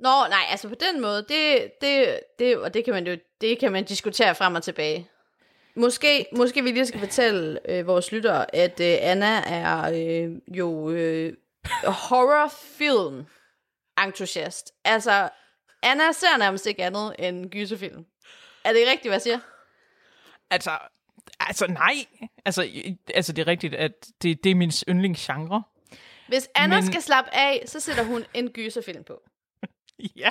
Nå, 0.00 0.10
nej, 0.28 0.44
altså 0.50 0.68
på 0.68 0.74
den 0.74 1.02
måde, 1.02 1.26
det, 1.28 1.70
det, 1.80 2.20
det, 2.38 2.58
og 2.58 2.74
det 2.74 2.84
kan 2.84 2.94
man 2.94 3.06
jo 3.06 3.16
det 3.40 3.58
kan 3.58 3.72
man 3.72 3.84
diskutere 3.84 4.34
frem 4.34 4.54
og 4.54 4.62
tilbage. 4.62 5.08
Måske, 5.76 6.26
måske 6.36 6.62
vi 6.62 6.70
lige 6.70 6.86
skal 6.86 7.00
fortælle 7.00 7.70
øh, 7.70 7.86
vores 7.86 8.12
lyttere, 8.12 8.54
at 8.54 8.80
øh, 8.80 8.96
Anna 9.00 9.42
er 9.46 9.82
øh, 9.82 10.56
jo 10.56 10.90
øh, 10.90 11.32
horrorfilm 11.84 13.26
entusiast. 14.06 14.72
Altså, 14.84 15.28
Anna 15.82 16.12
ser 16.12 16.38
nærmest 16.38 16.66
ikke 16.66 16.84
andet 16.84 17.14
end 17.18 17.50
gyserfilm. 17.50 18.06
Er 18.64 18.72
det 18.72 18.82
rigtigt, 18.86 19.10
hvad 19.10 19.14
jeg 19.14 19.22
siger? 19.22 19.38
Altså, 20.50 20.78
altså 21.40 21.66
nej. 21.66 21.94
Altså, 22.44 22.68
altså 23.14 23.32
det 23.32 23.42
er 23.42 23.46
rigtigt, 23.46 23.74
at 23.74 23.92
det, 24.22 24.44
det 24.44 24.50
er 24.50 24.54
min 24.54 24.72
yndlingsgenre. 24.88 25.62
Hvis 26.28 26.48
Anna 26.54 26.76
Men... 26.76 26.86
skal 26.86 27.02
slappe 27.02 27.34
af, 27.34 27.62
så 27.66 27.80
sætter 27.80 28.02
hun 28.02 28.24
en 28.34 28.48
gyserfilm 28.48 29.04
på. 29.04 29.22
Ja. 30.16 30.30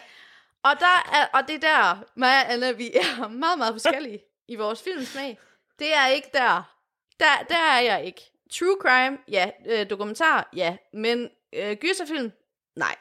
Og, 0.63 0.71
der 0.79 1.13
er, 1.13 1.25
og 1.33 1.47
det 1.47 1.55
er 1.55 1.59
der, 1.59 2.03
mig 2.15 2.45
og 2.45 2.53
Anna, 2.53 2.71
vi 2.71 2.91
er 2.93 3.27
meget, 3.27 3.57
meget 3.57 3.73
forskellige 3.73 4.19
i 4.47 4.55
vores 4.55 4.81
filmsmag. 4.83 5.37
Det 5.79 5.93
er 5.93 6.07
ikke 6.07 6.29
der. 6.33 6.73
Der, 7.19 7.45
der 7.49 7.55
er 7.71 7.81
jeg 7.81 8.05
ikke. 8.05 8.21
True 8.51 8.77
crime, 8.81 9.17
ja. 9.31 9.49
Øh, 9.67 9.89
dokumentar, 9.89 10.49
ja. 10.55 10.77
Men 10.93 11.29
øh, 11.53 11.75
gyserfilm, 11.75 12.31
nej. 12.75 12.95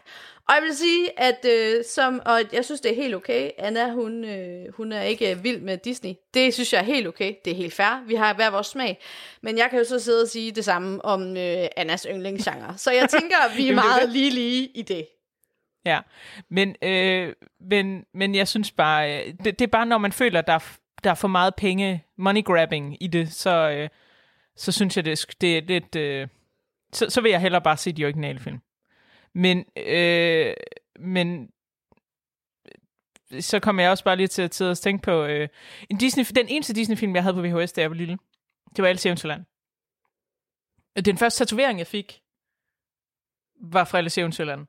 Og 0.48 0.54
jeg 0.54 0.62
vil 0.62 0.76
sige, 0.76 1.20
at 1.20 1.46
øh, 1.48 1.84
som, 1.84 2.20
og 2.24 2.40
jeg 2.52 2.64
synes, 2.64 2.80
det 2.80 2.92
er 2.92 2.96
helt 2.96 3.14
okay. 3.14 3.50
Anna, 3.58 3.90
hun, 3.90 4.24
øh, 4.24 4.72
hun 4.74 4.92
er 4.92 5.02
ikke 5.02 5.38
vild 5.42 5.60
med 5.60 5.78
Disney. 5.78 6.14
Det 6.34 6.54
synes 6.54 6.72
jeg 6.72 6.78
er 6.78 6.84
helt 6.84 7.06
okay. 7.06 7.34
Det 7.44 7.50
er 7.50 7.54
helt 7.54 7.74
fair. 7.74 8.06
Vi 8.06 8.14
har 8.14 8.34
hver 8.34 8.50
vores 8.50 8.66
smag. 8.66 9.02
Men 9.42 9.58
jeg 9.58 9.70
kan 9.70 9.78
jo 9.78 9.84
så 9.84 9.98
sidde 9.98 10.22
og 10.22 10.28
sige 10.28 10.52
det 10.52 10.64
samme 10.64 11.04
om 11.04 11.36
øh, 11.36 11.66
Annas 11.76 12.06
yndlingsgenre. 12.10 12.78
Så 12.78 12.90
jeg 12.92 13.08
tænker, 13.08 13.36
at 13.36 13.56
vi 13.58 13.68
er 13.68 13.74
meget 13.74 14.08
lige 14.08 14.30
lige 14.30 14.68
i 14.74 14.82
det. 14.82 15.06
Ja, 15.84 16.00
men, 16.50 16.76
øh, 16.82 17.32
men, 17.60 18.04
men 18.14 18.34
jeg 18.34 18.48
synes 18.48 18.70
bare, 18.70 19.20
øh, 19.20 19.34
det, 19.44 19.58
det 19.58 19.62
er 19.62 19.70
bare, 19.70 19.86
når 19.86 19.98
man 19.98 20.12
føler, 20.12 20.38
at 20.38 20.46
der 20.46 20.52
er, 20.52 20.76
der 21.04 21.10
er 21.10 21.14
for 21.14 21.28
meget 21.28 21.54
penge, 21.54 22.04
money 22.16 22.44
grabbing 22.44 23.02
i 23.02 23.06
det, 23.06 23.32
så, 23.32 23.70
øh, 23.70 23.88
så 24.56 24.72
synes 24.72 24.96
jeg, 24.96 25.04
det, 25.04 25.26
det 25.40 25.58
er 25.58 25.62
lidt... 25.62 25.96
Øh, 25.96 26.28
så, 26.92 27.10
så 27.10 27.20
vil 27.20 27.30
jeg 27.30 27.40
hellere 27.40 27.62
bare 27.62 27.76
se 27.76 27.92
de 27.92 28.04
originale 28.04 28.40
film. 28.40 28.58
Men, 29.34 29.64
øh, 29.76 30.54
men 30.98 31.50
øh, 33.32 33.42
så 33.42 33.60
kommer 33.60 33.82
jeg 33.82 33.90
også 33.90 34.04
bare 34.04 34.16
lige 34.16 34.26
til, 34.26 34.50
til 34.50 34.64
at 34.64 34.78
tænke 34.78 35.02
på 35.02 35.24
øh, 35.24 35.48
en 35.90 35.98
Disney, 35.98 36.24
den 36.24 36.48
eneste 36.48 36.74
Disney-film, 36.74 37.14
jeg 37.14 37.22
havde 37.22 37.34
på 37.34 37.42
VHS, 37.42 37.72
da 37.72 37.80
jeg 37.80 37.90
var 37.90 37.96
lille. 37.96 38.18
Det 38.76 38.82
var 38.82 38.88
Alice 38.88 39.08
i 39.08 39.10
Eventyrland. 39.10 39.44
Den 41.04 41.18
første 41.18 41.44
tatovering, 41.44 41.78
jeg 41.78 41.86
fik, 41.86 42.22
var 43.60 43.84
fra 43.84 43.98
Alice 43.98 44.20
i 44.20 44.22
Eventyrland. 44.22 44.66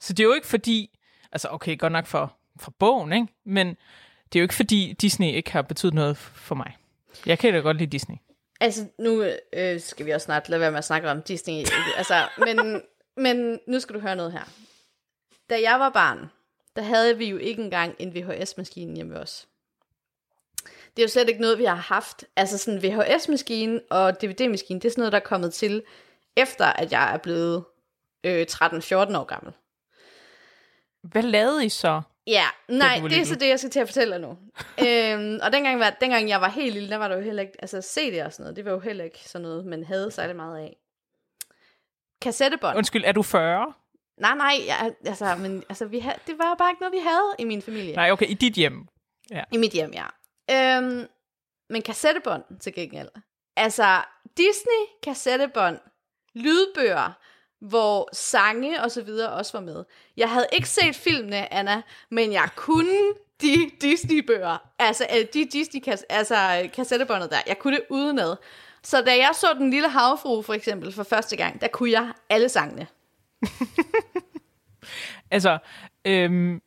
Så 0.00 0.12
det 0.12 0.20
er 0.22 0.28
jo 0.28 0.34
ikke 0.34 0.46
fordi, 0.46 0.98
altså 1.32 1.48
okay, 1.48 1.78
godt 1.78 1.92
nok 1.92 2.06
for, 2.06 2.36
for 2.60 2.70
bogen, 2.78 3.12
ikke? 3.12 3.26
men 3.44 3.76
det 4.34 4.38
er 4.38 4.42
jo 4.42 4.44
ikke 4.44 4.54
fordi 4.54 4.96
Disney 5.00 5.26
ikke 5.26 5.52
har 5.52 5.62
betydet 5.62 5.94
noget 5.94 6.16
for 6.16 6.54
mig. 6.54 6.76
Jeg 7.26 7.38
kan 7.38 7.54
da 7.54 7.58
godt 7.58 7.76
lide 7.76 7.90
Disney. 7.90 8.16
Altså, 8.60 8.86
nu 8.98 9.24
øh, 9.52 9.80
skal 9.80 10.06
vi 10.06 10.10
også 10.10 10.24
snart 10.24 10.48
lade 10.48 10.60
være 10.60 10.70
med 10.70 10.78
at 10.78 10.84
snakke 10.84 11.10
om 11.10 11.22
Disney. 11.22 11.54
altså, 11.98 12.28
men, 12.38 12.82
men 13.16 13.60
nu 13.66 13.80
skal 13.80 13.94
du 13.94 14.00
høre 14.00 14.16
noget 14.16 14.32
her. 14.32 14.42
Da 15.50 15.60
jeg 15.62 15.80
var 15.80 15.88
barn, 15.88 16.30
der 16.76 16.82
havde 16.82 17.18
vi 17.18 17.26
jo 17.26 17.36
ikke 17.36 17.62
engang 17.62 17.96
en 17.98 18.14
VHS-maskine 18.14 18.94
hjemme 18.94 19.14
ved 19.14 19.20
os. 19.20 19.48
Det 20.64 21.02
er 21.02 21.02
jo 21.02 21.08
slet 21.08 21.28
ikke 21.28 21.40
noget, 21.40 21.58
vi 21.58 21.64
har 21.64 21.74
haft. 21.74 22.24
Altså 22.36 22.58
sådan 22.58 22.82
VHS-maskine 22.82 23.80
og 23.90 24.22
DVD-maskine, 24.22 24.80
det 24.80 24.88
er 24.88 24.90
sådan 24.90 25.02
noget, 25.02 25.12
der 25.12 25.18
er 25.18 25.24
kommet 25.24 25.54
til, 25.54 25.82
efter 26.36 26.66
at 26.66 26.92
jeg 26.92 27.14
er 27.14 27.18
blevet 27.18 27.64
øh, 28.24 28.46
13-14 28.50 28.56
år 28.94 29.24
gammel. 29.24 29.52
Hvad 31.02 31.22
lavede 31.22 31.66
I 31.66 31.68
så? 31.68 32.02
Ja, 32.26 32.44
nej, 32.68 33.00
det 33.08 33.18
er 33.18 33.24
så 33.24 33.34
det, 33.34 33.48
jeg 33.48 33.58
skal 33.58 33.70
til 33.70 33.80
at 33.80 33.88
fortælle 33.88 34.12
dig 34.12 34.20
nu. 34.20 34.28
øhm, 34.86 35.40
og 35.42 35.52
dengang, 35.52 35.80
var, 35.80 35.90
dengang 35.90 36.28
jeg 36.28 36.40
var 36.40 36.48
helt 36.48 36.74
lille, 36.74 36.90
der 36.90 36.96
var 36.96 37.08
der 37.08 37.16
jo 37.16 37.22
heller 37.22 37.42
ikke, 37.42 37.54
altså 37.58 37.82
CD 37.82 38.22
og 38.24 38.32
sådan 38.32 38.42
noget, 38.44 38.56
det 38.56 38.64
var 38.64 38.70
jo 38.70 38.78
heller 38.78 39.04
ikke 39.04 39.28
sådan 39.28 39.42
noget, 39.42 39.66
man 39.66 39.84
havde 39.84 40.10
særlig 40.10 40.36
meget 40.36 40.58
af. 40.58 40.76
Kassettebånd. 42.22 42.76
Undskyld, 42.76 43.04
er 43.06 43.12
du 43.12 43.22
40? 43.22 43.74
Nej, 44.18 44.34
nej, 44.34 44.54
jeg, 44.66 44.94
altså, 45.06 45.36
men, 45.36 45.64
altså, 45.68 45.86
vi 45.86 45.98
havde, 45.98 46.16
det 46.26 46.38
var 46.38 46.54
bare 46.54 46.70
ikke 46.70 46.80
noget, 46.80 46.92
vi 46.92 46.98
havde 46.98 47.34
i 47.38 47.44
min 47.44 47.62
familie. 47.62 47.94
Nej, 47.94 48.10
okay, 48.10 48.26
i 48.26 48.34
dit 48.34 48.54
hjem. 48.54 48.86
I 49.52 49.56
mit 49.56 49.72
hjem, 49.72 49.92
ja. 49.92 50.06
Øhm, 50.50 51.06
men 51.70 51.82
kassettebånd 51.82 52.44
til 52.60 52.74
gengæld. 52.74 53.08
Altså, 53.56 54.02
Disney 54.36 54.80
kassettebånd, 55.02 55.78
lydbøger, 56.34 57.12
hvor 57.68 58.08
sange 58.12 58.82
og 58.82 58.90
så 58.90 59.02
videre 59.02 59.32
også 59.32 59.52
var 59.52 59.64
med. 59.64 59.84
Jeg 60.16 60.30
havde 60.30 60.46
ikke 60.52 60.68
set 60.68 60.96
filmene, 60.96 61.54
Anna, 61.54 61.82
men 62.10 62.32
jeg 62.32 62.48
kunne 62.56 63.12
de 63.40 63.70
Disney-bøger, 63.80 64.58
altså 64.78 65.06
øh, 65.18 65.26
de 65.34 65.48
disney 65.52 65.82
-kas 65.88 66.02
altså 66.08 66.68
kassettebåndet 66.74 67.30
der, 67.30 67.36
jeg 67.46 67.58
kunne 67.58 67.76
det 67.76 67.84
udenad. 67.88 68.36
Så 68.82 69.02
da 69.02 69.10
jeg 69.10 69.30
så 69.34 69.46
Den 69.58 69.70
Lille 69.70 69.88
Havfru 69.88 70.42
for 70.42 70.54
eksempel 70.54 70.92
for 70.92 71.02
første 71.02 71.36
gang, 71.36 71.60
der 71.60 71.68
kunne 71.68 71.90
jeg 71.90 72.12
alle 72.30 72.48
sangene. 72.48 72.86
Altså, 75.30 75.58
øhm, 76.04 76.62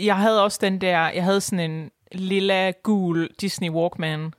jeg 0.00 0.16
havde 0.16 0.44
også 0.44 0.58
den 0.60 0.80
der, 0.80 1.08
jeg 1.08 1.24
havde 1.24 1.40
sådan 1.40 1.70
en 1.70 1.90
lilla 2.12 2.70
gul 2.70 3.28
Disney 3.40 3.70
Walkman 3.70 4.34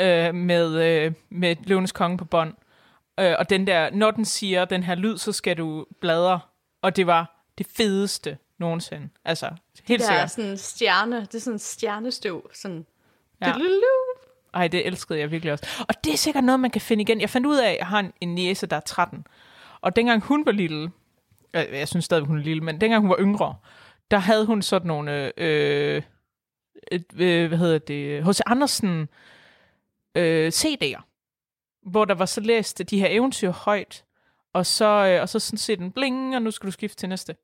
øh, 0.00 0.34
med, 0.34 0.74
øh, 0.74 1.12
med 1.28 1.56
Løvenes 1.64 1.92
Konge 1.92 2.18
på 2.18 2.24
bånd. 2.24 2.54
Øh, 3.20 3.34
og 3.38 3.50
den 3.50 3.66
der, 3.66 3.90
når 3.90 4.10
den 4.10 4.24
siger 4.24 4.64
den 4.64 4.82
her 4.82 4.94
lyd, 4.94 5.16
så 5.18 5.32
skal 5.32 5.56
du 5.58 5.86
bladre. 6.00 6.40
Og 6.82 6.96
det 6.96 7.06
var 7.06 7.44
det 7.58 7.66
fedeste 7.76 8.38
nogensinde. 8.58 9.08
Altså, 9.24 9.50
helt 9.84 10.00
Det 10.00 10.06
er 10.08 10.12
sikkert. 10.12 10.30
sådan 10.30 10.50
en 10.50 10.56
stjerne, 10.58 11.20
det 11.20 11.34
er 11.34 11.38
sådan 11.38 11.54
en 11.54 11.58
stjernestøv. 11.58 12.50
Sådan, 12.54 12.86
Ja. 13.42 13.52
Ej, 14.54 14.68
det 14.68 14.86
elskede 14.86 15.18
jeg 15.18 15.30
virkelig 15.30 15.52
også. 15.52 15.66
Og 15.88 16.04
det 16.04 16.12
er 16.12 16.16
sikkert 16.16 16.44
noget, 16.44 16.60
man 16.60 16.70
kan 16.70 16.80
finde 16.80 17.02
igen. 17.02 17.20
Jeg 17.20 17.30
fandt 17.30 17.46
ud 17.46 17.56
af, 17.56 17.70
at 17.70 17.76
jeg 17.78 17.86
har 17.86 17.98
en, 18.00 18.12
en 18.20 18.34
niece, 18.34 18.66
der 18.66 18.76
er 18.76 18.80
13. 18.80 19.26
Og 19.80 19.96
dengang 19.96 20.22
hun 20.22 20.46
var 20.46 20.52
lille, 20.52 20.90
jeg, 21.52 21.68
jeg 21.72 21.88
synes 21.88 22.04
stadig, 22.04 22.24
hun 22.24 22.38
er 22.38 22.42
lille, 22.42 22.62
men 22.64 22.80
dengang 22.80 23.00
hun 23.00 23.10
var 23.10 23.16
yngre, 23.20 23.54
der 24.10 24.16
havde 24.18 24.46
hun 24.46 24.62
sådan 24.62 24.86
nogle, 24.86 25.32
øh, 25.36 26.02
et, 26.92 27.04
øh, 27.18 27.48
hvad 27.48 27.58
hedder 27.58 27.78
det, 27.78 28.24
H.C. 28.26 28.40
Andersen 28.46 29.08
øh, 30.14 30.52
CD'er, 30.54 31.00
hvor 31.86 32.04
der 32.04 32.14
var 32.14 32.26
så 32.26 32.40
læst 32.40 32.90
de 32.90 32.98
her 33.00 33.06
eventyr 33.10 33.50
højt, 33.50 34.04
og 34.52 34.66
så, 34.66 34.84
øh, 34.84 35.22
og 35.22 35.28
så 35.28 35.38
sådan 35.38 35.58
set 35.58 35.80
en 35.80 35.92
bling, 35.92 36.36
og 36.36 36.42
nu 36.42 36.50
skal 36.50 36.66
du 36.66 36.72
skifte 36.72 36.96
til 36.96 37.08
næste. 37.08 37.36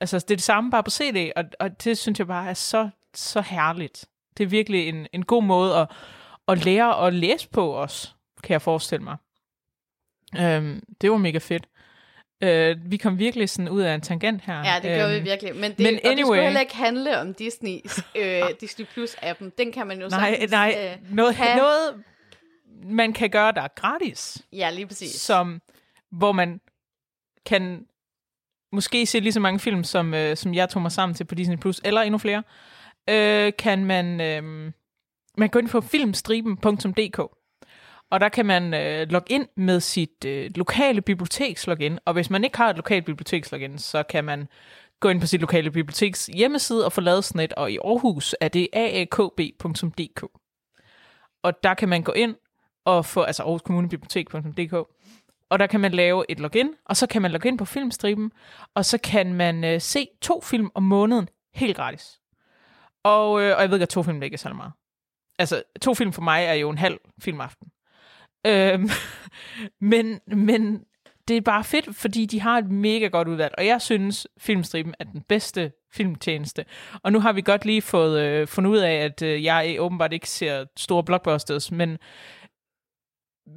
Altså, 0.00 0.18
det 0.18 0.30
er 0.30 0.36
det 0.36 0.42
samme 0.42 0.70
bare 0.70 0.82
på 0.82 0.90
CD, 0.90 1.32
og, 1.36 1.44
og 1.60 1.84
det 1.84 1.98
synes 1.98 2.18
jeg 2.18 2.26
bare 2.26 2.48
er 2.50 2.54
så, 2.54 2.88
så 3.14 3.40
herligt. 3.40 4.04
Det 4.38 4.44
er 4.44 4.48
virkelig 4.48 4.88
en, 4.88 5.06
en 5.12 5.24
god 5.24 5.42
måde 5.42 5.76
at, 5.76 5.88
at 6.48 6.64
lære 6.64 7.06
at 7.06 7.14
læse 7.14 7.48
på 7.48 7.70
også, 7.70 8.08
kan 8.42 8.52
jeg 8.52 8.62
forestille 8.62 9.04
mig. 9.04 9.16
Øhm, 10.38 10.82
det 11.00 11.10
var 11.10 11.16
mega 11.16 11.38
fedt. 11.38 11.66
Øh, 12.40 12.76
vi 12.90 12.96
kom 12.96 13.18
virkelig 13.18 13.50
sådan 13.50 13.68
ud 13.68 13.80
af 13.80 13.94
en 13.94 14.00
tangent 14.00 14.42
her. 14.42 14.54
Ja, 14.64 14.80
det 14.82 15.10
vi 15.10 15.16
Øhm, 15.16 15.24
virkelig. 15.24 15.56
Men 15.56 15.70
det, 15.70 15.78
men 15.78 15.94
og 15.94 16.00
det 16.02 16.08
anyway. 16.10 16.24
skulle 16.24 16.42
heller 16.42 16.60
ikke 16.60 16.76
handle 16.76 17.20
om 17.20 17.34
Disney, 17.34 17.78
øh, 18.16 18.42
Disney 18.60 18.86
Plus-appen. 18.86 19.50
Den 19.58 19.72
kan 19.72 19.86
man 19.86 20.00
jo 20.00 20.08
Nej, 20.08 20.30
sagtens, 20.30 20.50
nej, 20.50 20.96
Øh, 21.02 21.14
noget, 21.14 21.34
have. 21.34 21.56
noget, 21.56 22.04
man 22.84 23.12
kan 23.12 23.30
gøre, 23.30 23.52
der 23.52 23.62
er 23.62 23.68
gratis. 23.76 24.42
ja, 24.52 24.70
lige 24.70 24.86
præcis. 24.86 25.20
som, 25.20 25.62
hvor 26.10 26.32
man 26.32 26.60
kan 27.46 27.86
måske 28.72 29.06
se 29.06 29.20
lige 29.20 29.32
så 29.32 29.40
mange 29.40 29.58
film, 29.58 29.84
som, 29.84 30.14
øh, 30.14 30.36
som 30.36 30.54
jeg 30.54 30.68
tog 30.68 30.82
mig 30.82 30.92
sammen 30.92 31.14
til 31.14 31.24
på 31.24 31.34
Disney+, 31.34 31.56
Plus, 31.56 31.80
eller 31.84 32.00
endnu 32.00 32.18
flere, 32.18 32.42
øh, 33.10 33.52
kan 33.58 33.84
man, 33.84 34.20
øh, 34.20 34.72
man 35.38 35.48
gå 35.48 35.58
ind 35.58 35.68
på 35.68 35.80
filmstriben.dk, 35.80 37.18
og 38.10 38.20
der 38.20 38.28
kan 38.28 38.46
man 38.46 38.74
øh, 38.74 39.08
logge 39.10 39.32
ind 39.32 39.48
med 39.56 39.80
sit 39.80 40.24
øh, 40.26 40.50
lokale 40.54 41.00
bibliotekslogin, 41.00 41.98
og 42.04 42.12
hvis 42.12 42.30
man 42.30 42.44
ikke 42.44 42.56
har 42.56 42.70
et 42.70 42.76
lokalt 42.76 43.04
bibliotekslogin, 43.04 43.78
så 43.78 44.02
kan 44.02 44.24
man 44.24 44.48
gå 45.00 45.08
ind 45.08 45.20
på 45.20 45.26
sit 45.26 45.40
lokale 45.40 45.70
biblioteks 45.70 46.26
hjemmeside 46.26 46.84
og 46.84 46.92
få 46.92 47.00
lavet 47.00 47.24
sådan 47.24 47.40
et, 47.40 47.52
og 47.52 47.72
i 47.72 47.78
Aarhus 47.84 48.34
er 48.40 48.48
det 48.48 48.68
aakb.dk. 48.72 50.24
Og 51.42 51.62
der 51.62 51.74
kan 51.74 51.88
man 51.88 52.02
gå 52.02 52.12
ind 52.12 52.34
og 52.84 53.04
få, 53.06 53.22
altså 53.22 53.42
Aarhus 53.42 53.62
Kommune 53.62 53.88
Bibliotek.dk, 53.88 54.72
og 55.50 55.58
der 55.58 55.66
kan 55.66 55.80
man 55.80 55.92
lave 55.92 56.24
et 56.28 56.40
login, 56.40 56.70
og 56.84 56.96
så 56.96 57.06
kan 57.06 57.22
man 57.22 57.30
logge 57.30 57.48
ind 57.48 57.58
på 57.58 57.64
filmstriben, 57.64 58.32
og 58.74 58.84
så 58.84 58.98
kan 58.98 59.34
man 59.34 59.64
øh, 59.64 59.80
se 59.80 60.08
to 60.20 60.40
film 60.40 60.70
om 60.74 60.82
måneden 60.82 61.28
helt 61.54 61.76
gratis. 61.76 62.20
Og, 63.04 63.42
øh, 63.42 63.56
og 63.56 63.62
jeg 63.62 63.70
ved 63.70 63.78
godt, 63.78 63.82
at 63.82 63.88
to 63.88 64.02
film 64.02 64.20
det 64.20 64.24
ikke 64.24 64.34
er 64.34 64.38
så 64.38 64.52
meget. 64.52 64.72
Altså, 65.38 65.62
to 65.82 65.94
film 65.94 66.12
for 66.12 66.22
mig 66.22 66.44
er 66.44 66.54
jo 66.54 66.70
en 66.70 66.78
halv 66.78 66.98
filmaften. 67.20 67.68
Øhm, 68.46 68.90
men, 69.90 70.20
men 70.26 70.84
det 71.28 71.36
er 71.36 71.40
bare 71.40 71.64
fedt, 71.64 71.96
fordi 71.96 72.26
de 72.26 72.40
har 72.40 72.58
et 72.58 72.70
mega 72.70 73.06
godt 73.06 73.28
udvalg, 73.28 73.54
og 73.58 73.66
jeg 73.66 73.82
synes, 73.82 74.26
Filmstriben 74.38 74.94
er 74.98 75.04
den 75.04 75.20
bedste 75.28 75.72
filmtjeneste. 75.92 76.64
Og 77.02 77.12
nu 77.12 77.20
har 77.20 77.32
vi 77.32 77.40
godt 77.40 77.64
lige 77.64 77.82
fået 77.82 78.20
øh, 78.20 78.46
fundet 78.46 78.70
ud 78.70 78.78
af, 78.78 78.92
at 78.92 79.22
øh, 79.22 79.44
jeg 79.44 79.76
åbenbart 79.78 80.12
ikke 80.12 80.30
ser 80.30 80.64
store 80.76 81.04
blockbusters, 81.04 81.72
men, 81.72 81.98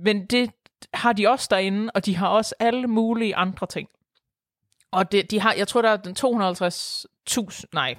men 0.03 0.25
det 0.25 0.51
har 0.93 1.13
de 1.13 1.29
også 1.29 1.47
derinde, 1.51 1.91
og 1.93 2.05
de 2.05 2.15
har 2.15 2.27
også 2.27 2.55
alle 2.59 2.87
mulige 2.87 3.35
andre 3.35 3.67
ting. 3.67 3.89
Og 4.91 5.11
det, 5.11 5.31
de 5.31 5.39
har, 5.39 5.53
jeg 5.53 5.67
tror, 5.67 5.81
der 5.81 5.89
er 5.89 5.97
den 5.97 6.15
250.000, 6.19 7.63
nej, 7.73 7.95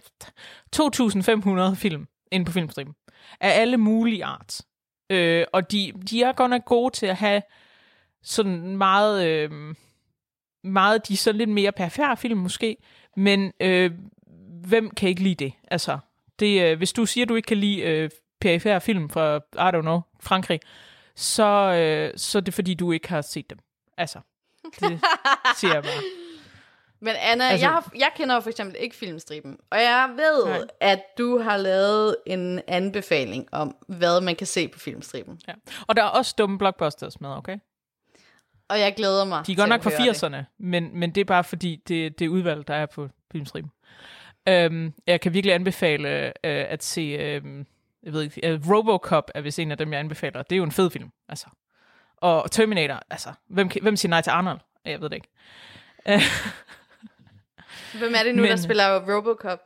2.500 0.77 1.75
film 1.75 2.07
inde 2.31 2.47
på 2.47 2.53
Filmstriben. 2.53 2.95
Af 3.41 3.61
alle 3.61 3.77
mulige 3.77 4.25
art. 4.25 4.61
Øh, 5.11 5.45
og 5.53 5.73
de, 5.73 5.93
de 6.11 6.23
er 6.23 6.33
godt 6.33 6.51
nok 6.51 6.65
gode 6.65 6.95
til 6.95 7.07
at 7.07 7.17
have 7.17 7.43
sådan 8.23 8.77
meget, 8.77 9.27
øh, 9.27 9.75
meget 10.65 11.09
de 11.09 11.17
så 11.17 11.33
lidt 11.33 11.51
mere 11.51 11.73
perfære 11.73 12.17
film 12.17 12.39
måske, 12.39 12.77
men 13.17 13.53
øh, 13.61 13.91
hvem 14.67 14.91
kan 14.91 15.09
ikke 15.09 15.23
lide 15.23 15.45
det? 15.45 15.53
Altså, 15.71 15.99
det, 16.39 16.63
øh, 16.63 16.77
hvis 16.79 16.93
du 16.93 17.07
siger, 17.07 17.25
at 17.25 17.29
du 17.29 17.35
ikke 17.35 17.47
kan 17.47 17.57
lide 17.57 17.81
øh, 17.81 18.11
perifære 18.41 18.81
film 18.81 19.11
fra, 19.11 19.37
I 19.37 19.77
don't 19.77 19.81
know, 19.81 20.01
Frankrig, 20.21 20.61
så, 21.17 21.45
øh, 21.73 22.13
så 22.19 22.39
er 22.39 22.43
det 22.43 22.55
fordi, 22.55 22.75
du 22.75 22.93
ikke 22.93 23.09
har 23.09 23.21
set 23.21 23.51
dem. 23.51 23.59
Altså, 23.99 24.21
det 24.81 25.01
siger 25.59 25.75
jeg 25.75 25.83
bare. 25.83 26.03
Men 27.01 27.15
Anna, 27.21 27.45
Altså- 27.49 27.67
jeg, 27.67 27.73
har, 27.73 27.93
jeg 27.99 28.11
kender 28.17 28.35
jo 28.35 28.41
for 28.41 28.51
eksempel 28.51 28.77
ikke 28.81 28.97
filmstriben, 28.97 29.57
og 29.71 29.79
jeg 29.79 30.11
ved, 30.17 30.45
Nej. 30.47 30.61
At 30.81 31.03
du 31.19 31.39
har 31.39 31.57
lavet 31.57 32.17
en 32.27 32.61
anbefaling 32.69 33.49
om, 33.53 33.77
hvad 33.89 34.21
man 34.21 34.37
kan 34.37 34.47
se 34.47 34.69
på 34.69 34.79
filmstriben. 34.79 35.41
Ja. 35.49 35.53
Og 35.89 35.97
der 35.97 36.03
er 36.03 36.07
også 36.09 36.35
dumme 36.39 36.59
blockbusters 36.59 37.21
med, 37.21 37.31
okay? 37.31 37.59
Og 38.69 38.81
jeg 38.81 38.95
glæder 38.97 39.25
mig 39.25 39.47
De 39.47 39.53
er 39.53 39.57
godt 39.57 39.69
nok 39.69 39.83
fra 39.83 39.91
høre 39.91 40.09
det. 40.13 40.25
80'erne, 40.25 40.45
men, 40.59 40.99
men 41.01 41.11
det 41.15 41.21
er 41.21 41.25
bare 41.25 41.45
fordi, 41.45 41.83
det, 41.89 42.19
det 42.19 42.25
er 42.25 42.29
udvalg, 42.29 42.69
der 42.69 42.75
er 42.75 42.87
på 42.87 43.09
filmstriben. 43.33 43.71
Øhm, 44.49 44.93
jeg 45.07 45.21
kan 45.21 45.33
virkelig 45.35 45.55
anbefale 45.55 46.09
øh, 46.27 46.33
at 46.45 46.85
se, 46.85 47.01
øh, 47.01 47.43
jeg 48.07 48.13
ved 48.15 48.23
ikke, 48.23 48.49
øh, 48.49 48.61
Robocop 48.71 49.31
er 49.35 49.41
vist 49.41 49.59
en 49.59 49.71
af 49.71 49.79
dem, 49.79 49.93
jeg 49.93 50.01
anbefaler. 50.01 50.43
Det 50.43 50.53
er 50.53 50.57
jo 50.57 50.65
en 50.65 50.73
fed 50.73 50.91
film, 50.91 51.11
altså. 51.29 51.47
Og 52.17 52.51
Terminator, 52.51 53.01
altså, 53.11 53.33
hvem, 53.49 53.71
hvem 53.83 53.97
siger 53.97 54.11
nej 54.11 54.21
til 54.21 54.31
Arnold? 54.31 54.59
Jeg 54.85 55.01
ved 55.01 55.09
det 55.11 55.17
ikke. 55.17 55.29
Øh, 56.09 56.21
Hvem 57.99 58.15
er 58.17 58.23
det 58.23 58.35
nu, 58.35 58.43
Men- 58.43 58.51
der 58.51 58.57
spiller 58.57 59.15
Robocop? 59.17 59.59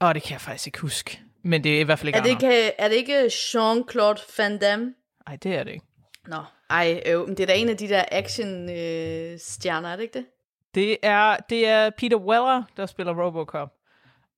åh, 0.00 0.14
det 0.14 0.22
kan 0.22 0.32
jeg 0.32 0.40
faktisk 0.40 0.66
ikke 0.66 0.80
huske. 0.80 1.20
Men 1.42 1.64
det 1.64 1.76
er 1.76 1.80
i 1.80 1.82
hvert 1.82 1.98
fald 1.98 2.08
ikke 2.08 2.18
Er 2.18 2.22
det, 2.22 2.30
Arnold. 2.30 2.52
ikke, 2.54 2.72
er 2.78 2.88
det 2.88 2.94
ikke 2.96 3.20
Jean-Claude 3.26 4.34
Van 4.38 4.58
Damme? 4.58 4.94
Nej, 5.28 5.36
det 5.36 5.54
er 5.56 5.64
det 5.64 5.70
ikke. 5.72 5.84
Nå, 6.26 6.36
ej, 6.70 7.02
øv, 7.06 7.26
men 7.26 7.36
det 7.36 7.42
er 7.42 7.46
da 7.46 7.54
en 7.54 7.68
af 7.68 7.76
de 7.76 7.88
der 7.88 8.04
action-stjerner, 8.12 9.88
er 9.88 9.96
det 9.96 10.02
ikke 10.02 10.18
det? 10.18 10.26
Det 10.74 10.96
er, 11.02 11.36
det 11.36 11.66
er 11.68 11.90
Peter 11.90 12.16
Weller, 12.16 12.62
der 12.76 12.86
spiller 12.86 13.24
Robocop. 13.24 13.72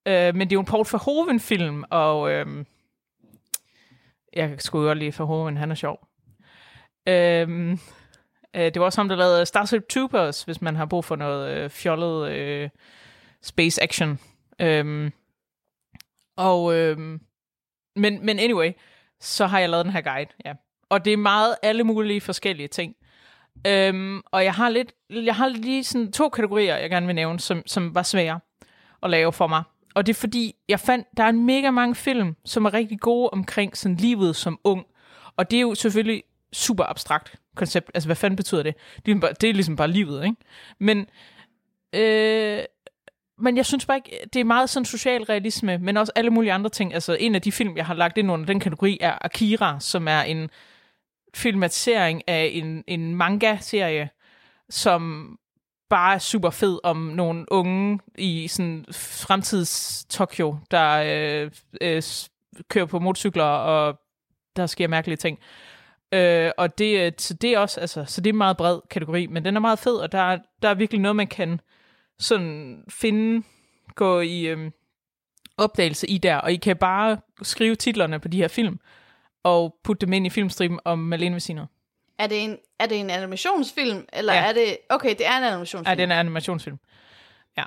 Øh, 0.07 0.35
men 0.35 0.41
det 0.41 0.53
er 0.53 0.57
jo 0.57 0.61
en 0.61 0.67
Paul 0.67 0.87
Verhoeven-film, 0.93 1.85
og 1.91 2.31
øh, 2.31 2.47
jeg 4.33 4.55
skulle 4.59 4.89
jo 4.89 4.95
lige 4.95 5.15
Verhoeven, 5.19 5.57
han 5.57 5.71
er 5.71 5.75
sjov. 5.75 6.09
Øhm, 7.09 7.73
øh, 8.57 8.65
det 8.65 8.81
var 8.81 8.85
også 8.85 9.01
ham, 9.01 9.09
der 9.09 9.17
lavede 9.17 9.47
Starship 9.47 9.89
Troopers, 9.89 10.43
hvis 10.43 10.63
man 10.63 10.77
har 10.77 10.87
brug 10.87 11.05
for 11.05 11.17
noget 11.17 11.57
øh, 11.57 11.71
fjollet 11.71 12.31
øh, 12.31 12.71
space 13.43 13.83
action. 13.83 14.19
Øhm, 14.61 15.13
og, 16.37 16.75
øh, 16.75 16.99
men, 17.97 18.27
men 18.27 18.39
anyway, 18.39 18.73
så 19.21 19.47
har 19.47 19.59
jeg 19.59 19.71
lavet 19.71 19.85
den 19.85 19.93
her 19.93 20.01
guide, 20.01 20.31
ja. 20.45 20.55
Og 20.89 21.05
det 21.05 21.13
er 21.13 21.17
meget 21.17 21.57
alle 21.63 21.85
mulige 21.85 22.21
forskellige 22.21 22.69
ting. 22.69 22.95
Øhm, 23.67 24.23
og 24.27 24.45
jeg 24.45 24.55
har 24.55 24.69
lidt, 24.69 24.93
jeg 25.11 25.35
har 25.35 25.49
lige 25.49 25.85
sådan 25.85 26.13
to 26.13 26.29
kategorier, 26.29 26.77
jeg 26.77 26.91
gerne 26.91 27.07
vil 27.07 27.15
nævne, 27.15 27.41
som, 27.41 27.63
som 27.67 27.95
var 27.95 28.03
svære 28.03 28.41
at 29.03 29.11
lave 29.11 29.33
for 29.33 29.47
mig. 29.47 29.63
Og 29.95 30.07
det 30.07 30.13
er 30.13 30.21
fordi, 30.21 30.55
jeg 30.69 30.81
fandt, 30.81 31.07
der 31.17 31.25
er 31.25 31.29
en 31.29 31.47
mega 31.47 31.71
mange 31.71 31.95
film, 31.95 32.37
som 32.45 32.65
er 32.65 32.75
rigtig 32.75 33.01
gode 33.01 33.31
omkring 33.31 33.77
sådan 33.77 33.97
livet 33.97 34.37
som 34.37 34.59
ung. 34.65 34.87
Og 35.37 35.51
det 35.51 35.57
er 35.57 35.61
jo 35.61 35.75
selvfølgelig 35.75 36.23
super 36.53 36.85
abstrakt 36.85 37.41
koncept. 37.55 37.91
Altså, 37.95 38.09
hvad 38.09 38.17
fanden 38.17 38.37
betyder 38.37 38.63
det? 38.63 38.75
Det 39.07 39.17
er, 39.17 39.21
bare, 39.21 39.33
det 39.41 39.51
er 39.51 39.55
ligesom 39.55 39.77
bare 39.77 39.89
livet, 39.89 40.25
ikke? 40.25 40.37
Men, 40.79 41.07
øh, 41.93 42.63
men 43.39 43.57
jeg 43.57 43.67
synes 43.67 43.87
bare 43.87 43.97
ikke, 43.97 44.19
det 44.33 44.41
er 44.41 44.45
meget 44.45 44.71
sådan 44.71 44.85
social 44.85 45.23
realisme, 45.23 45.79
men 45.79 45.97
også 45.97 46.13
alle 46.17 46.31
mulige 46.31 46.53
andre 46.53 46.71
ting. 46.71 46.95
Altså, 46.95 47.17
en 47.21 47.35
af 47.35 47.43
de 47.43 47.53
film, 47.53 47.77
jeg 47.77 47.87
har 47.87 47.95
lagt 47.95 48.19
ind 48.19 48.31
under 48.31 48.47
den 48.47 48.61
kategori, 48.61 48.99
er 49.01 49.19
Akira, 49.21 49.81
som 49.81 50.09
er 50.09 50.21
en 50.23 50.51
filmatisering 51.35 52.23
af 52.27 52.51
en, 52.53 52.85
en 52.87 53.15
manga-serie, 53.15 54.11
som 54.71 55.39
bare 55.91 56.15
er 56.15 56.19
super 56.19 56.51
fed 56.51 56.79
om 56.83 56.97
nogle 56.97 57.53
unge 57.53 58.01
i 58.19 58.49
sådan 58.49 58.85
fremtids 58.93 60.05
Tokyo, 60.09 60.57
der 60.71 61.03
øh, 61.07 61.51
øh, 61.81 62.03
kører 62.69 62.87
på 62.87 62.99
motorcykler, 62.99 63.45
og 63.45 64.01
der 64.57 64.67
sker 64.67 64.89
mærkelige 64.89 65.17
ting. 65.17 65.39
Øh, 66.13 66.51
og 66.59 66.79
det, 66.79 67.07
øh, 67.07 67.13
så 67.19 67.35
det 67.35 67.51
er 67.51 67.59
også, 67.59 67.81
altså, 67.81 68.05
så 68.05 68.21
det 68.21 68.31
er 68.31 68.33
en 68.33 68.39
meget 68.39 68.57
bred 68.57 68.81
kategori, 68.91 69.27
men 69.27 69.45
den 69.45 69.57
er 69.57 69.61
meget 69.61 69.79
fed, 69.79 69.97
og 69.97 70.13
der, 70.13 70.19
er, 70.19 70.39
der 70.63 70.69
er 70.69 70.75
virkelig 70.75 71.01
noget, 71.01 71.17
man 71.17 71.27
kan 71.27 71.61
sådan 72.19 72.85
finde, 72.89 73.47
gå 73.95 74.21
i 74.21 74.47
øh, 74.47 74.71
opdagelse 75.57 76.07
i 76.07 76.19
der, 76.19 76.37
og 76.37 76.53
I 76.53 76.57
kan 76.57 76.77
bare 76.77 77.19
skrive 77.43 77.75
titlerne 77.75 78.19
på 78.19 78.29
de 78.29 78.37
her 78.37 78.49
film, 78.49 78.81
og 79.43 79.77
putte 79.85 80.07
dem 80.07 80.13
ind 80.13 80.27
i 80.27 80.31
filmstriben 80.31 80.81
om 80.85 80.99
Malene 80.99 81.35
ved 81.35 81.55
noget. 81.55 81.69
Er 82.21 82.27
det 82.27 82.45
en, 82.45 82.59
er 82.79 82.87
det 82.87 83.01
en 83.01 83.11
animationsfilm, 83.11 84.07
eller 84.13 84.33
Ja. 84.35 84.49
er 84.49 84.53
det... 84.53 84.79
Okay, 84.89 85.09
det 85.11 85.27
er 85.27 85.37
en 85.39 85.45
animationsfilm. 85.45 85.89
Ja, 85.91 85.95
det 85.95 86.01
er 86.01 86.05
en 86.05 86.13
animationsfilm. 86.13 86.79
Ja. 87.57 87.65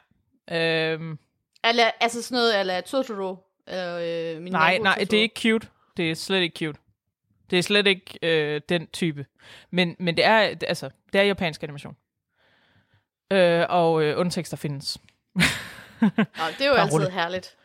Øhm, 0.91 1.17
Eller, 1.63 1.91
altså 1.99 2.21
sådan 2.21 2.35
noget, 2.35 2.59
eller 2.59 2.81
Totoro, 2.81 3.37
eller 3.67 3.97
øh, 4.35 4.41
min 4.41 4.51
nej, 4.51 4.77
nej, 4.77 4.93
Totoro. 4.93 5.05
det 5.11 5.17
er 5.17 5.21
ikke 5.21 5.41
cute. 5.41 5.67
Det 5.97 6.11
er 6.11 6.15
slet 6.15 6.41
ikke 6.41 6.59
cute. 6.65 6.79
Det 7.49 7.59
er 7.59 7.63
slet 7.63 7.87
ikke 7.87 8.19
øh, 8.23 8.61
den 8.69 8.87
type. 8.87 9.25
Men, 9.71 9.95
men 9.99 10.17
det 10.17 10.25
er, 10.25 10.37
altså, 10.67 10.89
det 11.13 11.21
er 11.21 11.25
japansk 11.25 11.63
animation. 11.63 11.95
Øh, 13.31 13.65
og 13.69 14.03
øh, 14.03 14.19
undertekster 14.19 14.57
findes. 14.57 14.97
Nå, 16.01 16.09
det 16.57 16.61
er 16.61 16.67
jo 16.67 16.73
altid 16.73 17.09
herligt. 17.09 17.55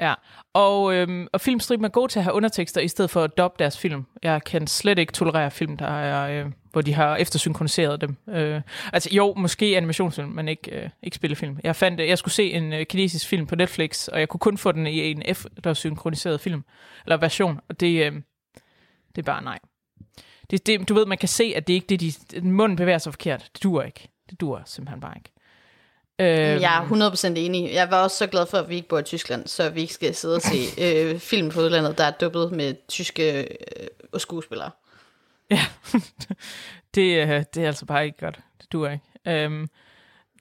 Ja, 0.00 0.14
og, 0.52 0.94
øhm, 0.94 1.26
og 1.32 1.40
filmstriben 1.40 1.84
er 1.84 1.88
god 1.88 2.08
til 2.08 2.18
at 2.18 2.24
have 2.24 2.34
undertekster, 2.34 2.80
i 2.80 2.88
stedet 2.88 3.10
for 3.10 3.22
at 3.22 3.38
dubbe 3.38 3.56
deres 3.58 3.78
film. 3.78 4.06
Jeg 4.22 4.44
kan 4.44 4.66
slet 4.66 4.98
ikke 4.98 5.12
tolerere 5.12 5.50
film, 5.50 5.76
der 5.76 5.86
er, 5.86 6.44
øh, 6.44 6.52
hvor 6.72 6.80
de 6.80 6.94
har 6.94 7.16
eftersynkroniseret 7.16 8.00
dem. 8.00 8.16
Øh, 8.28 8.60
altså 8.92 9.08
jo, 9.12 9.34
måske 9.36 9.76
animationsfilm, 9.76 10.28
men 10.28 10.48
ikke, 10.48 10.70
øh, 10.70 10.90
ikke 11.02 11.14
spillefilm. 11.14 11.58
Jeg 11.64 11.76
fandt, 11.76 12.00
jeg 12.00 12.18
skulle 12.18 12.34
se 12.34 12.52
en 12.52 12.72
øh, 12.72 12.86
kinesisk 12.86 13.28
film 13.28 13.46
på 13.46 13.56
Netflix, 13.56 14.08
og 14.08 14.20
jeg 14.20 14.28
kunne 14.28 14.40
kun 14.40 14.58
få 14.58 14.72
den 14.72 14.86
i 14.86 15.10
en 15.10 15.22
eftersynkroniseret 15.24 16.40
film, 16.40 16.64
eller 17.06 17.16
version, 17.16 17.60
og 17.68 17.80
det, 17.80 18.06
øh, 18.06 18.12
det 19.16 19.18
er 19.18 19.22
bare 19.22 19.44
nej. 19.44 19.58
Det, 20.50 20.66
det, 20.66 20.88
du 20.88 20.94
ved, 20.94 21.06
man 21.06 21.18
kan 21.18 21.28
se, 21.28 21.52
at 21.56 21.66
det 21.66 21.74
ikke 21.74 21.86
det, 21.86 22.00
de, 22.00 22.40
munden 22.40 22.76
bevæger 22.76 22.98
sig 22.98 23.12
forkert. 23.12 23.50
Det 23.54 23.62
duer 23.62 23.82
ikke. 23.82 24.08
Det 24.30 24.40
duer 24.40 24.62
simpelthen 24.64 25.00
bare 25.00 25.12
ikke. 25.16 25.33
Øh, 26.20 26.26
Jeg 26.60 26.78
er 26.90 27.10
100% 27.10 27.26
enig. 27.36 27.72
Jeg 27.72 27.90
var 27.90 28.02
også 28.02 28.16
så 28.16 28.26
glad 28.26 28.46
for, 28.46 28.58
at 28.58 28.68
vi 28.68 28.74
ikke 28.74 28.88
bor 28.88 28.98
i 28.98 29.02
Tyskland, 29.02 29.46
så 29.46 29.70
vi 29.70 29.80
ikke 29.80 29.94
skal 29.94 30.14
sidde 30.14 30.36
og 30.36 30.42
se 30.42 30.56
øh, 30.84 31.18
film 31.18 31.50
på 31.50 31.60
udlandet, 31.60 31.98
der 31.98 32.04
er 32.04 32.10
dubbet 32.10 32.52
med 32.52 32.74
tyske 32.88 33.40
øh, 33.42 34.20
skuespillere. 34.20 34.70
Ja, 35.50 35.60
det, 36.94 37.22
øh, 37.22 37.44
det 37.54 37.62
er 37.62 37.66
altså 37.66 37.86
bare 37.86 38.04
ikke 38.04 38.18
godt. 38.18 38.38
Det 38.60 38.72
duer 38.72 38.90
ikke. 38.90 39.04
Øhm, 39.26 39.68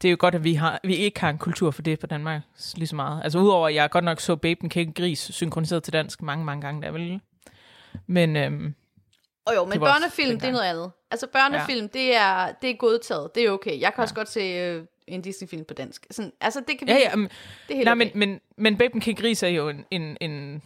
det 0.02 0.08
er 0.08 0.12
jo 0.12 0.18
godt, 0.20 0.36
at 0.36 0.44
vi, 0.44 0.54
har, 0.54 0.80
vi 0.84 0.96
ikke 0.96 1.20
har 1.20 1.30
en 1.30 1.38
kultur 1.38 1.72
for 1.72 1.82
det 1.82 2.00
på 2.00 2.08
Danmark 2.08 2.42
lige 2.76 2.88
så 2.88 2.96
meget. 2.96 3.22
Altså 3.24 3.40
udover, 3.40 3.68
at 3.68 3.76
jeg 3.76 3.90
godt 3.90 4.04
nok 4.04 4.20
så 4.20 4.36
Baben 4.36 4.70
Kække 4.70 4.94
Gris 4.94 5.20
synkroniseret 5.34 5.84
til 5.84 5.94
dansk 5.94 6.22
mange, 6.22 6.46
mange 6.46 6.62
gange, 6.62 6.82
der 6.82 6.92
vel. 6.92 7.20
Men 8.08 8.36
øhm, 8.36 8.76
Og 9.46 9.56
jo, 9.56 9.66
men 9.66 9.80
børnefilm, 9.80 10.40
det 10.40 10.48
er 10.48 10.52
noget 10.52 10.66
andet. 10.66 10.92
Altså 11.12 11.28
børnefilm, 11.28 11.90
ja. 11.94 12.00
det, 12.00 12.16
er, 12.16 12.52
det 12.62 12.70
er 12.70 12.74
godtaget. 12.76 13.36
Det 13.36 13.44
er 13.46 13.52
okay. 13.52 13.80
Jeg 13.80 13.94
kan 13.94 13.98
ja. 13.98 14.02
også 14.02 14.16
godt 14.16 14.30
se 14.30 14.40
øh, 14.40 14.84
en 15.08 15.22
Disney-film 15.22 15.66
på 15.66 15.74
dansk. 15.74 16.08
Sådan, 16.12 16.32
altså 16.42 16.64
det 16.68 16.80
kan 16.80 16.88
vi, 16.88 16.92
ja, 16.92 16.98
ja, 17.00 17.16
men, 17.16 17.30
det 17.68 17.74
er 17.74 17.76
helt 17.76 17.86
nej, 17.86 17.94
okay. 17.94 18.12
men, 18.16 18.30
men, 18.30 18.42
men 18.58 18.78
Baben 18.78 19.02
Kække 19.02 19.22
Gris 19.22 19.44
er 19.44 19.48
jo 19.48 19.70
en, 19.70 19.86
en, 19.92 20.18
en, 20.22 20.62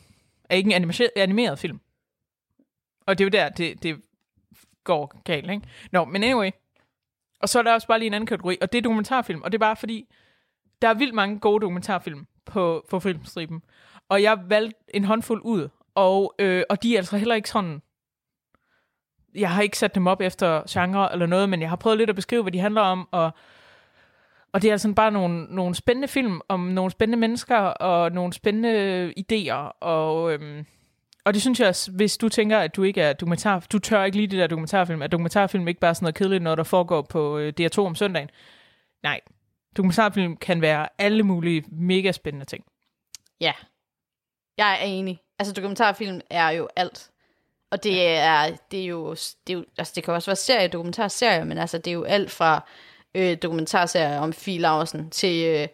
er 0.49 0.55
ikke 0.55 0.67
en 0.67 0.73
animation, 0.73 1.07
animeret 1.15 1.59
film. 1.59 1.79
Og 3.05 3.17
det 3.17 3.23
er 3.23 3.25
jo 3.25 3.29
der, 3.29 3.49
det, 3.49 3.83
det 3.83 4.01
går 4.83 5.21
galt, 5.23 5.51
ikke? 5.51 5.67
Nå, 5.91 6.05
men 6.05 6.23
anyway. 6.23 6.51
Og 7.39 7.49
så 7.49 7.59
er 7.59 7.63
der 7.63 7.73
også 7.73 7.87
bare 7.87 7.99
lige 7.99 8.07
en 8.07 8.13
anden 8.13 8.27
kategori, 8.27 8.57
og 8.61 8.71
det 8.71 8.77
er 8.77 8.81
dokumentarfilm. 8.81 9.41
Og 9.41 9.51
det 9.51 9.57
er 9.57 9.59
bare 9.59 9.75
fordi, 9.75 10.05
der 10.81 10.87
er 10.87 10.93
vildt 10.93 11.13
mange 11.13 11.39
gode 11.39 11.61
dokumentarfilm 11.61 12.27
på, 12.45 12.85
på 12.89 12.99
filmstriben. 12.99 13.61
Og 14.09 14.21
jeg 14.21 14.37
valgte 14.49 14.79
en 14.93 15.03
håndfuld 15.03 15.41
ud, 15.43 15.69
og, 15.95 16.35
øh, 16.39 16.63
og 16.69 16.83
de 16.83 16.93
er 16.93 16.97
altså 16.97 17.17
heller 17.17 17.35
ikke 17.35 17.49
sådan... 17.49 17.81
Jeg 19.35 19.51
har 19.51 19.61
ikke 19.61 19.77
sat 19.77 19.95
dem 19.95 20.07
op 20.07 20.21
efter 20.21 20.63
genre 20.69 21.13
eller 21.13 21.25
noget, 21.25 21.49
men 21.49 21.61
jeg 21.61 21.69
har 21.69 21.75
prøvet 21.75 21.97
lidt 21.97 22.09
at 22.09 22.15
beskrive, 22.15 22.41
hvad 22.41 22.51
de 22.51 22.59
handler 22.59 22.81
om, 22.81 23.07
og, 23.11 23.31
og 24.53 24.61
det 24.61 24.67
er 24.67 24.71
altså 24.71 24.93
bare 24.93 25.11
nogle, 25.11 25.43
nogle 25.43 25.75
spændende 25.75 26.07
film 26.07 26.41
om 26.49 26.59
nogle 26.59 26.91
spændende 26.91 27.17
mennesker 27.17 27.57
og 27.57 28.11
nogle 28.11 28.33
spændende 28.33 29.13
idéer, 29.19 29.77
og, 29.79 30.33
øhm, 30.33 30.65
og 31.25 31.33
det 31.33 31.41
synes 31.41 31.59
jeg, 31.59 31.67
også, 31.67 31.91
hvis 31.91 32.17
du 32.17 32.29
tænker, 32.29 32.59
at 32.59 32.75
du 32.75 32.83
ikke 32.83 33.01
er 33.01 33.13
dokumentar, 33.13 33.65
du 33.71 33.79
tør 33.79 34.03
ikke 34.03 34.17
lide 34.17 34.27
det 34.27 34.39
der 34.39 34.47
dokumentarfilm, 34.47 35.01
at 35.01 35.11
dokumentarfilm 35.11 35.67
ikke 35.67 35.79
bare 35.79 35.89
er 35.89 35.93
sådan 35.93 36.03
noget 36.03 36.15
kedeligt, 36.15 36.43
når 36.43 36.55
der 36.55 36.63
foregår 36.63 37.01
på 37.01 37.37
øh, 37.37 37.53
DR2 37.61 37.79
om 37.79 37.95
søndagen. 37.95 38.29
Nej, 39.03 39.19
dokumentarfilm 39.77 40.37
kan 40.37 40.61
være 40.61 40.87
alle 40.97 41.23
mulige 41.23 41.63
mega 41.71 42.11
spændende 42.11 42.45
ting. 42.45 42.63
Ja, 43.41 43.53
jeg 44.57 44.73
er 44.73 44.85
enig. 44.85 45.21
Altså 45.39 45.53
dokumentarfilm 45.53 46.21
er 46.29 46.49
jo 46.49 46.67
alt. 46.75 47.11
Og 47.71 47.83
det 47.83 48.17
er, 48.17 48.57
det 48.71 48.81
er 48.81 48.85
jo, 48.85 49.11
det, 49.47 49.53
er 49.53 49.53
jo, 49.53 49.65
altså 49.77 49.93
det 49.95 50.03
kan 50.03 50.13
også 50.13 50.29
være 50.29 50.35
serie, 50.35 50.67
dokumentarserier, 50.67 51.43
men 51.43 51.57
altså 51.57 51.77
det 51.77 51.87
er 51.87 51.95
jo 51.95 52.03
alt 52.03 52.31
fra 52.31 52.67
øh, 53.15 53.37
dokumentarserier 53.43 54.19
om 54.19 54.33
Fie 54.33 54.59
Laursen 54.59 55.09
til, 55.09 55.45
øh, 55.47 55.67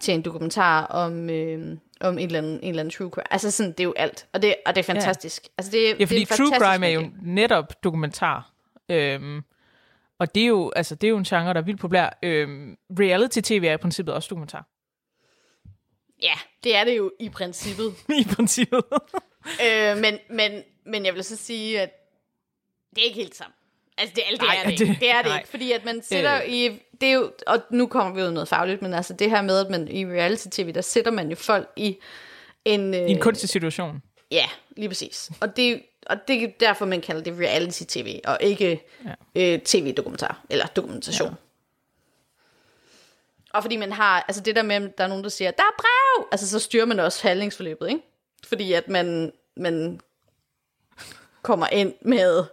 til 0.00 0.14
en 0.14 0.22
dokumentar 0.22 0.86
om, 0.86 1.30
øh, 1.30 1.76
om 2.00 2.18
en 2.18 2.26
eller, 2.26 2.38
anden, 2.38 2.60
en 2.62 2.68
eller 2.68 2.80
anden 2.80 2.94
true 2.94 3.10
crime. 3.10 3.32
Altså 3.32 3.50
sådan, 3.50 3.72
det 3.72 3.80
er 3.80 3.84
jo 3.84 3.94
alt. 3.96 4.26
Og 4.32 4.42
det, 4.42 4.54
og 4.66 4.74
det 4.74 4.80
er 4.80 4.84
fantastisk. 4.84 5.44
Ja. 5.44 5.48
Altså 5.58 5.72
det, 5.72 6.00
Ja, 6.00 6.04
fordi 6.04 6.20
det 6.20 6.30
er 6.30 6.36
true 6.36 6.58
crime 6.58 6.86
er 6.86 6.90
jo 6.90 7.10
netop 7.22 7.84
dokumentar. 7.84 8.52
Øhm, 8.88 9.42
og 10.18 10.34
det 10.34 10.42
er 10.42 10.46
jo, 10.46 10.72
altså, 10.76 10.94
det 10.94 11.06
er 11.06 11.10
jo 11.10 11.18
en 11.18 11.24
genre, 11.24 11.54
der 11.54 11.60
er 11.60 11.64
vildt 11.64 11.80
populær. 11.80 12.18
Øhm, 12.22 12.76
reality-tv 12.98 13.64
er 13.68 13.72
i 13.72 13.76
princippet 13.76 14.14
også 14.14 14.28
dokumentar. 14.30 14.66
Ja, 16.22 16.34
det 16.64 16.76
er 16.76 16.84
det 16.84 16.96
jo 16.96 17.12
i 17.20 17.28
princippet. 17.28 17.94
I 18.20 18.26
princippet. 18.34 18.82
øh, 19.66 19.96
men, 19.96 20.18
men, 20.30 20.62
men 20.86 21.06
jeg 21.06 21.14
vil 21.14 21.24
så 21.24 21.36
sige, 21.36 21.80
at 21.80 21.90
det 22.90 22.98
er 22.98 23.04
ikke 23.04 23.20
helt 23.20 23.34
sammen. 23.34 23.54
Altså, 23.98 24.14
det, 24.16 24.22
det 24.30 24.40
Nej, 24.40 24.56
er 24.64 24.70
det, 24.70 24.78
det-. 24.78 24.96
Det 25.00 25.10
er 25.10 25.22
det 25.22 25.26
nej. 25.30 25.38
ikke, 25.38 25.48
fordi 25.48 25.72
at 25.72 25.84
man 25.84 26.02
sætter 26.02 26.36
Øh. 26.42 26.48
i... 26.48 26.82
Det 27.00 27.08
er 27.08 27.12
jo, 27.12 27.32
og 27.46 27.60
nu 27.70 27.86
kommer 27.86 28.14
vi 28.14 28.22
ud 28.22 28.30
noget 28.30 28.48
fagligt, 28.48 28.82
men 28.82 28.94
altså 28.94 29.12
det 29.12 29.30
her 29.30 29.42
med, 29.42 29.58
at 29.58 29.70
man 29.70 29.88
i 29.88 30.06
reality-tv, 30.06 30.72
der 30.72 30.80
sætter 30.80 31.10
man 31.10 31.28
jo 31.28 31.36
folk 31.36 31.68
i 31.76 31.96
en... 32.64 32.94
Øh, 32.94 33.00
I 33.00 33.10
en 33.10 33.20
kunstig 33.20 33.48
situation. 33.48 34.02
Ja, 34.30 34.46
lige 34.76 34.88
præcis. 34.88 35.30
Og 35.40 35.56
det, 35.56 35.82
og 36.06 36.28
det 36.28 36.42
er 36.42 36.48
derfor, 36.60 36.86
man 36.86 37.00
kalder 37.00 37.22
det 37.22 37.38
reality-tv, 37.38 38.20
og 38.24 38.38
ikke 38.40 38.82
ja. 39.34 39.54
øh, 39.54 39.60
tv-dokumentar, 39.60 40.40
eller 40.50 40.66
dokumentation. 40.66 41.28
Ja. 41.28 41.34
Og 43.50 43.62
fordi 43.62 43.76
man 43.76 43.92
har, 43.92 44.24
altså 44.28 44.42
det 44.42 44.56
der 44.56 44.62
med, 44.62 44.76
at 44.76 44.98
der 44.98 45.04
er 45.04 45.08
nogen, 45.08 45.24
der 45.24 45.30
siger, 45.30 45.50
der 45.50 45.62
er 45.62 45.76
brev! 45.78 46.28
Altså 46.32 46.48
så 46.48 46.58
styrer 46.58 46.84
man 46.84 47.00
også 47.00 47.28
handlingsforløbet, 47.28 47.88
ikke? 47.88 48.00
Fordi 48.46 48.72
at 48.72 48.88
man, 48.88 49.32
man 49.56 50.00
kommer 51.42 51.66
ind 51.72 51.94
med 52.02 52.44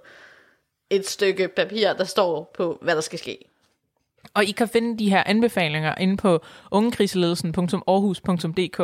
et 0.95 1.07
stykke 1.07 1.47
papir, 1.47 1.93
der 1.93 2.03
står 2.03 2.51
på, 2.57 2.77
hvad 2.81 2.95
der 2.95 3.01
skal 3.01 3.19
ske. 3.19 3.37
Og 4.33 4.43
I 4.43 4.51
kan 4.51 4.67
finde 4.67 4.99
de 4.99 5.09
her 5.09 5.23
anbefalinger 5.25 5.95
inde 5.95 6.17
på 6.17 6.43
ungekriseledelsen.aarhus.dk, 6.71 8.81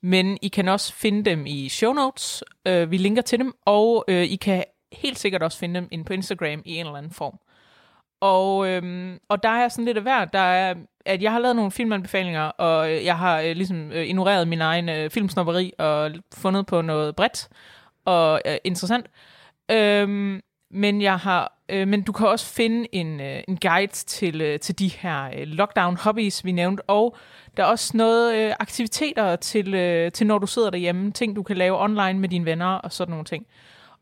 men 0.00 0.38
I 0.42 0.48
kan 0.48 0.68
også 0.68 0.94
finde 0.94 1.30
dem 1.30 1.46
i 1.46 1.68
show 1.68 1.92
notes. 1.92 2.44
Øh, 2.66 2.90
vi 2.90 2.96
linker 2.96 3.22
til 3.22 3.38
dem, 3.38 3.52
og 3.64 4.04
øh, 4.08 4.22
I 4.22 4.36
kan 4.36 4.64
helt 4.92 5.18
sikkert 5.18 5.42
også 5.42 5.58
finde 5.58 5.80
dem 5.80 5.88
inde 5.90 6.04
på 6.04 6.12
Instagram 6.12 6.62
i 6.64 6.76
en 6.76 6.86
eller 6.86 6.98
anden 6.98 7.12
form. 7.12 7.38
Og, 8.20 8.68
øhm, 8.68 9.18
og 9.28 9.42
der 9.42 9.48
er 9.48 9.68
sådan 9.68 9.84
lidt 9.84 9.96
af 9.96 10.02
hvert. 10.02 10.32
Der 10.32 10.38
er, 10.38 10.74
at 11.06 11.22
jeg 11.22 11.32
har 11.32 11.38
lavet 11.38 11.56
nogle 11.56 11.70
filmanbefalinger, 11.70 12.42
og 12.42 12.92
øh, 12.92 13.04
jeg 13.04 13.18
har 13.18 13.40
øh, 13.40 13.56
ligesom 13.56 13.92
øh, 13.92 14.06
ignoreret 14.06 14.48
min 14.48 14.60
egen 14.60 14.88
øh, 14.88 15.10
filmsnopperi 15.10 15.72
og 15.78 16.10
fundet 16.34 16.66
på 16.66 16.82
noget 16.82 17.16
bredt 17.16 17.48
og 18.04 18.40
øh, 18.46 18.56
interessant. 18.64 19.06
Øhm, 19.70 20.40
men 20.72 21.02
jeg 21.02 21.18
har, 21.18 21.58
øh, 21.68 21.88
men 21.88 22.02
du 22.02 22.12
kan 22.12 22.26
også 22.26 22.46
finde 22.46 22.86
en, 22.92 23.20
øh, 23.20 23.42
en 23.48 23.58
guide 23.62 23.92
til, 23.92 24.40
øh, 24.40 24.60
til 24.60 24.78
de 24.78 24.88
her 24.88 25.24
øh, 25.24 25.46
lockdown 25.46 25.96
hobbies, 25.96 26.44
vi 26.44 26.52
nævnte, 26.52 26.82
og 26.90 27.16
der 27.56 27.62
er 27.62 27.66
også 27.66 27.96
noget 27.96 28.36
øh, 28.36 28.52
aktiviteter 28.60 29.36
til, 29.36 29.74
øh, 29.74 30.12
til, 30.12 30.26
når 30.26 30.38
du 30.38 30.46
sidder 30.46 30.70
derhjemme, 30.70 31.12
ting 31.12 31.36
du 31.36 31.42
kan 31.42 31.56
lave 31.56 31.82
online 31.82 32.18
med 32.18 32.28
dine 32.28 32.44
venner 32.44 32.66
og 32.66 32.92
sådan 32.92 33.10
nogle 33.10 33.24
ting. 33.24 33.46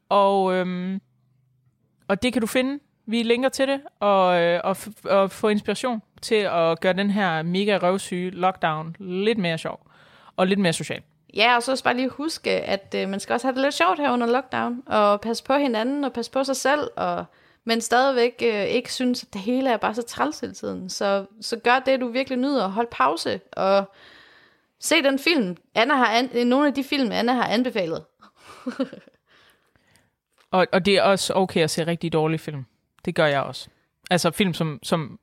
Og, 0.09 0.55
øh, 0.55 0.99
og 2.09 2.23
det 2.23 2.33
kan 2.33 2.41
du 2.41 2.47
finde. 2.47 2.79
Vi 3.07 3.23
linker 3.23 3.49
til 3.49 3.69
det, 3.69 3.81
og, 4.01 4.41
øh, 4.41 4.61
og, 4.65 4.77
og 5.05 5.31
få 5.31 5.49
inspiration 5.49 6.03
til 6.23 6.35
at 6.35 6.81
gøre 6.81 6.93
den 6.93 7.11
her 7.11 7.43
mega 7.43 7.79
røvsyge 7.83 8.31
lockdown 8.31 8.97
lidt 8.99 9.39
mere 9.39 9.59
sjov 9.59 9.87
og 10.37 10.47
lidt 10.47 10.59
mere 10.61 10.73
social. 10.73 11.03
Ja, 11.37 11.57
og 11.57 11.63
så 11.63 11.71
også 11.73 11.85
bare 11.85 11.97
lige 11.97 12.09
huske, 12.09 12.51
at 12.51 12.95
øh, 12.99 13.09
man 13.09 13.21
skal 13.21 13.33
også 13.33 13.47
have 13.47 13.55
det 13.55 13.63
lidt 13.63 13.75
sjovt 13.75 13.99
her 13.99 14.13
under 14.13 14.27
lockdown, 14.27 14.83
og 14.87 15.21
passe 15.21 15.45
på 15.45 15.55
hinanden, 15.55 16.05
og 16.05 16.13
passe 16.13 16.31
på 16.31 16.45
sig 16.45 16.57
selv, 16.57 16.91
og, 16.97 17.25
men 17.65 17.81
stadigvæk 17.81 18.43
øh, 18.43 18.65
ikke 18.65 18.93
synes, 18.93 19.23
at 19.23 19.33
det 19.33 19.41
hele 19.41 19.71
er 19.71 19.77
bare 19.77 19.95
så 19.95 20.03
træls 20.03 20.41
hele 20.41 20.55
tiden. 20.55 20.91
Så, 20.91 21.27
så 21.41 21.57
gør 21.57 21.79
det, 21.79 22.01
du 22.01 22.09
virkelig 22.09 22.39
nyder, 22.39 22.69
hold 22.69 22.89
pause, 22.91 23.41
og 23.53 23.95
se 24.81 25.03
den 25.03 25.19
film. 25.19 25.57
Anna 25.75 25.95
har 25.95 26.07
an, 26.07 26.31
øh, 26.35 26.45
nogle 26.45 26.67
af 26.67 26.75
de 26.75 26.85
film, 26.85 27.13
Anna 27.13 27.33
har 27.33 27.49
anbefalet. 27.49 28.05
og, 30.51 30.67
og 30.73 30.87
det 30.87 30.97
er 30.97 31.03
også 31.03 31.35
okay 31.35 31.61
at 31.61 31.71
se 31.71 31.87
rigtig 31.87 32.13
dårlige 32.13 32.39
film. 32.39 32.65
Det 33.05 33.15
gør 33.15 33.27
jeg 33.27 33.43
også. 33.43 33.69
Altså 34.11 34.31
film, 34.31 34.55
som, 34.55 34.79
som, 34.83 35.19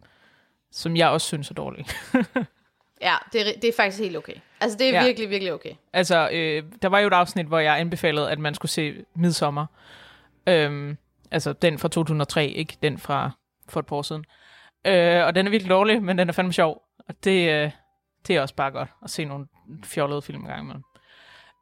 som 0.72 0.95
jeg 0.95 1.10
også 1.10 1.28
synes 1.28 1.49
er 1.49 1.53
dårlige. 1.53 1.88
Ja, 3.01 3.15
det 3.33 3.41
er, 3.41 3.59
det 3.61 3.67
er 3.67 3.73
faktisk 3.75 3.99
helt 4.03 4.17
okay. 4.17 4.33
Altså, 4.61 4.77
det 4.77 4.89
er 4.89 4.93
ja. 4.93 5.05
virkelig, 5.05 5.29
virkelig 5.29 5.53
okay. 5.53 5.73
Altså, 5.93 6.29
øh, 6.31 6.63
der 6.81 6.87
var 6.87 6.99
jo 6.99 7.07
et 7.07 7.13
afsnit, 7.13 7.45
hvor 7.45 7.59
jeg 7.59 7.79
anbefalede, 7.79 8.31
at 8.31 8.39
man 8.39 8.55
skulle 8.55 8.71
se 8.71 8.93
Midsommer. 9.15 9.65
Øhm, 10.47 10.97
altså, 11.31 11.53
den 11.53 11.79
fra 11.79 11.87
2003, 11.87 12.47
ikke 12.47 12.77
den 12.83 12.97
fra 12.97 13.31
for 13.69 13.79
et 13.79 13.85
par 13.85 13.95
år 13.95 14.01
siden. 14.01 14.25
Øh, 14.85 15.25
og 15.25 15.35
den 15.35 15.47
er 15.47 15.51
virkelig 15.51 15.69
dårlig, 15.69 16.03
men 16.03 16.17
den 16.17 16.29
er 16.29 16.33
fandme 16.33 16.53
sjov. 16.53 16.81
Og 17.09 17.15
det, 17.23 17.49
øh, 17.51 17.71
det 18.27 18.35
er 18.35 18.41
også 18.41 18.55
bare 18.55 18.71
godt 18.71 18.89
at 19.03 19.09
se 19.09 19.25
nogle 19.25 19.47
fjollede 19.83 20.21
film 20.21 20.41
en 20.41 20.47
gang 20.47 20.61
imellem. 20.61 20.83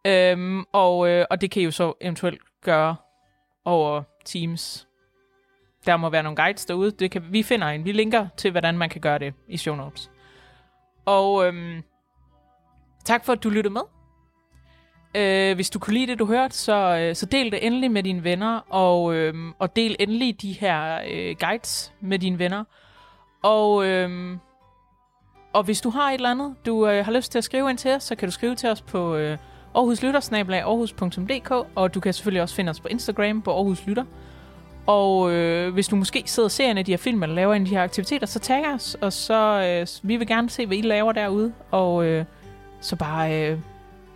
Øhm, 0.05 0.65
og, 0.71 1.09
øh, 1.09 1.25
og 1.29 1.41
det 1.41 1.51
kan 1.51 1.61
I 1.61 1.65
jo 1.65 1.71
så 1.71 1.93
eventuelt 2.01 2.41
gøre 2.63 2.95
over 3.65 4.03
Teams. 4.25 4.87
Der 5.85 5.97
må 5.97 6.09
være 6.09 6.23
nogle 6.23 6.35
guides 6.35 6.65
derude. 6.65 6.91
Det 6.91 7.11
kan, 7.11 7.23
vi 7.31 7.43
finder 7.43 7.67
en. 7.67 7.85
Vi 7.85 7.91
linker 7.91 8.27
til, 8.37 8.51
hvordan 8.51 8.77
man 8.77 8.89
kan 8.89 9.01
gøre 9.01 9.19
det 9.19 9.33
i 9.47 9.57
show 9.57 9.75
notes. 9.75 10.11
Og 11.05 11.47
øhm, 11.47 11.83
tak 13.05 13.25
for, 13.25 13.33
at 13.33 13.43
du 13.43 13.49
lyttede 13.49 13.73
med. 13.73 13.81
Øh, 15.15 15.55
hvis 15.55 15.69
du 15.69 15.79
kunne 15.79 15.93
lide 15.93 16.07
det, 16.07 16.19
du 16.19 16.25
hørte, 16.25 16.55
så, 16.55 16.97
øh, 16.97 17.15
så 17.15 17.25
del 17.25 17.51
det 17.51 17.65
endelig 17.65 17.91
med 17.91 18.03
dine 18.03 18.23
venner, 18.23 18.59
og, 18.69 19.15
øh, 19.15 19.33
og 19.59 19.75
del 19.75 19.95
endelig 19.99 20.41
de 20.41 20.51
her 20.51 20.99
øh, 21.11 21.35
guides 21.39 21.93
med 22.01 22.19
dine 22.19 22.39
venner. 22.39 22.63
Og, 23.43 23.85
øh, 23.85 24.37
og 25.53 25.63
hvis 25.63 25.81
du 25.81 25.89
har 25.89 26.09
et 26.09 26.13
eller 26.13 26.31
andet, 26.31 26.55
du 26.65 26.87
øh, 26.87 27.05
har 27.05 27.11
lyst 27.11 27.31
til 27.31 27.37
at 27.37 27.43
skrive 27.43 27.69
ind 27.69 27.77
til 27.77 27.91
os, 27.91 28.03
så 28.03 28.15
kan 28.15 28.27
du 28.27 28.31
skrive 28.31 28.55
til 28.55 28.69
os 28.69 28.81
på 28.81 29.15
øh, 29.15 29.37
aarhuslytter, 29.75 31.65
og 31.75 31.93
du 31.93 31.99
kan 31.99 32.13
selvfølgelig 32.13 32.41
også 32.41 32.55
finde 32.55 32.69
os 32.69 32.79
på 32.79 32.87
Instagram 32.87 33.41
på 33.41 33.51
aarhuslytter. 33.51 34.05
Og 34.87 35.31
øh, 35.31 35.73
hvis 35.73 35.87
du 35.87 35.95
måske 35.95 36.23
sidder 36.25 36.47
og 36.47 36.51
ser 36.51 36.71
en 36.71 36.77
af 36.77 36.85
de 36.85 36.91
her 36.91 36.97
film, 36.97 37.23
eller 37.23 37.35
laver 37.35 37.53
en 37.53 37.61
af 37.61 37.67
de 37.67 37.75
her 37.75 37.83
aktiviteter, 37.83 38.27
så 38.27 38.39
tag 38.39 38.73
os, 38.73 38.97
og 39.01 39.13
så 39.13 39.67
øh, 39.81 40.09
vi 40.09 40.17
vil 40.17 40.27
gerne 40.27 40.49
se, 40.49 40.65
hvad 40.65 40.77
I 40.77 40.81
laver 40.81 41.11
derude. 41.11 41.53
Og 41.71 42.05
øh, 42.05 42.25
så 42.81 42.95
bare 42.95 43.49
øh, 43.51 43.59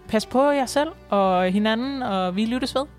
pas 0.08 0.26
på 0.26 0.50
jer 0.50 0.66
selv 0.66 0.90
og 1.10 1.52
hinanden, 1.52 2.04
og 2.04 2.36
vi 2.36 2.46
lyttes 2.46 2.76
ved. 2.76 2.99